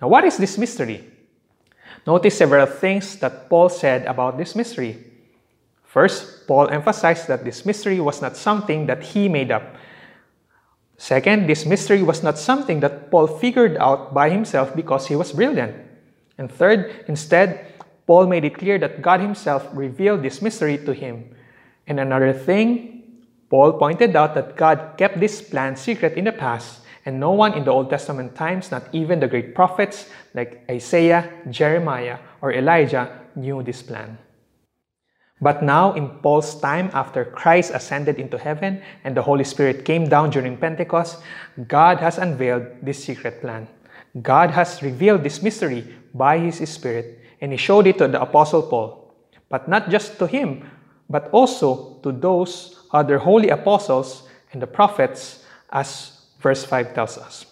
Now, 0.00 0.08
what 0.08 0.24
is 0.24 0.38
this 0.38 0.56
mystery? 0.56 1.04
Notice 2.06 2.38
several 2.38 2.64
things 2.64 3.16
that 3.16 3.50
Paul 3.50 3.68
said 3.68 4.06
about 4.06 4.38
this 4.38 4.56
mystery. 4.56 4.96
First, 5.84 6.46
Paul 6.46 6.70
emphasized 6.70 7.28
that 7.28 7.44
this 7.44 7.66
mystery 7.66 8.00
was 8.00 8.22
not 8.22 8.36
something 8.36 8.86
that 8.86 9.02
he 9.02 9.28
made 9.28 9.50
up. 9.50 9.76
Second, 10.96 11.48
this 11.48 11.66
mystery 11.66 12.02
was 12.02 12.22
not 12.22 12.38
something 12.38 12.80
that 12.80 13.10
Paul 13.10 13.26
figured 13.26 13.76
out 13.76 14.14
by 14.14 14.30
himself 14.30 14.74
because 14.74 15.08
he 15.08 15.16
was 15.16 15.32
brilliant. 15.32 15.89
And 16.40 16.50
third, 16.50 17.04
instead, 17.06 17.66
Paul 18.06 18.26
made 18.26 18.46
it 18.46 18.56
clear 18.56 18.78
that 18.78 19.02
God 19.02 19.20
himself 19.20 19.68
revealed 19.74 20.22
this 20.22 20.40
mystery 20.40 20.78
to 20.78 20.94
him. 20.94 21.36
And 21.86 22.00
another 22.00 22.32
thing, 22.32 23.04
Paul 23.50 23.74
pointed 23.74 24.16
out 24.16 24.34
that 24.34 24.56
God 24.56 24.94
kept 24.96 25.20
this 25.20 25.42
plan 25.42 25.76
secret 25.76 26.16
in 26.16 26.24
the 26.24 26.32
past, 26.32 26.80
and 27.04 27.20
no 27.20 27.32
one 27.32 27.52
in 27.52 27.64
the 27.64 27.70
Old 27.70 27.90
Testament 27.90 28.34
times, 28.34 28.70
not 28.70 28.88
even 28.92 29.20
the 29.20 29.28
great 29.28 29.54
prophets 29.54 30.08
like 30.32 30.64
Isaiah, 30.70 31.30
Jeremiah, 31.50 32.18
or 32.40 32.54
Elijah, 32.54 33.20
knew 33.36 33.62
this 33.62 33.82
plan. 33.82 34.16
But 35.42 35.62
now, 35.62 35.92
in 35.92 36.08
Paul's 36.20 36.58
time, 36.58 36.90
after 36.94 37.24
Christ 37.24 37.72
ascended 37.74 38.18
into 38.18 38.38
heaven 38.38 38.80
and 39.04 39.14
the 39.14 39.22
Holy 39.22 39.44
Spirit 39.44 39.84
came 39.84 40.08
down 40.08 40.30
during 40.30 40.56
Pentecost, 40.56 41.20
God 41.68 41.98
has 41.98 42.16
unveiled 42.16 42.64
this 42.82 43.04
secret 43.04 43.42
plan. 43.42 43.68
God 44.22 44.50
has 44.50 44.82
revealed 44.82 45.22
this 45.22 45.42
mystery 45.42 45.96
by 46.14 46.38
His 46.38 46.68
Spirit, 46.68 47.20
and 47.40 47.52
He 47.52 47.58
showed 47.58 47.86
it 47.86 47.98
to 47.98 48.08
the 48.08 48.20
Apostle 48.20 48.62
Paul. 48.62 49.14
But 49.48 49.68
not 49.68 49.90
just 49.90 50.18
to 50.18 50.26
him, 50.26 50.70
but 51.10 51.28
also 51.32 51.98
to 52.02 52.12
those 52.12 52.86
other 52.92 53.18
holy 53.18 53.48
apostles 53.48 54.28
and 54.52 54.62
the 54.62 54.66
prophets, 54.66 55.44
as 55.72 56.22
verse 56.38 56.64
5 56.64 56.94
tells 56.94 57.18
us. 57.18 57.46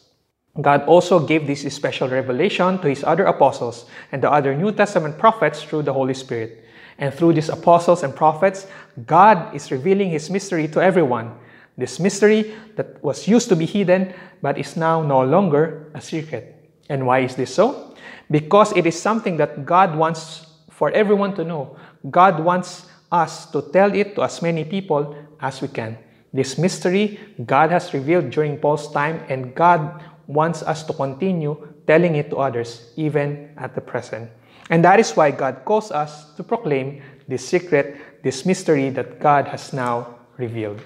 God 0.61 0.83
also 0.87 1.21
gave 1.21 1.47
this 1.47 1.63
special 1.73 2.09
revelation 2.09 2.79
to 2.79 2.89
His 2.89 3.05
other 3.05 3.25
apostles 3.25 3.87
and 4.11 4.23
the 4.23 4.31
other 4.31 4.57
New 4.57 4.73
Testament 4.73 5.19
prophets 5.19 5.63
through 5.63 5.83
the 5.83 5.93
Holy 5.93 6.15
Spirit. 6.15 6.65
And 6.99 7.15
through 7.15 7.35
these 7.35 7.49
apostles 7.49 8.03
and 8.03 8.15
prophets, 8.15 8.67
God 9.07 9.55
is 9.55 9.71
revealing 9.71 10.11
His 10.11 10.31
mystery 10.31 10.67
to 10.69 10.83
everyone. 10.83 11.33
This 11.77 12.01
mystery 12.01 12.57
that 12.75 13.03
was 13.05 13.29
used 13.29 13.49
to 13.51 13.57
be 13.57 13.67
hidden 13.67 14.13
but 14.43 14.59
is 14.59 14.77
now 14.77 15.03
no 15.03 15.23
longer 15.23 15.93
a 15.95 16.01
secret. 16.01 16.57
And 16.89 17.07
why 17.07 17.21
is 17.21 17.37
this 17.37 17.55
so? 17.55 17.88
Because 18.31 18.73
it 18.77 18.87
is 18.87 19.01
something 19.01 19.37
that 19.39 19.65
God 19.65 19.97
wants 19.97 20.47
for 20.71 20.91
everyone 20.91 21.35
to 21.37 21.45
know. 21.45 21.77
God 22.11 22.41
wants 22.41 22.87
us 23.11 23.51
to 23.51 23.63
tell 23.73 23.95
it 23.95 24.15
to 24.15 24.23
as 24.23 24.43
many 24.43 24.65
people 24.65 25.17
as 25.41 25.61
we 25.61 25.69
can. 25.69 25.99
This 26.33 26.59
mystery 26.59 27.19
God 27.47 27.71
has 27.71 27.95
revealed 27.95 28.31
during 28.31 28.59
Paul's 28.59 28.93
time, 28.93 29.25
and 29.29 29.55
God 29.55 30.03
wants 30.27 30.63
us 30.63 30.85
to 30.85 30.93
continue 30.93 31.57
telling 31.87 32.17
it 32.17 32.29
to 32.31 32.37
others, 32.37 32.93
even 32.97 33.51
at 33.57 33.75
the 33.75 33.81
present. 33.81 34.31
And 34.71 34.85
that 34.85 35.01
is 35.01 35.17
why 35.17 35.31
God 35.31 35.65
calls 35.65 35.91
us 35.91 36.35
to 36.37 36.45
proclaim 36.45 37.03
this 37.27 37.47
secret, 37.49 38.23
this 38.23 38.45
mystery 38.45 38.91
that 38.91 39.21
God 39.21 39.49
has 39.49 39.73
now 39.73 40.19
revealed. 40.37 40.81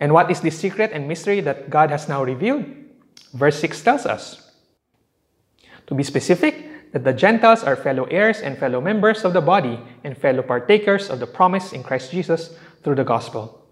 And 0.00 0.12
what 0.12 0.30
is 0.30 0.40
this 0.40 0.58
secret 0.58 0.92
and 0.92 1.06
mystery 1.06 1.40
that 1.40 1.68
God 1.68 1.90
has 1.90 2.08
now 2.08 2.24
revealed? 2.24 2.64
Verse 3.34 3.60
6 3.60 3.82
tells 3.82 4.06
us. 4.06 4.45
To 5.86 5.94
be 5.94 6.02
specific, 6.02 6.92
that 6.92 7.04
the 7.04 7.12
Gentiles 7.12 7.62
are 7.62 7.76
fellow 7.76 8.04
heirs 8.04 8.40
and 8.40 8.56
fellow 8.58 8.80
members 8.80 9.24
of 9.24 9.32
the 9.32 9.40
body 9.40 9.78
and 10.04 10.16
fellow 10.16 10.42
partakers 10.42 11.10
of 11.10 11.20
the 11.20 11.26
promise 11.26 11.72
in 11.72 11.82
Christ 11.82 12.10
Jesus 12.10 12.56
through 12.82 12.94
the 12.94 13.04
gospel. 13.04 13.62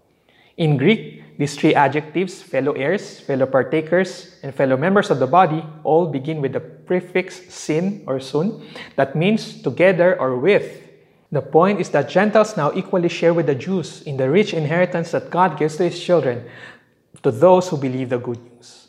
In 0.57 0.77
Greek, 0.77 1.37
these 1.37 1.55
three 1.55 1.75
adjectives, 1.75 2.41
fellow 2.41 2.71
heirs, 2.73 3.19
fellow 3.19 3.45
partakers, 3.45 4.37
and 4.41 4.55
fellow 4.55 4.77
members 4.77 5.09
of 5.09 5.19
the 5.19 5.27
body, 5.27 5.65
all 5.83 6.07
begin 6.07 6.39
with 6.39 6.53
the 6.53 6.61
prefix 6.61 7.53
sin 7.53 8.03
or 8.07 8.19
sun, 8.19 8.65
that 8.95 9.15
means 9.15 9.61
together 9.61 10.17
or 10.19 10.37
with. 10.37 10.81
The 11.31 11.41
point 11.41 11.81
is 11.81 11.89
that 11.89 12.07
Gentiles 12.07 12.55
now 12.55 12.71
equally 12.73 13.09
share 13.09 13.33
with 13.33 13.47
the 13.47 13.55
Jews 13.55 14.03
in 14.03 14.15
the 14.15 14.29
rich 14.29 14.53
inheritance 14.53 15.11
that 15.11 15.29
God 15.29 15.59
gives 15.59 15.75
to 15.77 15.89
His 15.89 16.01
children, 16.01 16.45
to 17.23 17.31
those 17.31 17.67
who 17.67 17.77
believe 17.77 18.09
the 18.09 18.19
good 18.19 18.39
news. 18.53 18.84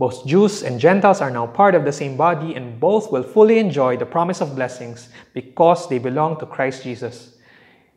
Both 0.00 0.24
Jews 0.24 0.62
and 0.62 0.80
Gentiles 0.80 1.20
are 1.20 1.30
now 1.30 1.46
part 1.46 1.74
of 1.74 1.84
the 1.84 1.92
same 1.92 2.16
body, 2.16 2.54
and 2.54 2.80
both 2.80 3.12
will 3.12 3.22
fully 3.22 3.58
enjoy 3.58 3.98
the 3.98 4.06
promise 4.06 4.40
of 4.40 4.56
blessings 4.56 5.10
because 5.34 5.90
they 5.90 5.98
belong 5.98 6.40
to 6.40 6.46
Christ 6.46 6.84
Jesus. 6.84 7.36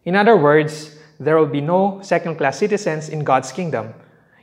In 0.04 0.14
other 0.14 0.36
words, 0.36 1.00
there 1.18 1.38
will 1.38 1.48
be 1.48 1.62
no 1.62 2.02
second 2.02 2.36
class 2.36 2.60
citizens 2.60 3.08
in 3.08 3.24
God's 3.24 3.54
kingdom. 3.54 3.94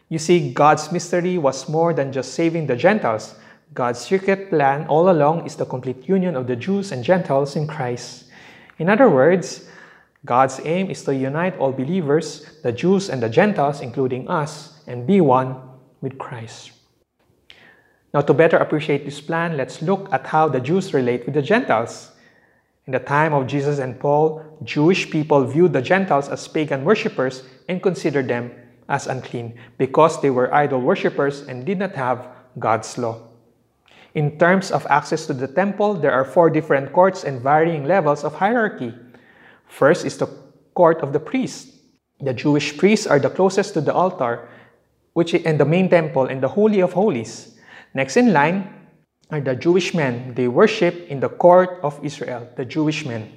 You 0.08 0.18
see, 0.18 0.54
God's 0.54 0.90
mystery 0.90 1.36
was 1.36 1.68
more 1.68 1.92
than 1.92 2.14
just 2.14 2.32
saving 2.32 2.66
the 2.66 2.76
Gentiles. 2.76 3.34
God's 3.74 4.00
secret 4.00 4.48
plan 4.48 4.86
all 4.86 5.10
along 5.10 5.44
is 5.44 5.56
the 5.56 5.66
complete 5.66 6.08
union 6.08 6.36
of 6.36 6.46
the 6.46 6.56
Jews 6.56 6.92
and 6.92 7.04
Gentiles 7.04 7.56
in 7.56 7.66
Christ. 7.66 8.24
In 8.78 8.88
other 8.88 9.10
words, 9.10 9.68
God's 10.24 10.62
aim 10.64 10.88
is 10.90 11.04
to 11.04 11.14
unite 11.14 11.58
all 11.58 11.72
believers, 11.72 12.56
the 12.62 12.72
Jews 12.72 13.10
and 13.10 13.22
the 13.22 13.28
Gentiles, 13.28 13.82
including 13.82 14.28
us, 14.30 14.80
and 14.86 15.06
be 15.06 15.20
one 15.20 15.60
with 16.00 16.16
Christ. 16.16 16.79
Now, 18.12 18.22
to 18.22 18.34
better 18.34 18.56
appreciate 18.56 19.04
this 19.04 19.20
plan, 19.20 19.56
let's 19.56 19.82
look 19.82 20.08
at 20.12 20.26
how 20.26 20.48
the 20.48 20.60
Jews 20.60 20.92
relate 20.92 21.26
with 21.26 21.34
the 21.34 21.42
Gentiles. 21.42 22.10
In 22.86 22.92
the 22.92 22.98
time 22.98 23.32
of 23.32 23.46
Jesus 23.46 23.78
and 23.78 24.00
Paul, 24.00 24.42
Jewish 24.64 25.10
people 25.10 25.44
viewed 25.44 25.72
the 25.72 25.82
Gentiles 25.82 26.28
as 26.28 26.48
pagan 26.48 26.84
worshippers 26.84 27.44
and 27.68 27.80
considered 27.80 28.26
them 28.26 28.50
as 28.88 29.06
unclean 29.06 29.56
because 29.78 30.20
they 30.20 30.30
were 30.30 30.52
idol 30.52 30.80
worshippers 30.80 31.42
and 31.42 31.64
did 31.64 31.78
not 31.78 31.94
have 31.94 32.26
God's 32.58 32.98
law. 32.98 33.30
In 34.14 34.38
terms 34.38 34.72
of 34.72 34.84
access 34.90 35.26
to 35.26 35.34
the 35.34 35.46
temple, 35.46 35.94
there 35.94 36.10
are 36.10 36.24
four 36.24 36.50
different 36.50 36.92
courts 36.92 37.22
and 37.22 37.40
varying 37.40 37.84
levels 37.84 38.24
of 38.24 38.34
hierarchy. 38.34 38.92
First 39.68 40.04
is 40.04 40.18
the 40.18 40.26
court 40.74 40.98
of 41.00 41.12
the 41.12 41.20
priests. 41.20 41.78
The 42.20 42.34
Jewish 42.34 42.76
priests 42.76 43.06
are 43.06 43.20
the 43.20 43.30
closest 43.30 43.74
to 43.74 43.80
the 43.80 43.94
altar, 43.94 44.48
which 45.12 45.32
and 45.32 45.60
the 45.60 45.64
main 45.64 45.88
temple 45.88 46.26
and 46.26 46.42
the 46.42 46.48
Holy 46.48 46.80
of 46.80 46.94
Holies. 46.94 47.56
Next 47.94 48.16
in 48.16 48.32
line 48.32 48.68
are 49.30 49.40
the 49.40 49.54
Jewish 49.54 49.94
men. 49.94 50.34
They 50.34 50.48
worship 50.48 51.06
in 51.08 51.20
the 51.20 51.28
court 51.28 51.80
of 51.82 51.98
Israel, 52.04 52.48
the 52.56 52.64
Jewish 52.64 53.04
men. 53.04 53.32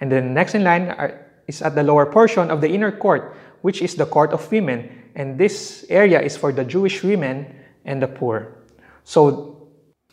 And 0.00 0.10
then 0.10 0.34
next 0.34 0.54
in 0.54 0.64
line 0.64 0.90
are, 0.90 1.26
is 1.46 1.62
at 1.62 1.74
the 1.74 1.82
lower 1.82 2.06
portion 2.06 2.50
of 2.50 2.60
the 2.60 2.68
inner 2.68 2.92
court, 2.92 3.34
which 3.62 3.82
is 3.82 3.94
the 3.94 4.06
court 4.06 4.32
of 4.32 4.50
women. 4.50 5.10
And 5.14 5.38
this 5.38 5.86
area 5.88 6.20
is 6.20 6.36
for 6.36 6.52
the 6.52 6.64
Jewish 6.64 7.02
women 7.02 7.54
and 7.84 8.02
the 8.02 8.08
poor. 8.08 8.52
So 9.04 9.68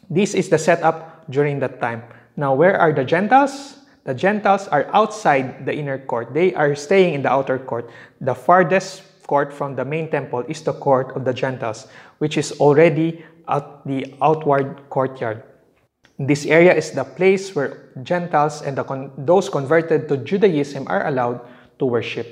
this 0.09 0.33
is 0.33 0.49
the 0.49 0.57
setup 0.57 1.29
during 1.29 1.59
that 1.59 1.81
time. 1.81 2.03
Now, 2.35 2.53
where 2.53 2.79
are 2.79 2.93
the 2.93 3.03
Gentiles? 3.03 3.79
The 4.05 4.13
Gentiles 4.13 4.67
are 4.67 4.89
outside 4.93 5.65
the 5.65 5.73
inner 5.73 5.97
court. 5.97 6.33
They 6.33 6.53
are 6.53 6.75
staying 6.75 7.13
in 7.13 7.21
the 7.21 7.31
outer 7.31 7.57
court. 7.57 7.89
The 8.21 8.35
farthest 8.35 9.03
court 9.27 9.53
from 9.53 9.75
the 9.75 9.85
main 9.85 10.09
temple 10.09 10.43
is 10.47 10.61
the 10.61 10.73
court 10.73 11.15
of 11.15 11.25
the 11.25 11.33
Gentiles, 11.33 11.87
which 12.17 12.37
is 12.37 12.51
already 12.59 13.23
at 13.47 13.85
the 13.85 14.13
outward 14.21 14.89
courtyard. 14.89 15.43
This 16.19 16.45
area 16.45 16.73
is 16.73 16.91
the 16.91 17.03
place 17.03 17.55
where 17.55 17.89
Gentiles 18.03 18.61
and 18.61 18.77
con 18.77 19.11
those 19.17 19.49
converted 19.49 20.07
to 20.09 20.17
Judaism 20.17 20.87
are 20.87 21.07
allowed 21.07 21.41
to 21.79 21.85
worship. 21.85 22.27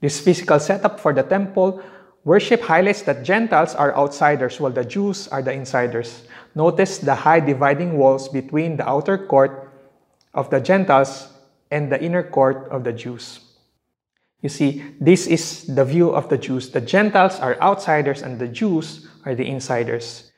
This 0.00 0.20
physical 0.20 0.60
setup 0.60 1.00
for 1.00 1.12
the 1.12 1.22
temple 1.22 1.82
worship 2.24 2.60
highlights 2.60 3.02
that 3.02 3.24
Gentiles 3.24 3.74
are 3.74 3.96
outsiders 3.96 4.60
while 4.60 4.72
the 4.72 4.84
Jews 4.84 5.26
are 5.28 5.42
the 5.42 5.52
insiders. 5.52 6.28
Notice 6.54 6.98
the 6.98 7.14
high 7.14 7.40
dividing 7.40 7.96
walls 7.96 8.28
between 8.28 8.76
the 8.76 8.88
outer 8.88 9.16
court 9.16 9.72
of 10.34 10.50
the 10.50 10.60
Gentiles 10.60 11.32
and 11.70 11.90
the 11.90 12.02
inner 12.02 12.22
court 12.22 12.68
of 12.70 12.84
the 12.84 12.92
Jews. 12.92 13.40
You 14.42 14.48
see, 14.48 14.84
this 15.00 15.26
is 15.26 15.64
the 15.66 15.84
view 15.84 16.10
of 16.10 16.28
the 16.28 16.38
Jews. 16.38 16.70
The 16.70 16.80
Gentiles 16.80 17.40
are 17.40 17.60
outsiders 17.60 18.22
and 18.22 18.38
the 18.38 18.48
Jews 18.48 19.05
are 19.26 19.34
the 19.34 19.46
insiders. 19.46 20.32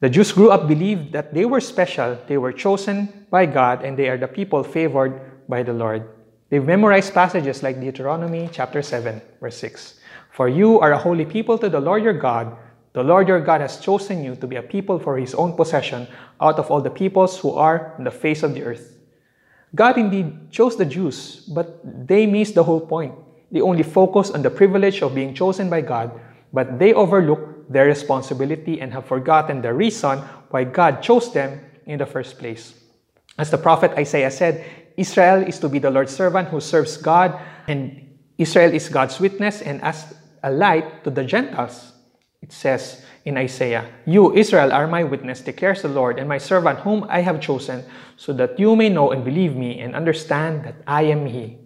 The 0.00 0.10
Jews 0.10 0.32
grew 0.32 0.50
up 0.50 0.68
believed 0.68 1.12
that 1.12 1.32
they 1.32 1.46
were 1.46 1.60
special, 1.60 2.18
they 2.28 2.36
were 2.36 2.52
chosen 2.52 3.26
by 3.30 3.46
God, 3.46 3.82
and 3.82 3.96
they 3.96 4.08
are 4.08 4.18
the 4.18 4.28
people 4.28 4.62
favored 4.62 5.48
by 5.48 5.62
the 5.62 5.72
Lord. 5.72 6.06
They've 6.50 6.64
memorized 6.64 7.14
passages 7.14 7.62
like 7.62 7.80
Deuteronomy 7.80 8.50
chapter 8.52 8.82
7, 8.82 9.20
verse 9.40 9.56
6. 9.56 9.98
For 10.30 10.48
you 10.48 10.78
are 10.80 10.92
a 10.92 10.98
holy 10.98 11.24
people 11.24 11.56
to 11.58 11.68
the 11.68 11.80
Lord 11.80 12.04
your 12.04 12.12
God. 12.12 12.56
The 12.92 13.02
Lord 13.02 13.28
your 13.28 13.40
God 13.40 13.60
has 13.60 13.80
chosen 13.80 14.22
you 14.22 14.36
to 14.36 14.46
be 14.46 14.56
a 14.56 14.62
people 14.62 14.98
for 14.98 15.16
his 15.16 15.34
own 15.34 15.56
possession 15.56 16.06
out 16.40 16.58
of 16.58 16.70
all 16.70 16.80
the 16.80 16.90
peoples 16.90 17.38
who 17.38 17.52
are 17.52 17.94
on 17.96 18.04
the 18.04 18.10
face 18.10 18.42
of 18.42 18.54
the 18.54 18.62
earth. 18.62 18.98
God 19.74 19.96
indeed 19.96 20.50
chose 20.50 20.76
the 20.76 20.84
Jews, 20.84 21.48
but 21.48 21.80
they 22.06 22.26
missed 22.26 22.54
the 22.54 22.62
whole 22.62 22.80
point. 22.80 23.14
They 23.50 23.60
only 23.60 23.82
focus 23.82 24.30
on 24.30 24.42
the 24.42 24.50
privilege 24.50 25.02
of 25.02 25.14
being 25.14 25.34
chosen 25.34 25.70
by 25.70 25.80
God, 25.80 26.12
but 26.52 26.78
they 26.78 26.92
overlook 26.92 27.53
their 27.68 27.86
responsibility 27.86 28.80
and 28.80 28.92
have 28.92 29.06
forgotten 29.06 29.62
the 29.62 29.72
reason 29.72 30.18
why 30.50 30.64
God 30.64 31.02
chose 31.02 31.32
them 31.32 31.60
in 31.86 31.98
the 31.98 32.06
first 32.06 32.38
place. 32.38 32.74
As 33.38 33.50
the 33.50 33.58
prophet 33.58 33.92
Isaiah 33.92 34.30
said, 34.30 34.64
Israel 34.96 35.42
is 35.42 35.58
to 35.58 35.68
be 35.68 35.78
the 35.78 35.90
Lord's 35.90 36.14
servant 36.14 36.48
who 36.48 36.60
serves 36.60 36.96
God, 36.96 37.38
and 37.66 38.16
Israel 38.38 38.72
is 38.72 38.88
God's 38.88 39.18
witness 39.18 39.60
and 39.60 39.82
as 39.82 40.14
a 40.42 40.50
light 40.50 41.02
to 41.04 41.10
the 41.10 41.24
Gentiles. 41.24 41.92
It 42.42 42.52
says 42.52 43.04
in 43.24 43.36
Isaiah, 43.36 43.90
You, 44.06 44.34
Israel, 44.34 44.72
are 44.72 44.86
my 44.86 45.02
witness, 45.02 45.40
declares 45.40 45.82
the 45.82 45.88
Lord, 45.88 46.18
and 46.18 46.28
my 46.28 46.38
servant 46.38 46.80
whom 46.80 47.06
I 47.08 47.22
have 47.22 47.40
chosen, 47.40 47.84
so 48.16 48.32
that 48.34 48.60
you 48.60 48.76
may 48.76 48.88
know 48.88 49.10
and 49.10 49.24
believe 49.24 49.56
me 49.56 49.80
and 49.80 49.94
understand 49.96 50.64
that 50.64 50.76
I 50.86 51.02
am 51.04 51.26
He. 51.26 51.58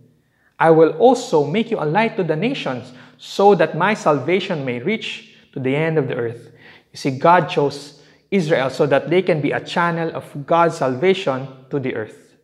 I 0.59 0.71
will 0.71 0.91
also 0.93 1.45
make 1.45 1.71
you 1.71 1.79
a 1.79 1.85
light 1.85 2.17
to 2.17 2.25
the 2.25 2.37
nations, 2.37 2.93
so 3.19 3.55
that 3.57 3.77
my 3.77 3.95
salvation 3.95 4.65
may 4.65 4.79
reach 4.79 5.28
to 5.59 5.65
the 5.65 5.75
end 5.75 5.99
of 5.99 6.07
the 6.07 6.15
earth. 6.15 6.53
You 6.93 6.97
see, 6.97 7.19
God 7.19 7.49
chose 7.49 8.01
Israel 8.31 8.71
so 8.71 8.87
that 8.87 9.11
they 9.11 9.23
can 9.23 9.41
be 9.41 9.51
a 9.51 9.61
channel 9.61 10.15
of 10.15 10.47
God's 10.47 10.77
salvation 10.77 11.49
to 11.71 11.81
the 11.81 11.95
earth. 11.97 12.37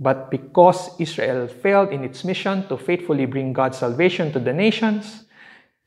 But 0.00 0.30
because 0.30 0.90
Israel 0.98 1.46
failed 1.46 1.90
in 1.90 2.02
its 2.02 2.24
mission 2.24 2.66
to 2.68 2.76
faithfully 2.76 3.26
bring 3.26 3.52
God's 3.52 3.78
salvation 3.78 4.32
to 4.32 4.40
the 4.40 4.52
nations, 4.52 5.24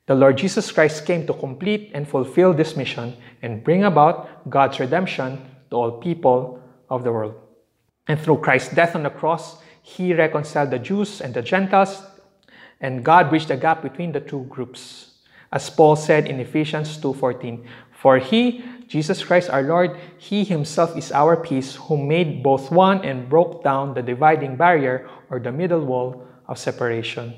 the 0.06 0.14
Lord 0.14 0.38
Jesus 0.38 0.72
Christ 0.72 1.06
came 1.06 1.26
to 1.26 1.34
complete 1.34 1.90
and 1.94 2.08
fulfill 2.08 2.52
this 2.54 2.76
mission 2.76 3.16
and 3.42 3.62
bring 3.62 3.84
about 3.84 4.48
God's 4.48 4.80
redemption 4.80 5.40
to 5.70 5.76
all 5.76 6.00
people 6.00 6.60
of 6.88 7.04
the 7.04 7.12
world. 7.12 7.34
And 8.08 8.18
through 8.18 8.38
Christ's 8.38 8.74
death 8.74 8.96
on 8.96 9.02
the 9.02 9.10
cross, 9.10 9.62
he 9.82 10.14
reconciled 10.14 10.70
the 10.70 10.78
Jews 10.78 11.20
and 11.20 11.34
the 11.34 11.42
Gentiles, 11.42 12.02
and 12.80 13.04
God 13.04 13.30
bridged 13.30 13.48
the 13.48 13.56
gap 13.56 13.82
between 13.82 14.12
the 14.12 14.20
two 14.20 14.44
groups. 14.44 15.11
As 15.52 15.68
Paul 15.68 15.96
said 15.96 16.26
in 16.26 16.40
Ephesians 16.40 16.96
2:14, 16.96 17.64
"For 17.92 18.16
he, 18.16 18.64
Jesus 18.88 19.22
Christ 19.22 19.50
our 19.50 19.62
Lord, 19.62 19.96
he 20.16 20.44
himself 20.44 20.96
is 20.96 21.12
our 21.12 21.36
peace, 21.36 21.76
who 21.76 21.96
made 21.96 22.42
both 22.42 22.72
one 22.72 23.04
and 23.04 23.28
broke 23.28 23.62
down 23.62 23.92
the 23.92 24.02
dividing 24.02 24.56
barrier 24.56 25.06
or 25.30 25.38
the 25.38 25.52
middle 25.52 25.84
wall 25.84 26.24
of 26.48 26.58
separation." 26.58 27.34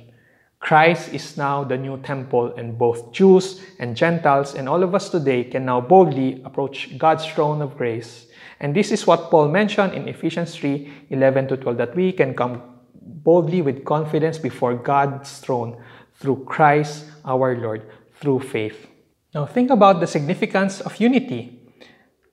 Christ 0.60 1.12
is 1.12 1.36
now 1.36 1.62
the 1.62 1.76
new 1.76 1.98
temple, 1.98 2.54
and 2.56 2.78
both 2.78 3.12
Jews 3.12 3.60
and 3.78 3.94
Gentiles 3.94 4.54
and 4.54 4.68
all 4.68 4.82
of 4.82 4.94
us 4.94 5.10
today 5.10 5.44
can 5.44 5.66
now 5.66 5.80
boldly 5.82 6.40
approach 6.44 6.96
God's 6.96 7.26
throne 7.26 7.60
of 7.60 7.76
grace. 7.76 8.30
And 8.60 8.74
this 8.74 8.90
is 8.90 9.06
what 9.06 9.28
Paul 9.30 9.48
mentioned 9.48 9.92
in 9.92 10.08
Ephesians 10.08 10.54
3 10.54 10.88
11 11.10 11.48
to 11.48 11.56
12 11.58 11.76
that 11.76 11.94
we 11.94 12.12
can 12.12 12.32
come 12.32 12.62
boldly 13.02 13.60
with 13.60 13.84
confidence 13.84 14.38
before 14.38 14.74
God's 14.74 15.38
throne 15.40 15.76
through 16.14 16.44
Christ 16.46 17.04
our 17.26 17.58
Lord 17.58 17.82
through 18.20 18.40
faith. 18.40 18.86
Now, 19.34 19.46
think 19.46 19.70
about 19.70 20.00
the 20.00 20.06
significance 20.06 20.80
of 20.80 21.00
unity. 21.00 21.60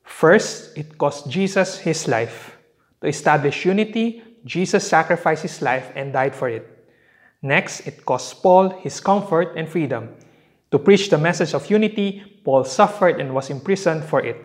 First, 0.04 0.78
it 0.78 0.98
cost 0.98 1.30
Jesus 1.30 1.80
his 1.80 2.08
life. 2.08 2.58
To 3.02 3.08
establish 3.08 3.66
unity, 3.66 4.24
Jesus 4.46 4.88
sacrificed 4.88 5.44
his 5.44 5.62
life 5.62 5.92
and 5.96 6.14
died 6.14 6.36
for 6.36 6.50
it. 6.50 6.68
Next, 7.42 7.88
it 7.88 8.06
cost 8.06 8.44
Paul 8.44 8.70
his 8.70 9.00
comfort 9.00 9.58
and 9.58 9.68
freedom. 9.68 10.10
To 10.72 10.78
preach 10.78 11.10
the 11.10 11.18
message 11.18 11.54
of 11.54 11.70
unity, 11.70 12.42
Paul 12.46 12.64
suffered 12.64 13.20
and 13.20 13.34
was 13.34 13.50
imprisoned 13.50 14.06
for 14.06 14.22
it. 14.22 14.38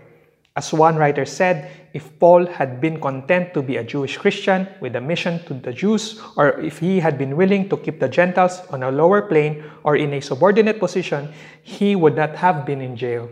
As 0.57 0.73
one 0.73 0.97
writer 0.97 1.27
said, 1.27 1.71
if 1.92 2.19
Paul 2.19 2.47
had 2.47 2.81
been 2.81 2.99
content 2.99 3.53
to 3.53 3.61
be 3.61 3.77
a 3.77 3.85
Jewish 3.85 4.16
Christian 4.16 4.66
with 4.81 4.97
a 4.97 5.01
mission 5.03 5.45
to 5.45 5.55
the 5.55 5.73
Jews, 5.73 6.19
or 6.35 6.59
if 6.61 6.79
he 6.79 6.99
had 6.99 7.19
been 7.19 7.37
willing 7.37 7.69
to 7.69 7.77
keep 7.77 8.01
the 8.01 8.09
Gentiles 8.09 8.62
on 8.71 8.83
a 8.83 8.90
lower 8.90 9.21
plane 9.21 9.62
or 9.85 9.97
in 9.97 10.14
a 10.14 10.21
subordinate 10.21 10.81
position, 10.81 11.31
he 11.62 11.95
would 11.95 12.16
not 12.16 12.37
have 12.37 12.64
been 12.64 12.81
in 12.81 12.97
jail. 12.97 13.29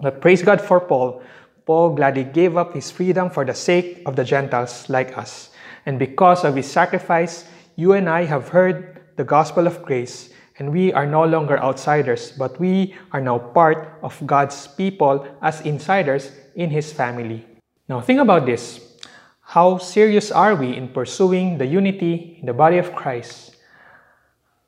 But 0.00 0.20
praise 0.20 0.42
God 0.42 0.60
for 0.60 0.80
Paul. 0.80 1.22
Paul 1.66 1.94
gladly 1.94 2.24
gave 2.24 2.56
up 2.56 2.74
his 2.74 2.90
freedom 2.90 3.30
for 3.30 3.44
the 3.44 3.54
sake 3.54 4.02
of 4.04 4.16
the 4.16 4.24
Gentiles 4.24 4.90
like 4.90 5.16
us. 5.16 5.50
And 5.86 6.00
because 6.00 6.44
of 6.44 6.56
his 6.56 6.70
sacrifice, 6.70 7.44
you 7.76 7.92
and 7.92 8.08
I 8.08 8.24
have 8.24 8.48
heard 8.48 9.02
the 9.16 9.24
gospel 9.24 9.68
of 9.68 9.82
grace 9.82 10.30
and 10.58 10.72
we 10.72 10.92
are 10.92 11.06
no 11.06 11.24
longer 11.24 11.58
outsiders, 11.58 12.32
but 12.32 12.58
we 12.58 12.94
are 13.12 13.20
now 13.20 13.38
part 13.38 13.98
of 14.02 14.16
God's 14.24 14.66
people 14.66 15.26
as 15.42 15.60
insiders 15.62 16.32
in 16.54 16.70
His 16.70 16.92
family. 16.92 17.44
Now, 17.88 18.00
think 18.00 18.20
about 18.20 18.46
this. 18.46 18.96
How 19.40 19.78
serious 19.78 20.32
are 20.32 20.54
we 20.56 20.74
in 20.74 20.88
pursuing 20.88 21.58
the 21.58 21.66
unity 21.66 22.38
in 22.40 22.46
the 22.46 22.54
body 22.54 22.78
of 22.78 22.94
Christ? 22.94 23.56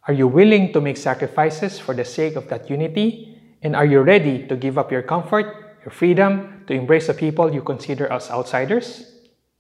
Are 0.07 0.15
you 0.15 0.29
willing 0.29 0.73
to 0.73 0.81
make 0.81 0.97
sacrifices 0.97 1.79
for 1.79 1.95
the 1.95 2.05
sake 2.05 2.37
of 2.37 2.49
that 2.49 2.71
unity? 2.71 3.41
And 3.63 3.75
are 3.75 3.87
you 3.87 4.01
ready 4.01 4.47
to 4.47 4.57
give 4.57 4.79
up 4.79 4.93
your 4.93 5.03
comfort, 5.03 5.79
your 5.85 5.91
freedom, 5.91 6.65
to 6.67 6.75
embrace 6.75 7.09
the 7.09 7.15
people 7.15 7.53
you 7.53 7.63
consider 7.63 8.07
as 8.13 8.31
outsiders? 8.31 9.13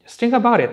Just 0.04 0.20
think 0.20 0.34
about 0.34 0.60
it. 0.60 0.70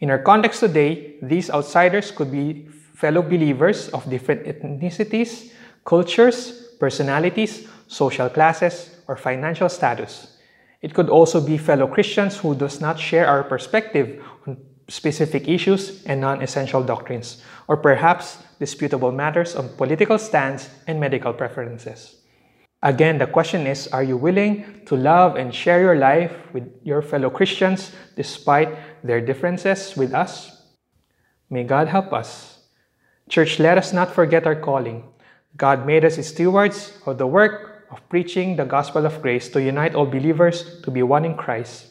In 0.00 0.10
our 0.10 0.18
context 0.18 0.60
today, 0.60 1.16
these 1.22 1.50
outsiders 1.50 2.10
could 2.10 2.32
be 2.32 2.66
fellow 2.94 3.22
believers 3.22 3.88
of 3.90 4.08
different 4.08 4.44
ethnicities, 4.44 5.52
cultures, 5.84 6.68
personalities, 6.78 7.68
social 7.86 8.28
classes, 8.28 9.00
or 9.08 9.16
financial 9.16 9.68
status. 9.68 10.38
It 10.80 10.94
could 10.94 11.08
also 11.08 11.40
be 11.40 11.58
fellow 11.58 11.86
Christians 11.86 12.36
who 12.36 12.54
does 12.54 12.80
not 12.80 12.98
share 12.98 13.26
our 13.26 13.44
perspective 13.44 14.22
on 14.46 14.56
specific 14.88 15.48
issues 15.48 16.04
and 16.04 16.20
non-essential 16.20 16.82
doctrines, 16.82 17.42
or 17.68 17.76
perhaps 17.76 18.38
disputable 18.58 19.12
matters 19.12 19.54
on 19.54 19.68
political 19.76 20.18
stands 20.18 20.68
and 20.86 20.98
medical 20.98 21.32
preferences. 21.32 22.22
Again, 22.82 23.18
the 23.18 23.28
question 23.28 23.66
is, 23.66 23.86
are 23.88 24.02
you 24.02 24.16
willing 24.16 24.82
to 24.86 24.96
love 24.96 25.36
and 25.36 25.54
share 25.54 25.80
your 25.80 25.94
life 25.94 26.32
with 26.52 26.68
your 26.82 27.00
fellow 27.00 27.30
Christians 27.30 27.92
despite 28.16 28.76
their 29.04 29.20
differences 29.20 29.96
with 29.96 30.12
us? 30.12 30.66
May 31.48 31.62
God 31.62 31.86
help 31.86 32.12
us 32.12 32.51
Church, 33.32 33.58
let 33.58 33.78
us 33.78 33.94
not 33.94 34.12
forget 34.12 34.46
our 34.46 34.54
calling. 34.54 35.04
God 35.56 35.86
made 35.86 36.04
us 36.04 36.20
stewards 36.20 36.92
of 37.06 37.16
the 37.16 37.26
work 37.26 37.88
of 37.90 38.06
preaching 38.10 38.56
the 38.56 38.66
gospel 38.66 39.06
of 39.06 39.22
grace 39.22 39.48
to 39.56 39.62
unite 39.62 39.94
all 39.94 40.04
believers 40.04 40.82
to 40.82 40.90
be 40.90 41.02
one 41.02 41.24
in 41.24 41.34
Christ. 41.34 41.86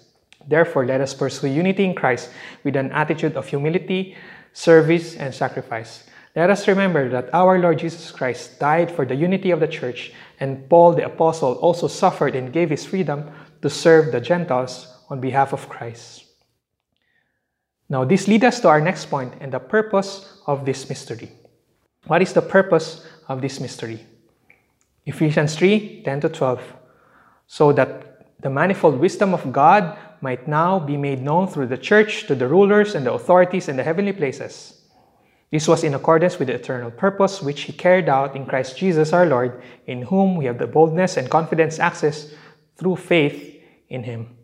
Therefore, 0.48 0.86
let 0.86 1.02
us 1.02 1.16
pursue 1.16 1.48
unity 1.48 1.84
in 1.84 1.96
Christ 1.96 2.30
with 2.64 2.76
an 2.76 2.92
attitude 2.92 3.36
of 3.36 3.48
humility, 3.48 4.16
service, 4.54 5.16
and 5.16 5.34
sacrifice. 5.34 6.04
Let 6.36 6.52
us 6.52 6.68
remember 6.68 7.10
that 7.10 7.34
our 7.34 7.58
Lord 7.58 7.80
Jesus 7.80 8.12
Christ 8.12 8.60
died 8.60 8.92
for 8.92 9.04
the 9.04 9.16
unity 9.16 9.50
of 9.50 9.62
the 9.62 9.68
church, 9.68 10.14
and 10.40 10.70
Paul 10.70 10.94
the 10.94 11.06
Apostle 11.06 11.54
also 11.54 11.88
suffered 11.88 12.36
and 12.36 12.54
gave 12.54 12.70
his 12.70 12.86
freedom 12.86 13.32
to 13.64 13.70
serve 13.72 14.12
the 14.12 14.22
Gentiles 14.22 14.86
on 15.10 15.20
behalf 15.20 15.54
of 15.54 15.68
Christ. 15.68 16.21
Now, 17.92 18.06
this 18.06 18.26
leads 18.26 18.46
us 18.46 18.62
to 18.62 18.70
our 18.70 18.80
next 18.80 19.08
point 19.08 19.34
and 19.42 19.52
the 19.52 19.60
purpose 19.60 20.40
of 20.48 20.64
this 20.66 20.88
mystery. 20.88 21.30
What 22.08 22.22
is 22.22 22.32
the 22.32 22.42
purpose 22.42 23.06
of 23.28 23.42
this 23.42 23.60
mystery? 23.60 24.00
Ephesians 25.06 25.58
3 25.58 26.02
10 26.06 26.22
to 26.22 26.30
12. 26.30 26.62
So 27.48 27.74
that 27.74 28.40
the 28.42 28.50
manifold 28.50 28.98
wisdom 28.98 29.34
of 29.34 29.52
God 29.52 29.98
might 30.22 30.48
now 30.48 30.80
be 30.80 30.96
made 30.96 31.22
known 31.22 31.50
through 31.50 31.68
the 31.68 31.78
church 31.78 32.28
to 32.28 32.34
the 32.34 32.48
rulers 32.48 32.96
and 32.96 33.06
the 33.06 33.12
authorities 33.12 33.68
in 33.68 33.76
the 33.76 33.84
heavenly 33.84 34.14
places. 34.14 34.84
This 35.52 35.68
was 35.68 35.84
in 35.84 35.94
accordance 35.94 36.40
with 36.40 36.48
the 36.48 36.56
eternal 36.56 36.92
purpose 36.92 37.42
which 37.42 37.64
He 37.64 37.74
carried 37.74 38.08
out 38.08 38.38
in 38.38 38.46
Christ 38.46 38.78
Jesus 38.78 39.12
our 39.12 39.26
Lord, 39.26 39.62
in 39.86 40.04
whom 40.04 40.38
we 40.38 40.46
have 40.46 40.60
the 40.60 40.66
boldness 40.66 41.18
and 41.18 41.30
confidence 41.30 41.78
access 41.78 42.32
through 42.78 42.96
faith 42.96 43.62
in 43.90 44.04
Him. 44.04 44.38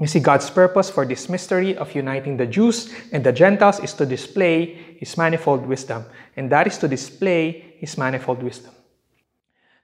You 0.00 0.06
see, 0.06 0.20
God's 0.20 0.48
purpose 0.48 0.88
for 0.88 1.04
this 1.04 1.28
mystery 1.28 1.76
of 1.76 1.94
uniting 1.94 2.38
the 2.38 2.46
Jews 2.46 2.90
and 3.12 3.22
the 3.22 3.32
Gentiles 3.32 3.80
is 3.80 3.92
to 3.94 4.06
display 4.06 4.96
His 4.98 5.18
manifold 5.18 5.66
wisdom, 5.66 6.06
and 6.36 6.50
that 6.50 6.66
is 6.66 6.78
to 6.78 6.88
display 6.88 7.74
His 7.76 7.98
manifold 7.98 8.42
wisdom. 8.42 8.72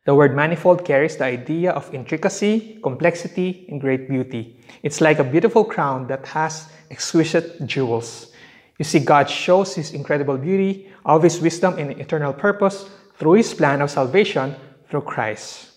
The 0.07 0.15
word 0.15 0.35
manifold 0.35 0.87
carries 0.87 1.17
the 1.17 1.25
idea 1.25 1.73
of 1.73 1.93
intricacy, 1.93 2.79
complexity, 2.83 3.67
and 3.69 3.79
great 3.79 4.09
beauty. 4.09 4.59
It's 4.83 5.03
like 5.03 5.19
a 5.19 5.25
beautiful 5.25 5.65
crown 5.65 6.07
that 6.07 6.27
has 6.29 6.71
exquisite 6.91 7.67
jewels. 7.67 8.33
You 8.79 8.85
see, 8.87 9.01
God 9.01 9.29
shows 9.29 9.75
His 9.75 9.93
incredible 9.93 10.39
beauty 10.39 10.91
of 11.05 11.25
His 11.25 11.43
wisdom 11.43 11.79
and 11.79 11.91
eternal 12.01 12.33
purpose 12.33 12.89
through 13.19 13.35
His 13.35 13.53
plan 13.53 13.83
of 13.83 13.91
salvation 13.91 14.55
through 14.89 15.03
Christ. 15.03 15.76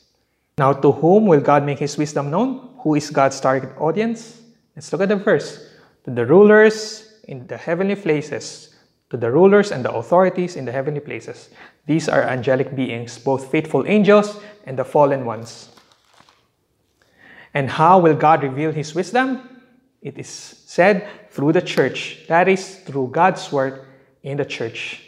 Now, 0.60 0.74
to 0.74 0.92
whom 0.92 1.26
will 1.26 1.40
God 1.40 1.64
make 1.66 1.80
His 1.80 1.98
wisdom 1.98 2.30
known? 2.30 2.76
Who 2.80 2.96
is 2.96 3.10
God's 3.10 3.40
target 3.40 3.72
audience? 3.80 4.42
Let's 4.76 4.92
look 4.92 5.00
at 5.00 5.08
the 5.08 5.16
verse. 5.16 5.70
To 6.04 6.12
the 6.12 6.26
rulers 6.26 7.22
in 7.30 7.48
the 7.48 7.56
heavenly 7.56 7.96
places, 7.96 8.76
to 9.10 9.16
the 9.16 9.32
rulers 9.32 9.72
and 9.72 9.86
the 9.86 9.92
authorities 9.94 10.58
in 10.58 10.66
the 10.66 10.74
heavenly 10.74 11.00
places. 11.00 11.50
These 11.86 12.10
are 12.10 12.24
angelic 12.24 12.76
beings, 12.76 13.18
both 13.18 13.50
faithful 13.50 13.88
angels 13.88 14.38
and 14.66 14.78
the 14.78 14.84
fallen 14.84 15.24
ones. 15.24 15.70
And 17.54 17.70
how 17.70 18.00
will 18.00 18.16
God 18.16 18.44
reveal 18.44 18.74
His 18.74 18.94
wisdom? 18.94 19.62
It 20.02 20.18
is 20.18 20.28
said 20.28 21.08
through 21.32 21.54
the 21.54 21.62
church, 21.62 22.26
that 22.28 22.50
is, 22.50 22.80
through 22.80 23.12
God's 23.14 23.50
word 23.50 23.86
in 24.24 24.36
the 24.36 24.46
church. 24.46 25.04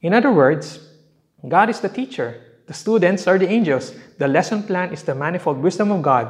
In 0.00 0.12
other 0.12 0.32
words, 0.32 0.80
God 1.46 1.70
is 1.70 1.78
the 1.78 1.88
teacher, 1.88 2.42
the 2.66 2.74
students 2.74 3.26
are 3.26 3.38
the 3.38 3.48
angels, 3.48 3.94
the 4.18 4.28
lesson 4.28 4.62
plan 4.62 4.92
is 4.92 5.02
the 5.02 5.14
manifold 5.14 5.58
wisdom 5.58 5.90
of 5.90 6.02
God, 6.02 6.28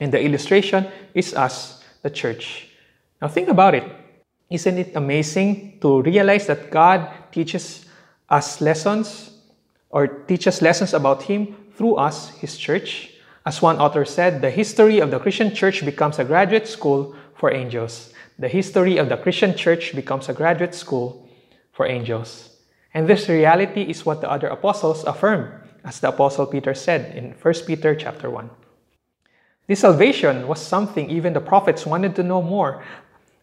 and 0.00 0.12
the 0.12 0.20
illustration 0.20 0.86
is 1.14 1.34
us, 1.34 1.82
the 2.02 2.10
church. 2.10 2.68
Now 3.20 3.28
think 3.28 3.48
about 3.48 3.74
it. 3.74 3.84
Isn't 4.50 4.78
it 4.78 4.96
amazing 4.96 5.78
to 5.80 6.02
realize 6.02 6.46
that 6.46 6.70
God 6.70 7.08
teaches 7.32 7.86
us 8.28 8.60
lessons 8.60 9.30
or 9.90 10.06
teaches 10.06 10.62
lessons 10.62 10.94
about 10.94 11.22
Him 11.22 11.54
through 11.76 11.96
us, 11.96 12.30
His 12.30 12.56
church? 12.56 13.14
As 13.46 13.60
one 13.60 13.78
author 13.78 14.04
said, 14.04 14.40
the 14.40 14.50
history 14.50 15.00
of 15.00 15.10
the 15.10 15.18
Christian 15.18 15.54
church 15.54 15.84
becomes 15.84 16.18
a 16.18 16.24
graduate 16.24 16.66
school 16.66 17.14
for 17.34 17.52
angels. 17.52 18.12
The 18.38 18.48
history 18.48 18.96
of 18.96 19.08
the 19.08 19.16
Christian 19.16 19.54
church 19.54 19.94
becomes 19.94 20.28
a 20.28 20.32
graduate 20.32 20.74
school 20.74 21.28
for 21.72 21.86
angels. 21.86 22.50
And 22.94 23.06
this 23.06 23.28
reality 23.28 23.82
is 23.82 24.06
what 24.06 24.20
the 24.20 24.30
other 24.30 24.46
apostles 24.48 25.04
affirm, 25.04 25.52
as 25.84 26.00
the 26.00 26.08
apostle 26.08 26.46
Peter 26.46 26.74
said 26.74 27.14
in 27.16 27.32
1 27.32 27.54
Peter 27.66 27.94
chapter 27.94 28.30
1. 28.30 28.50
This 29.66 29.80
salvation 29.80 30.46
was 30.48 30.60
something 30.60 31.08
even 31.08 31.32
the 31.32 31.40
prophets 31.40 31.86
wanted 31.86 32.14
to 32.16 32.22
know 32.22 32.42
more. 32.42 32.82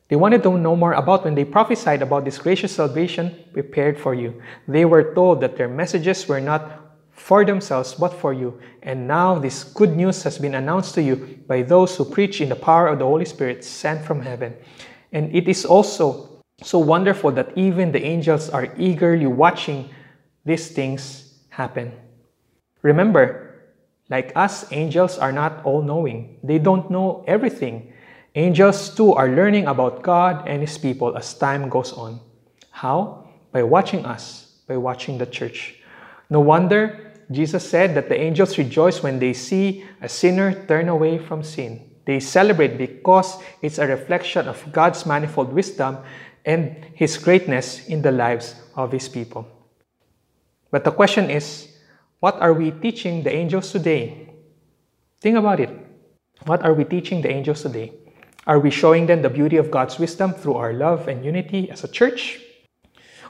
They 0.08 0.16
wanted 0.16 0.44
to 0.44 0.58
know 0.58 0.76
more 0.76 0.94
about 0.94 1.24
when 1.24 1.36
they 1.36 1.46
prophesied 1.46 2.02
about 2.02 2.26
this 2.26 2.38
gracious 2.38 2.76
salvation 2.76 3.34
prepared 3.54 3.98
for 3.98 4.14
you. 4.14 4.42
They 4.68 4.86
were 4.86 5.14
told 5.14 5.42
that 5.42 5.56
their 5.56 5.70
messages 5.70 6.28
were 6.28 6.42
not 6.42 6.80
for 7.12 7.46
themselves 7.46 7.94
but 7.94 8.14
for 8.14 8.34
you. 8.34 8.60
And 8.84 9.08
now 9.08 9.40
this 9.40 9.64
good 9.64 9.96
news 9.96 10.24
has 10.24 10.38
been 10.38 10.56
announced 10.56 10.96
to 10.96 11.02
you 11.02 11.40
by 11.48 11.62
those 11.62 11.96
who 11.96 12.06
preach 12.06 12.42
in 12.42 12.50
the 12.50 12.56
power 12.56 12.88
of 12.88 13.00
the 13.00 13.06
Holy 13.06 13.26
Spirit 13.26 13.64
sent 13.64 14.04
from 14.04 14.22
heaven. 14.22 14.56
And 15.12 15.34
it 15.36 15.48
is 15.48 15.66
also 15.66 16.42
so 16.62 16.80
wonderful 16.80 17.32
that 17.32 17.58
even 17.58 17.92
the 17.92 18.04
angels 18.04 18.50
are 18.50 18.74
eagerly 18.78 19.28
watching 19.28 19.90
these 20.46 20.70
things 20.70 21.40
happen. 21.50 21.92
Remember, 22.82 23.56
like 24.10 24.32
us, 24.36 24.72
angels 24.72 25.18
are 25.18 25.32
not 25.32 25.64
all 25.64 25.82
knowing. 25.82 26.38
They 26.44 26.60
don't 26.60 26.90
know 26.90 27.24
everything. 27.28 27.94
Angels 28.36 28.94
too 28.96 29.14
are 29.14 29.30
learning 29.30 29.68
about 29.68 30.04
God 30.04 30.48
and 30.48 30.62
His 30.62 30.78
people 30.78 31.18
as 31.18 31.34
time 31.34 31.70
goes 31.70 31.94
on. 31.94 32.20
How? 32.72 33.28
By 33.52 33.64
watching 33.64 34.06
us, 34.06 34.60
by 34.68 34.78
watching 34.78 35.18
the 35.18 35.26
church. 35.26 35.76
No 36.30 36.40
wonder 36.40 37.12
Jesus 37.32 37.68
said 37.70 37.96
that 37.96 38.10
the 38.10 38.20
angels 38.20 38.58
rejoice 38.58 39.02
when 39.02 39.20
they 39.20 39.34
see 39.34 39.86
a 40.02 40.10
sinner 40.10 40.66
turn 40.68 40.90
away 40.90 41.18
from 41.18 41.44
sin. 41.44 41.90
They 42.06 42.20
celebrate 42.20 42.78
because 42.78 43.38
it's 43.62 43.78
a 43.78 43.88
reflection 43.88 44.48
of 44.48 44.72
God's 44.72 45.06
manifold 45.06 45.54
wisdom 45.54 46.00
and 46.46 46.76
His 46.94 47.18
greatness 47.18 47.88
in 47.88 48.02
the 48.02 48.12
lives 48.12 48.56
of 48.76 48.92
His 48.92 49.08
people. 49.08 49.48
But 50.72 50.84
the 50.84 50.92
question 50.92 51.30
is, 51.30 51.71
what 52.22 52.40
are 52.40 52.54
we 52.54 52.70
teaching 52.70 53.24
the 53.24 53.34
angels 53.34 53.72
today? 53.72 54.30
Think 55.20 55.38
about 55.38 55.60
it. 55.60 55.70
What 56.46 56.62
are 56.64 56.74
we 56.74 56.86
teaching 56.86 57.22
the 57.22 57.30
angels 57.30 57.64
today? 57.64 57.94
Are 58.46 58.60
we 58.60 58.70
showing 58.70 59.08
them 59.08 59.24
the 59.24 59.30
beauty 59.30 59.58
of 59.58 59.72
God's 59.72 59.98
wisdom 59.98 60.34
through 60.34 60.54
our 60.54 60.72
love 60.72 61.08
and 61.08 61.26
unity 61.26 61.70
as 61.70 61.84
a 61.84 61.88
church? 61.88 62.40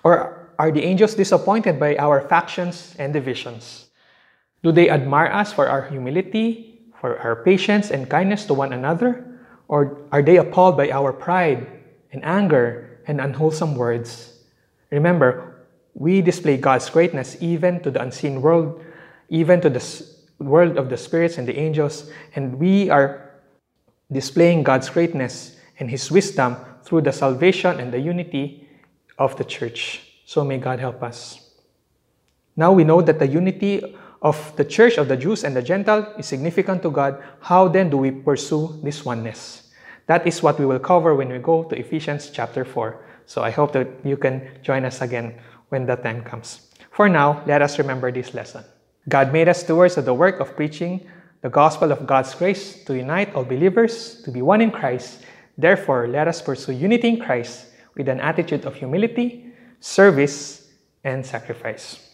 Or 0.03 0.53
are 0.59 0.71
the 0.71 0.83
angels 0.83 1.15
disappointed 1.15 1.79
by 1.79 1.95
our 1.95 2.21
factions 2.27 2.93
and 2.99 3.13
divisions? 3.13 3.87
Do 4.61 4.73
they 4.73 4.89
admire 4.89 5.31
us 5.31 5.53
for 5.53 5.67
our 5.67 5.87
humility, 5.87 6.83
for 6.99 7.17
our 7.17 7.43
patience 7.43 7.91
and 7.91 8.09
kindness 8.09 8.45
to 8.45 8.53
one 8.53 8.73
another? 8.73 9.39
Or 9.69 10.03
are 10.11 10.21
they 10.21 10.35
appalled 10.35 10.75
by 10.75 10.91
our 10.91 11.13
pride 11.13 11.65
and 12.11 12.23
anger 12.25 12.99
and 13.07 13.21
unwholesome 13.21 13.75
words? 13.75 14.43
Remember, 14.91 15.50
we 15.93 16.21
display 16.21 16.57
God's 16.57 16.89
greatness 16.89 17.37
even 17.41 17.81
to 17.83 17.91
the 17.91 18.01
unseen 18.01 18.41
world, 18.41 18.83
even 19.29 19.61
to 19.61 19.69
the 19.69 20.05
world 20.39 20.77
of 20.77 20.89
the 20.89 20.97
spirits 20.97 21.37
and 21.37 21.47
the 21.47 21.57
angels, 21.57 22.09
and 22.35 22.57
we 22.57 22.89
are 22.89 23.31
displaying 24.11 24.63
God's 24.63 24.89
greatness 24.89 25.57
and 25.79 25.89
His 25.89 26.11
wisdom 26.11 26.57
through 26.83 27.01
the 27.01 27.11
salvation 27.11 27.79
and 27.79 27.93
the 27.93 27.99
unity 27.99 28.67
of 29.17 29.35
the 29.37 29.43
church. 29.43 30.01
So 30.25 30.43
may 30.43 30.57
God 30.57 30.79
help 30.79 31.03
us. 31.03 31.51
Now 32.55 32.71
we 32.71 32.83
know 32.83 33.01
that 33.01 33.19
the 33.19 33.27
unity 33.27 33.95
of 34.21 34.55
the 34.55 34.65
church 34.65 34.97
of 34.97 35.07
the 35.07 35.17
Jews 35.17 35.43
and 35.43 35.55
the 35.55 35.61
Gentile 35.61 36.13
is 36.17 36.25
significant 36.27 36.83
to 36.83 36.91
God. 36.91 37.23
How 37.39 37.67
then 37.67 37.89
do 37.89 37.97
we 37.97 38.11
pursue 38.11 38.79
this 38.83 39.03
oneness? 39.03 39.71
That 40.07 40.27
is 40.27 40.43
what 40.43 40.59
we 40.59 40.65
will 40.65 40.79
cover 40.79 41.15
when 41.15 41.29
we 41.29 41.39
go 41.39 41.63
to 41.63 41.79
Ephesians 41.79 42.29
chapter 42.29 42.65
4. 42.65 43.05
So 43.25 43.41
I 43.43 43.51
hope 43.51 43.71
that 43.73 43.87
you 44.03 44.17
can 44.17 44.59
join 44.61 44.83
us 44.85 45.01
again 45.01 45.39
when 45.71 45.85
the 45.85 45.95
time 45.95 46.21
comes. 46.21 46.67
For 46.91 47.07
now, 47.07 47.41
let 47.47 47.61
us 47.61 47.79
remember 47.79 48.11
this 48.11 48.33
lesson. 48.33 48.63
God 49.07 49.31
made 49.31 49.47
us 49.47 49.63
stewards 49.63 49.97
of 49.97 50.05
the 50.05 50.13
work 50.13 50.39
of 50.39 50.55
preaching 50.55 51.07
the 51.41 51.49
gospel 51.49 51.91
of 51.91 52.05
God's 52.05 52.35
grace 52.35 52.83
to 52.85 52.93
unite 52.93 53.33
all 53.33 53.43
believers 53.43 54.21
to 54.23 54.31
be 54.31 54.41
one 54.41 54.61
in 54.61 54.69
Christ. 54.69 55.23
Therefore, 55.57 56.07
let 56.07 56.27
us 56.27 56.41
pursue 56.41 56.73
unity 56.73 57.07
in 57.07 57.19
Christ 57.19 57.65
with 57.95 58.09
an 58.09 58.19
attitude 58.19 58.65
of 58.65 58.75
humility, 58.75 59.47
service, 59.79 60.67
and 61.03 61.25
sacrifice. 61.25 62.09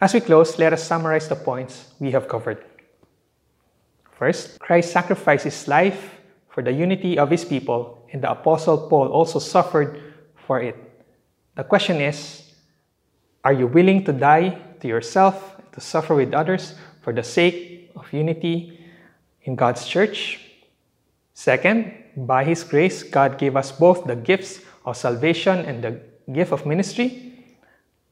As 0.00 0.14
we 0.14 0.20
close, 0.20 0.58
let 0.58 0.72
us 0.72 0.84
summarize 0.84 1.28
the 1.28 1.36
points 1.36 1.94
we 1.98 2.10
have 2.10 2.28
covered. 2.28 2.64
First, 4.18 4.58
Christ 4.58 4.92
sacrificed 4.92 5.44
his 5.44 5.68
life 5.68 6.16
for 6.50 6.62
the 6.62 6.72
unity 6.72 7.18
of 7.18 7.30
his 7.30 7.44
people, 7.44 8.04
and 8.12 8.22
the 8.22 8.30
Apostle 8.30 8.88
Paul 8.88 9.08
also 9.08 9.38
suffered 9.38 10.02
for 10.46 10.60
it. 10.60 10.87
The 11.58 11.64
question 11.64 12.00
is 12.00 12.54
Are 13.42 13.52
you 13.52 13.66
willing 13.66 14.04
to 14.04 14.12
die 14.12 14.56
to 14.78 14.86
yourself, 14.86 15.56
to 15.72 15.80
suffer 15.80 16.14
with 16.14 16.32
others 16.32 16.76
for 17.02 17.12
the 17.12 17.24
sake 17.24 17.90
of 17.96 18.06
unity 18.12 18.78
in 19.42 19.56
God's 19.56 19.84
church? 19.84 20.38
Second, 21.34 21.92
by 22.16 22.44
His 22.44 22.62
grace, 22.62 23.02
God 23.02 23.38
gave 23.38 23.56
us 23.56 23.72
both 23.72 24.04
the 24.04 24.14
gifts 24.14 24.60
of 24.86 24.96
salvation 24.96 25.58
and 25.66 25.82
the 25.82 26.00
gift 26.32 26.52
of 26.52 26.64
ministry. 26.64 27.34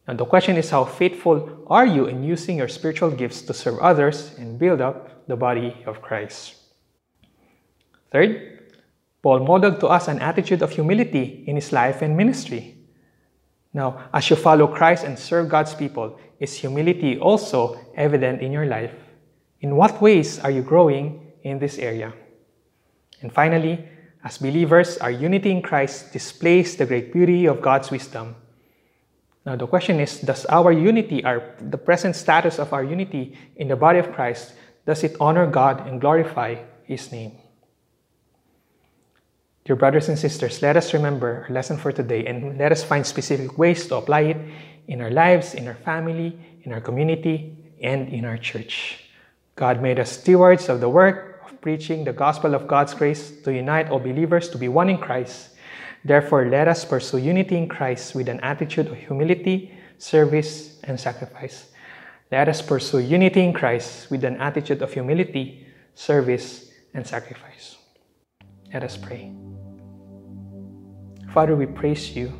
Now, 0.08 0.14
the 0.14 0.24
question 0.24 0.56
is 0.56 0.70
how 0.70 0.84
faithful 0.84 1.66
are 1.68 1.86
you 1.86 2.06
in 2.06 2.24
using 2.24 2.58
your 2.58 2.68
spiritual 2.68 3.12
gifts 3.12 3.42
to 3.42 3.54
serve 3.54 3.78
others 3.78 4.34
and 4.38 4.58
build 4.58 4.80
up 4.80 5.24
the 5.28 5.36
body 5.36 5.84
of 5.86 6.02
Christ? 6.02 6.56
Third, 8.10 8.72
Paul 9.22 9.46
modeled 9.46 9.78
to 9.80 9.86
us 9.86 10.08
an 10.08 10.18
attitude 10.18 10.62
of 10.62 10.72
humility 10.72 11.44
in 11.46 11.54
his 11.54 11.70
life 11.70 12.02
and 12.02 12.16
ministry. 12.16 12.75
Now, 13.76 14.08
as 14.10 14.30
you 14.30 14.36
follow 14.36 14.66
Christ 14.66 15.04
and 15.04 15.18
serve 15.18 15.50
God's 15.50 15.74
people, 15.74 16.18
is 16.40 16.54
humility 16.54 17.18
also 17.18 17.78
evident 17.94 18.40
in 18.40 18.50
your 18.50 18.64
life? 18.64 18.94
In 19.60 19.76
what 19.76 20.00
ways 20.00 20.38
are 20.38 20.50
you 20.50 20.62
growing 20.62 21.32
in 21.42 21.58
this 21.58 21.76
area? 21.76 22.14
And 23.20 23.30
finally, 23.30 23.86
as 24.24 24.38
believers, 24.38 24.96
our 24.96 25.10
unity 25.10 25.50
in 25.50 25.60
Christ 25.60 26.10
displays 26.14 26.74
the 26.74 26.86
great 26.86 27.12
beauty 27.12 27.44
of 27.44 27.60
God's 27.60 27.90
wisdom. 27.90 28.36
Now, 29.44 29.56
the 29.56 29.66
question 29.66 30.00
is 30.00 30.22
Does 30.22 30.46
our 30.46 30.72
unity, 30.72 31.22
our, 31.22 31.42
the 31.60 31.76
present 31.76 32.16
status 32.16 32.58
of 32.58 32.72
our 32.72 32.82
unity 32.82 33.36
in 33.56 33.68
the 33.68 33.76
body 33.76 33.98
of 33.98 34.10
Christ, 34.10 34.54
does 34.86 35.04
it 35.04 35.18
honor 35.20 35.46
God 35.46 35.86
and 35.86 36.00
glorify 36.00 36.56
His 36.84 37.12
name? 37.12 37.32
Dear 39.66 39.74
brothers 39.74 40.08
and 40.08 40.16
sisters, 40.16 40.62
let 40.62 40.76
us 40.76 40.94
remember 40.94 41.44
our 41.48 41.52
lesson 41.52 41.76
for 41.76 41.90
today 41.90 42.24
and 42.24 42.56
let 42.56 42.70
us 42.70 42.84
find 42.84 43.04
specific 43.04 43.58
ways 43.58 43.84
to 43.88 43.96
apply 43.96 44.20
it 44.20 44.36
in 44.86 45.00
our 45.00 45.10
lives, 45.10 45.54
in 45.54 45.66
our 45.66 45.74
family, 45.74 46.38
in 46.62 46.72
our 46.72 46.80
community, 46.80 47.52
and 47.82 48.08
in 48.10 48.24
our 48.24 48.38
church. 48.38 49.10
God 49.56 49.82
made 49.82 49.98
us 49.98 50.20
stewards 50.20 50.68
of 50.68 50.78
the 50.78 50.88
work 50.88 51.42
of 51.44 51.60
preaching 51.60 52.04
the 52.04 52.12
gospel 52.12 52.54
of 52.54 52.68
God's 52.68 52.94
grace 52.94 53.32
to 53.42 53.52
unite 53.52 53.90
all 53.90 53.98
believers 53.98 54.48
to 54.50 54.56
be 54.56 54.68
one 54.68 54.88
in 54.88 54.98
Christ. 54.98 55.56
Therefore, 56.04 56.46
let 56.46 56.68
us 56.68 56.84
pursue 56.84 57.18
unity 57.18 57.56
in 57.56 57.68
Christ 57.68 58.14
with 58.14 58.28
an 58.28 58.38
attitude 58.42 58.86
of 58.86 58.94
humility, 58.94 59.76
service, 59.98 60.78
and 60.84 61.00
sacrifice. 61.00 61.72
Let 62.30 62.48
us 62.48 62.62
pursue 62.62 63.00
unity 63.00 63.42
in 63.42 63.52
Christ 63.52 64.12
with 64.12 64.22
an 64.22 64.36
attitude 64.36 64.80
of 64.82 64.92
humility, 64.92 65.66
service, 65.96 66.70
and 66.94 67.04
sacrifice. 67.04 67.75
Let 68.72 68.82
us 68.82 68.96
pray. 68.96 69.32
Father, 71.32 71.56
we 71.56 71.66
praise 71.66 72.16
you 72.16 72.32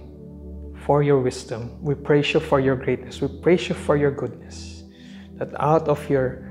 for 0.85 1.03
your 1.03 1.21
wisdom. 1.21 1.83
We 1.83 1.95
praise 1.95 2.33
you 2.33 2.41
for 2.41 2.61
your 2.61 2.77
greatness. 2.77 3.21
We 3.21 3.29
praise 3.29 3.69
you 3.69 3.75
for 3.75 3.97
your 3.97 4.11
goodness. 4.11 4.85
That 5.35 5.51
out 5.61 5.89
of 5.89 6.09
your 6.09 6.47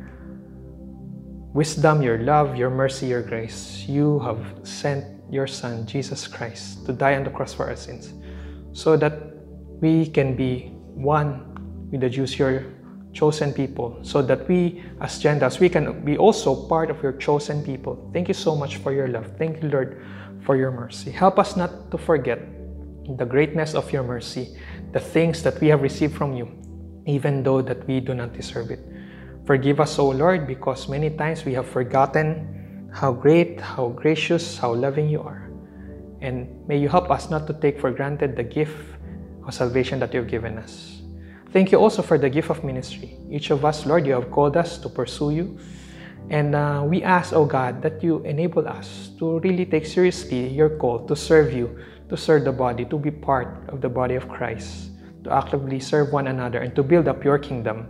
wisdom, 1.54 2.02
your 2.02 2.20
love, 2.20 2.56
your 2.56 2.70
mercy, 2.70 3.08
your 3.08 3.24
grace, 3.24 3.86
you 3.88 4.20
have 4.20 4.46
sent 4.64 5.06
your 5.32 5.48
Son, 5.48 5.88
Jesus 5.88 6.28
Christ, 6.28 6.86
to 6.86 6.94
die 6.94 7.16
on 7.16 7.24
the 7.24 7.30
cross 7.30 7.54
for 7.54 7.66
our 7.68 7.76
sins, 7.76 8.14
so 8.74 8.96
that 8.98 9.34
we 9.82 10.06
can 10.06 10.36
be 10.36 10.72
one 10.94 11.90
with 11.92 12.02
the 12.02 12.10
Jews, 12.10 12.38
your 12.38 12.66
chosen 13.16 13.54
people, 13.54 13.98
so 14.04 14.22
that 14.22 14.48
we, 14.48 14.84
as 15.00 15.18
Gentiles, 15.18 15.60
we 15.60 15.70
can 15.70 16.04
be 16.04 16.18
also 16.18 16.68
part 16.68 16.92
of 16.92 17.02
your 17.02 17.14
chosen 17.14 17.64
people. 17.64 18.12
Thank 18.12 18.28
you 18.28 18.34
so 18.34 18.56
much 18.56 18.78
for 18.78 18.92
your 18.92 19.08
love. 19.08 19.32
Thank 19.38 19.64
you, 19.64 19.70
Lord, 19.70 20.04
for 20.44 20.58
your 20.58 20.70
mercy. 20.70 21.12
Help 21.12 21.40
us 21.40 21.56
not 21.56 21.90
to 21.92 21.98
forget 21.98 22.40
the 23.18 23.26
greatness 23.26 23.74
of 23.74 23.92
your 23.94 24.04
mercy, 24.04 24.58
the 24.92 25.00
things 25.00 25.42
that 25.44 25.62
we 25.62 25.68
have 25.70 25.82
received 25.82 26.14
from 26.14 26.34
you, 26.34 26.52
even 27.08 27.42
though 27.42 27.62
that 27.62 27.88
we 27.88 28.02
do 28.02 28.14
not 28.14 28.34
deserve 28.34 28.70
it. 28.70 28.84
Forgive 29.46 29.80
us, 29.80 29.98
O 29.98 30.10
Lord, 30.10 30.46
because 30.46 30.90
many 30.90 31.10
times 31.10 31.46
we 31.46 31.54
have 31.54 31.70
forgotten 31.70 32.90
how 32.92 33.14
great, 33.14 33.62
how 33.62 33.90
gracious, 33.90 34.58
how 34.58 34.74
loving 34.74 35.08
you 35.08 35.22
are. 35.22 35.50
And 36.22 36.50
may 36.68 36.80
you 36.80 36.90
help 36.90 37.12
us 37.12 37.30
not 37.30 37.48
to 37.48 37.54
take 37.54 37.80
for 37.80 37.92
granted 37.92 38.36
the 38.36 38.44
gift 38.44 38.76
of 39.48 39.54
salvation 39.54 40.00
that 40.00 40.14
you've 40.14 40.28
given 40.28 40.58
us. 40.58 40.95
Thank 41.56 41.72
you 41.72 41.80
also 41.80 42.02
for 42.02 42.18
the 42.18 42.30
gift 42.30 42.50
of 42.50 42.66
ministry. 42.66 43.16
Each 43.32 43.50
of 43.50 43.64
us, 43.64 43.86
Lord, 43.86 44.06
you 44.06 44.12
have 44.12 44.30
called 44.30 44.58
us 44.58 44.78
to 44.80 44.90
pursue 44.90 45.32
you. 45.32 45.58
And 46.30 46.54
uh, 46.54 46.84
we 46.86 47.02
ask, 47.02 47.32
oh 47.32 47.46
God, 47.46 47.82
that 47.82 48.04
you 48.04 48.20
enable 48.28 48.68
us 48.68 49.12
to 49.20 49.40
really 49.40 49.66
take 49.66 49.86
seriously 49.86 50.50
your 50.50 50.76
call 50.76 51.08
to 51.08 51.16
serve 51.16 51.54
you, 51.54 51.80
to 52.10 52.18
serve 52.18 52.44
the 52.44 52.52
body, 52.52 52.84
to 52.84 53.00
be 53.00 53.10
part 53.10 53.70
of 53.70 53.80
the 53.80 53.88
body 53.88 54.16
of 54.16 54.28
Christ, 54.28 54.92
to 55.24 55.32
actively 55.32 55.80
serve 55.80 56.12
one 56.12 56.28
another, 56.28 56.60
and 56.60 56.76
to 56.76 56.84
build 56.84 57.08
up 57.08 57.24
your 57.24 57.40
kingdom. 57.40 57.88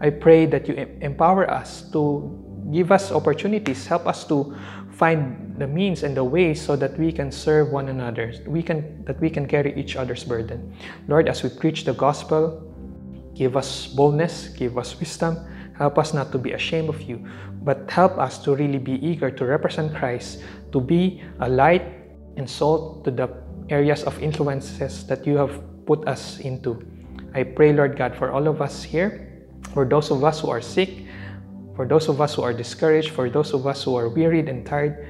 I 0.00 0.10
pray 0.10 0.46
that 0.46 0.68
you 0.68 0.74
empower 1.00 1.50
us 1.50 1.90
to 1.90 2.30
give 2.70 2.92
us 2.92 3.10
opportunities, 3.10 3.84
help 3.84 4.06
us 4.06 4.22
to 4.28 4.56
find 4.92 5.56
the 5.58 5.66
means 5.66 6.04
and 6.04 6.16
the 6.16 6.22
ways 6.22 6.62
so 6.62 6.76
that 6.76 6.96
we 6.96 7.10
can 7.10 7.32
serve 7.32 7.72
one 7.72 7.88
another, 7.88 8.32
we 8.46 8.62
can 8.62 9.04
that 9.06 9.18
we 9.18 9.28
can 9.28 9.48
carry 9.48 9.74
each 9.74 9.96
other's 9.96 10.22
burden. 10.22 10.72
Lord, 11.08 11.28
as 11.28 11.42
we 11.42 11.48
preach 11.48 11.82
the 11.82 11.94
gospel, 11.94 12.71
give 13.42 13.58
us 13.58 13.90
boldness, 13.90 14.54
give 14.54 14.78
us 14.78 14.94
wisdom, 15.02 15.34
help 15.74 15.98
us 15.98 16.14
not 16.14 16.30
to 16.30 16.38
be 16.38 16.54
ashamed 16.54 16.88
of 16.88 17.02
you, 17.02 17.18
but 17.66 17.90
help 17.90 18.14
us 18.22 18.38
to 18.46 18.54
really 18.54 18.78
be 18.78 19.02
eager 19.02 19.34
to 19.34 19.42
represent 19.44 19.90
Christ, 19.90 20.46
to 20.70 20.78
be 20.78 21.26
a 21.42 21.48
light 21.50 21.82
and 22.38 22.46
salt 22.46 23.02
to 23.04 23.10
the 23.10 23.26
areas 23.68 24.06
of 24.06 24.14
influences 24.22 25.02
that 25.10 25.26
you 25.26 25.36
have 25.36 25.58
put 25.86 26.06
us 26.06 26.38
into. 26.38 26.86
I 27.34 27.42
pray, 27.42 27.72
Lord 27.72 27.98
God, 27.98 28.14
for 28.14 28.30
all 28.30 28.46
of 28.46 28.62
us 28.62 28.86
here 28.86 29.32
for 29.70 29.86
those 29.86 30.10
of 30.10 30.22
us 30.22 30.40
who 30.40 30.50
are 30.50 30.60
sick, 30.60 31.06
for 31.74 31.86
those 31.86 32.08
of 32.08 32.20
us 32.20 32.34
who 32.34 32.42
are 32.42 32.52
discouraged, 32.52 33.10
for 33.10 33.30
those 33.30 33.54
of 33.54 33.66
us 33.66 33.82
who 33.82 33.96
are 33.96 34.08
wearied 34.08 34.48
and 34.48 34.66
tired, 34.66 35.06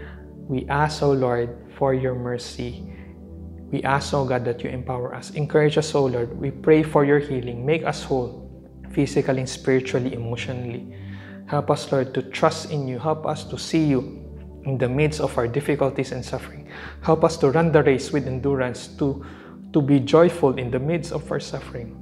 we 0.47 0.66
ask, 0.68 1.03
O 1.03 1.11
oh 1.11 1.12
Lord, 1.12 1.51
for 1.76 1.95
your 1.95 2.14
mercy. 2.14 2.87
We 3.73 3.83
ask, 3.83 4.12
O 4.12 4.27
God, 4.27 4.45
that 4.45 4.62
you 4.62 4.68
empower 4.68 5.14
us. 5.14 5.31
Encourage 5.31 5.79
us, 5.79 5.95
O 5.95 6.05
Lord. 6.05 6.39
We 6.39 6.51
pray 6.51 6.83
for 6.83 7.07
your 7.07 7.18
healing. 7.18 7.64
Make 7.64 7.85
us 7.85 8.05
whole, 8.05 8.47
physically, 8.93 9.47
spiritually, 9.47 10.12
emotionally. 10.12 10.95
Help 11.47 11.70
us, 11.70 11.91
Lord, 11.91 12.12
to 12.12 12.23
trust 12.23 12.70
in 12.70 12.87
you. 12.87 12.99
Help 12.99 13.27
us 13.27 13.45
to 13.45 13.59
see 13.59 13.83
you 13.83 14.23
in 14.64 14.77
the 14.77 14.89
midst 14.89 15.20
of 15.20 15.37
our 15.39 15.49
difficulties 15.49 16.12
and 16.12 16.25
suffering. 16.25 16.68
Help 17.01 17.25
us 17.25 17.39
to 17.39 17.51
run 17.51 17.73
the 17.73 17.83
race 17.83 18.12
with 18.12 18.27
endurance, 18.27 18.89
to, 18.99 19.25
to 19.73 19.81
be 19.81 19.99
joyful 20.01 20.59
in 20.59 20.70
the 20.70 20.79
midst 20.79 21.11
of 21.12 21.31
our 21.33 21.41
suffering. 21.41 21.97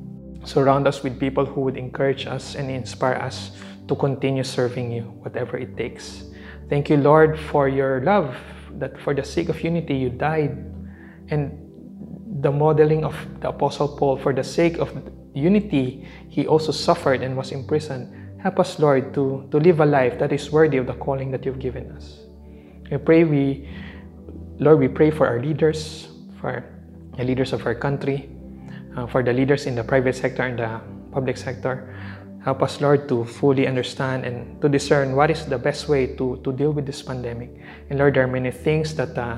Surround 0.45 0.89
us 0.89 1.05
with 1.05 1.21
people 1.21 1.47
who 1.47 1.61
would 1.61 1.77
encourage 1.77 2.27
us 2.27 2.57
and 2.57 2.71
inspire 2.71 3.15
us 3.15 3.53
to 3.87 3.95
continue 3.95 4.43
serving 4.43 4.91
you, 4.91 5.03
whatever 5.23 5.57
it 5.57 5.77
takes. 5.77 6.25
Thank 6.69 6.91
you, 6.91 6.97
Lord, 6.97 7.39
for 7.39 7.69
your 7.69 8.01
love, 8.03 8.37
that 8.79 8.99
for 9.01 9.15
the 9.15 9.25
sake 9.25 9.49
of 9.49 9.63
unity 9.63 9.95
you 9.95 10.11
died. 10.11 10.67
And 11.29 11.60
the 12.41 12.51
modeling 12.51 13.05
of 13.05 13.15
the 13.41 13.49
Apostle 13.49 13.89
Paul, 13.89 14.17
for 14.17 14.33
the 14.33 14.45
sake 14.45 14.79
of 14.79 14.91
unity, 15.35 16.07
he 16.29 16.47
also 16.47 16.73
suffered 16.73 17.23
and 17.23 17.37
was 17.37 17.53
imprisoned. 17.53 18.09
Help 18.41 18.59
us, 18.59 18.79
Lord, 18.79 19.13
to, 19.15 19.47
to 19.51 19.59
live 19.59 19.81
a 19.81 19.87
life 19.87 20.19
that 20.19 20.33
is 20.33 20.51
worthy 20.51 20.79
of 20.79 20.87
the 20.87 20.95
calling 20.95 21.31
that 21.31 21.45
you've 21.45 21.59
given 21.59 21.91
us. 21.93 22.21
I 22.91 22.97
pray 22.97 23.25
we, 23.25 23.69
Lord, 24.59 24.79
we 24.79 24.89
pray 24.89 25.11
for 25.11 25.27
our 25.27 25.41
leaders, 25.41 26.09
for 26.41 26.65
the 27.17 27.25
leaders 27.25 27.53
of 27.53 27.67
our 27.67 27.75
country, 27.75 28.31
uh, 28.97 29.07
for 29.07 29.23
the 29.23 29.33
leaders 29.33 29.67
in 29.67 29.75
the 29.75 29.85
private 29.85 30.17
sector 30.17 30.43
and 30.43 30.59
the 30.59 30.81
public 31.13 31.37
sector. 31.37 31.95
Help 32.43 32.63
us, 32.63 32.81
Lord, 32.81 33.07
to 33.11 33.25
fully 33.25 33.67
understand 33.67 34.25
and 34.25 34.61
to 34.63 34.69
discern 34.69 35.15
what 35.15 35.31
is 35.31 35.45
the 35.45 35.59
best 35.59 35.89
way 35.89 36.17
to, 36.17 36.41
to 36.43 36.53
deal 36.53 36.73
with 36.73 36.87
this 36.87 37.03
pandemic. 37.03 37.51
And 37.91 37.99
Lord, 37.99 38.15
there 38.15 38.25
are 38.25 38.33
many 38.33 38.51
things 38.51 38.95
that 38.95 39.17
uh, 39.19 39.37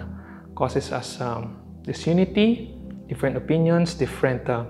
causes 0.54 0.92
us 0.92 1.20
um, 1.20 1.58
disunity, 1.82 2.71
different 3.12 3.36
opinions, 3.36 3.92
different 3.92 4.48
uh, 4.48 4.64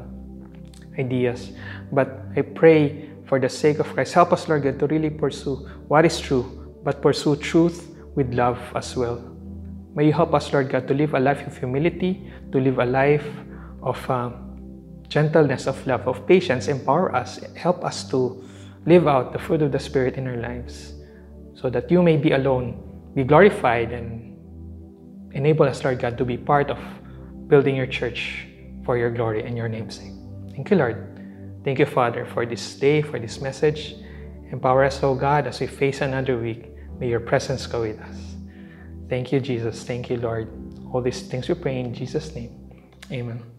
ideas. 0.99 1.53
But 1.93 2.27
I 2.37 2.43
pray 2.43 3.09
for 3.27 3.39
the 3.39 3.49
sake 3.49 3.79
of 3.79 3.87
Christ, 3.95 4.15
help 4.15 4.33
us, 4.33 4.49
Lord 4.49 4.65
God, 4.65 4.81
to 4.81 4.89
really 4.89 5.11
pursue 5.11 5.63
what 5.87 6.05
is 6.05 6.19
true, 6.19 6.75
but 6.83 7.01
pursue 7.01 7.37
truth 7.37 7.95
with 8.17 8.35
love 8.35 8.59
as 8.75 8.97
well. 8.97 9.23
May 9.95 10.07
you 10.07 10.13
help 10.13 10.35
us, 10.35 10.53
Lord 10.53 10.71
God, 10.71 10.89
to 10.89 10.95
live 10.95 11.15
a 11.15 11.21
life 11.21 11.47
of 11.47 11.57
humility, 11.57 12.33
to 12.51 12.59
live 12.59 12.81
a 12.81 12.85
life 12.85 13.29
of 13.81 14.11
uh, 14.11 14.31
gentleness, 15.07 15.69
of 15.69 15.87
love, 15.87 16.09
of 16.09 16.27
patience 16.27 16.67
empower 16.67 17.15
us, 17.15 17.39
help 17.55 17.85
us 17.85 18.11
to 18.11 18.43
live 18.87 19.07
out 19.07 19.33
the 19.33 19.39
fruit 19.39 19.63
of 19.63 19.71
the 19.71 19.79
Spirit 19.79 20.17
in 20.17 20.27
our 20.27 20.37
lives 20.37 20.95
so 21.55 21.71
that 21.71 21.89
you 21.93 22.03
may 22.03 22.17
be 22.17 22.33
alone, 22.33 22.83
be 23.15 23.23
glorified, 23.23 23.93
and 23.93 24.37
enable 25.31 25.67
us, 25.67 25.85
Lord 25.85 26.01
God, 26.01 26.19
to 26.19 26.25
be 26.25 26.37
part 26.37 26.71
of 26.71 26.79
building 27.53 27.77
your 27.77 27.87
church 27.87 28.47
for 28.83 28.97
your 28.97 29.11
glory 29.11 29.45
and 29.45 29.59
your 29.59 29.69
namesake. 29.69 30.15
Thank 30.53 30.71
you, 30.71 30.79
Lord. 30.79 30.97
Thank 31.65 31.79
you, 31.79 31.85
Father, 31.85 32.25
for 32.25 32.47
this 32.47 32.65
day, 32.77 33.03
for 33.03 33.19
this 33.21 33.43
message. 33.43 33.95
Empower 34.51 34.85
us, 34.85 35.03
O 35.03 35.15
God, 35.15 35.47
as 35.47 35.61
we 35.61 35.67
face 35.67 36.01
another 36.01 36.39
week. 36.39 36.73
May 36.99 37.11
your 37.11 37.21
presence 37.21 37.67
go 37.67 37.83
with 37.83 38.01
us. 38.01 38.17
Thank 39.11 39.33
you, 39.33 39.41
Jesus. 39.41 39.85
Thank 39.85 40.09
you, 40.09 40.17
Lord. 40.17 40.49
All 40.95 41.03
these 41.03 41.29
things 41.29 41.47
we 41.47 41.55
pray 41.55 41.79
in 41.79 41.93
Jesus' 41.93 42.35
name. 42.35 42.57
Amen. 43.13 43.52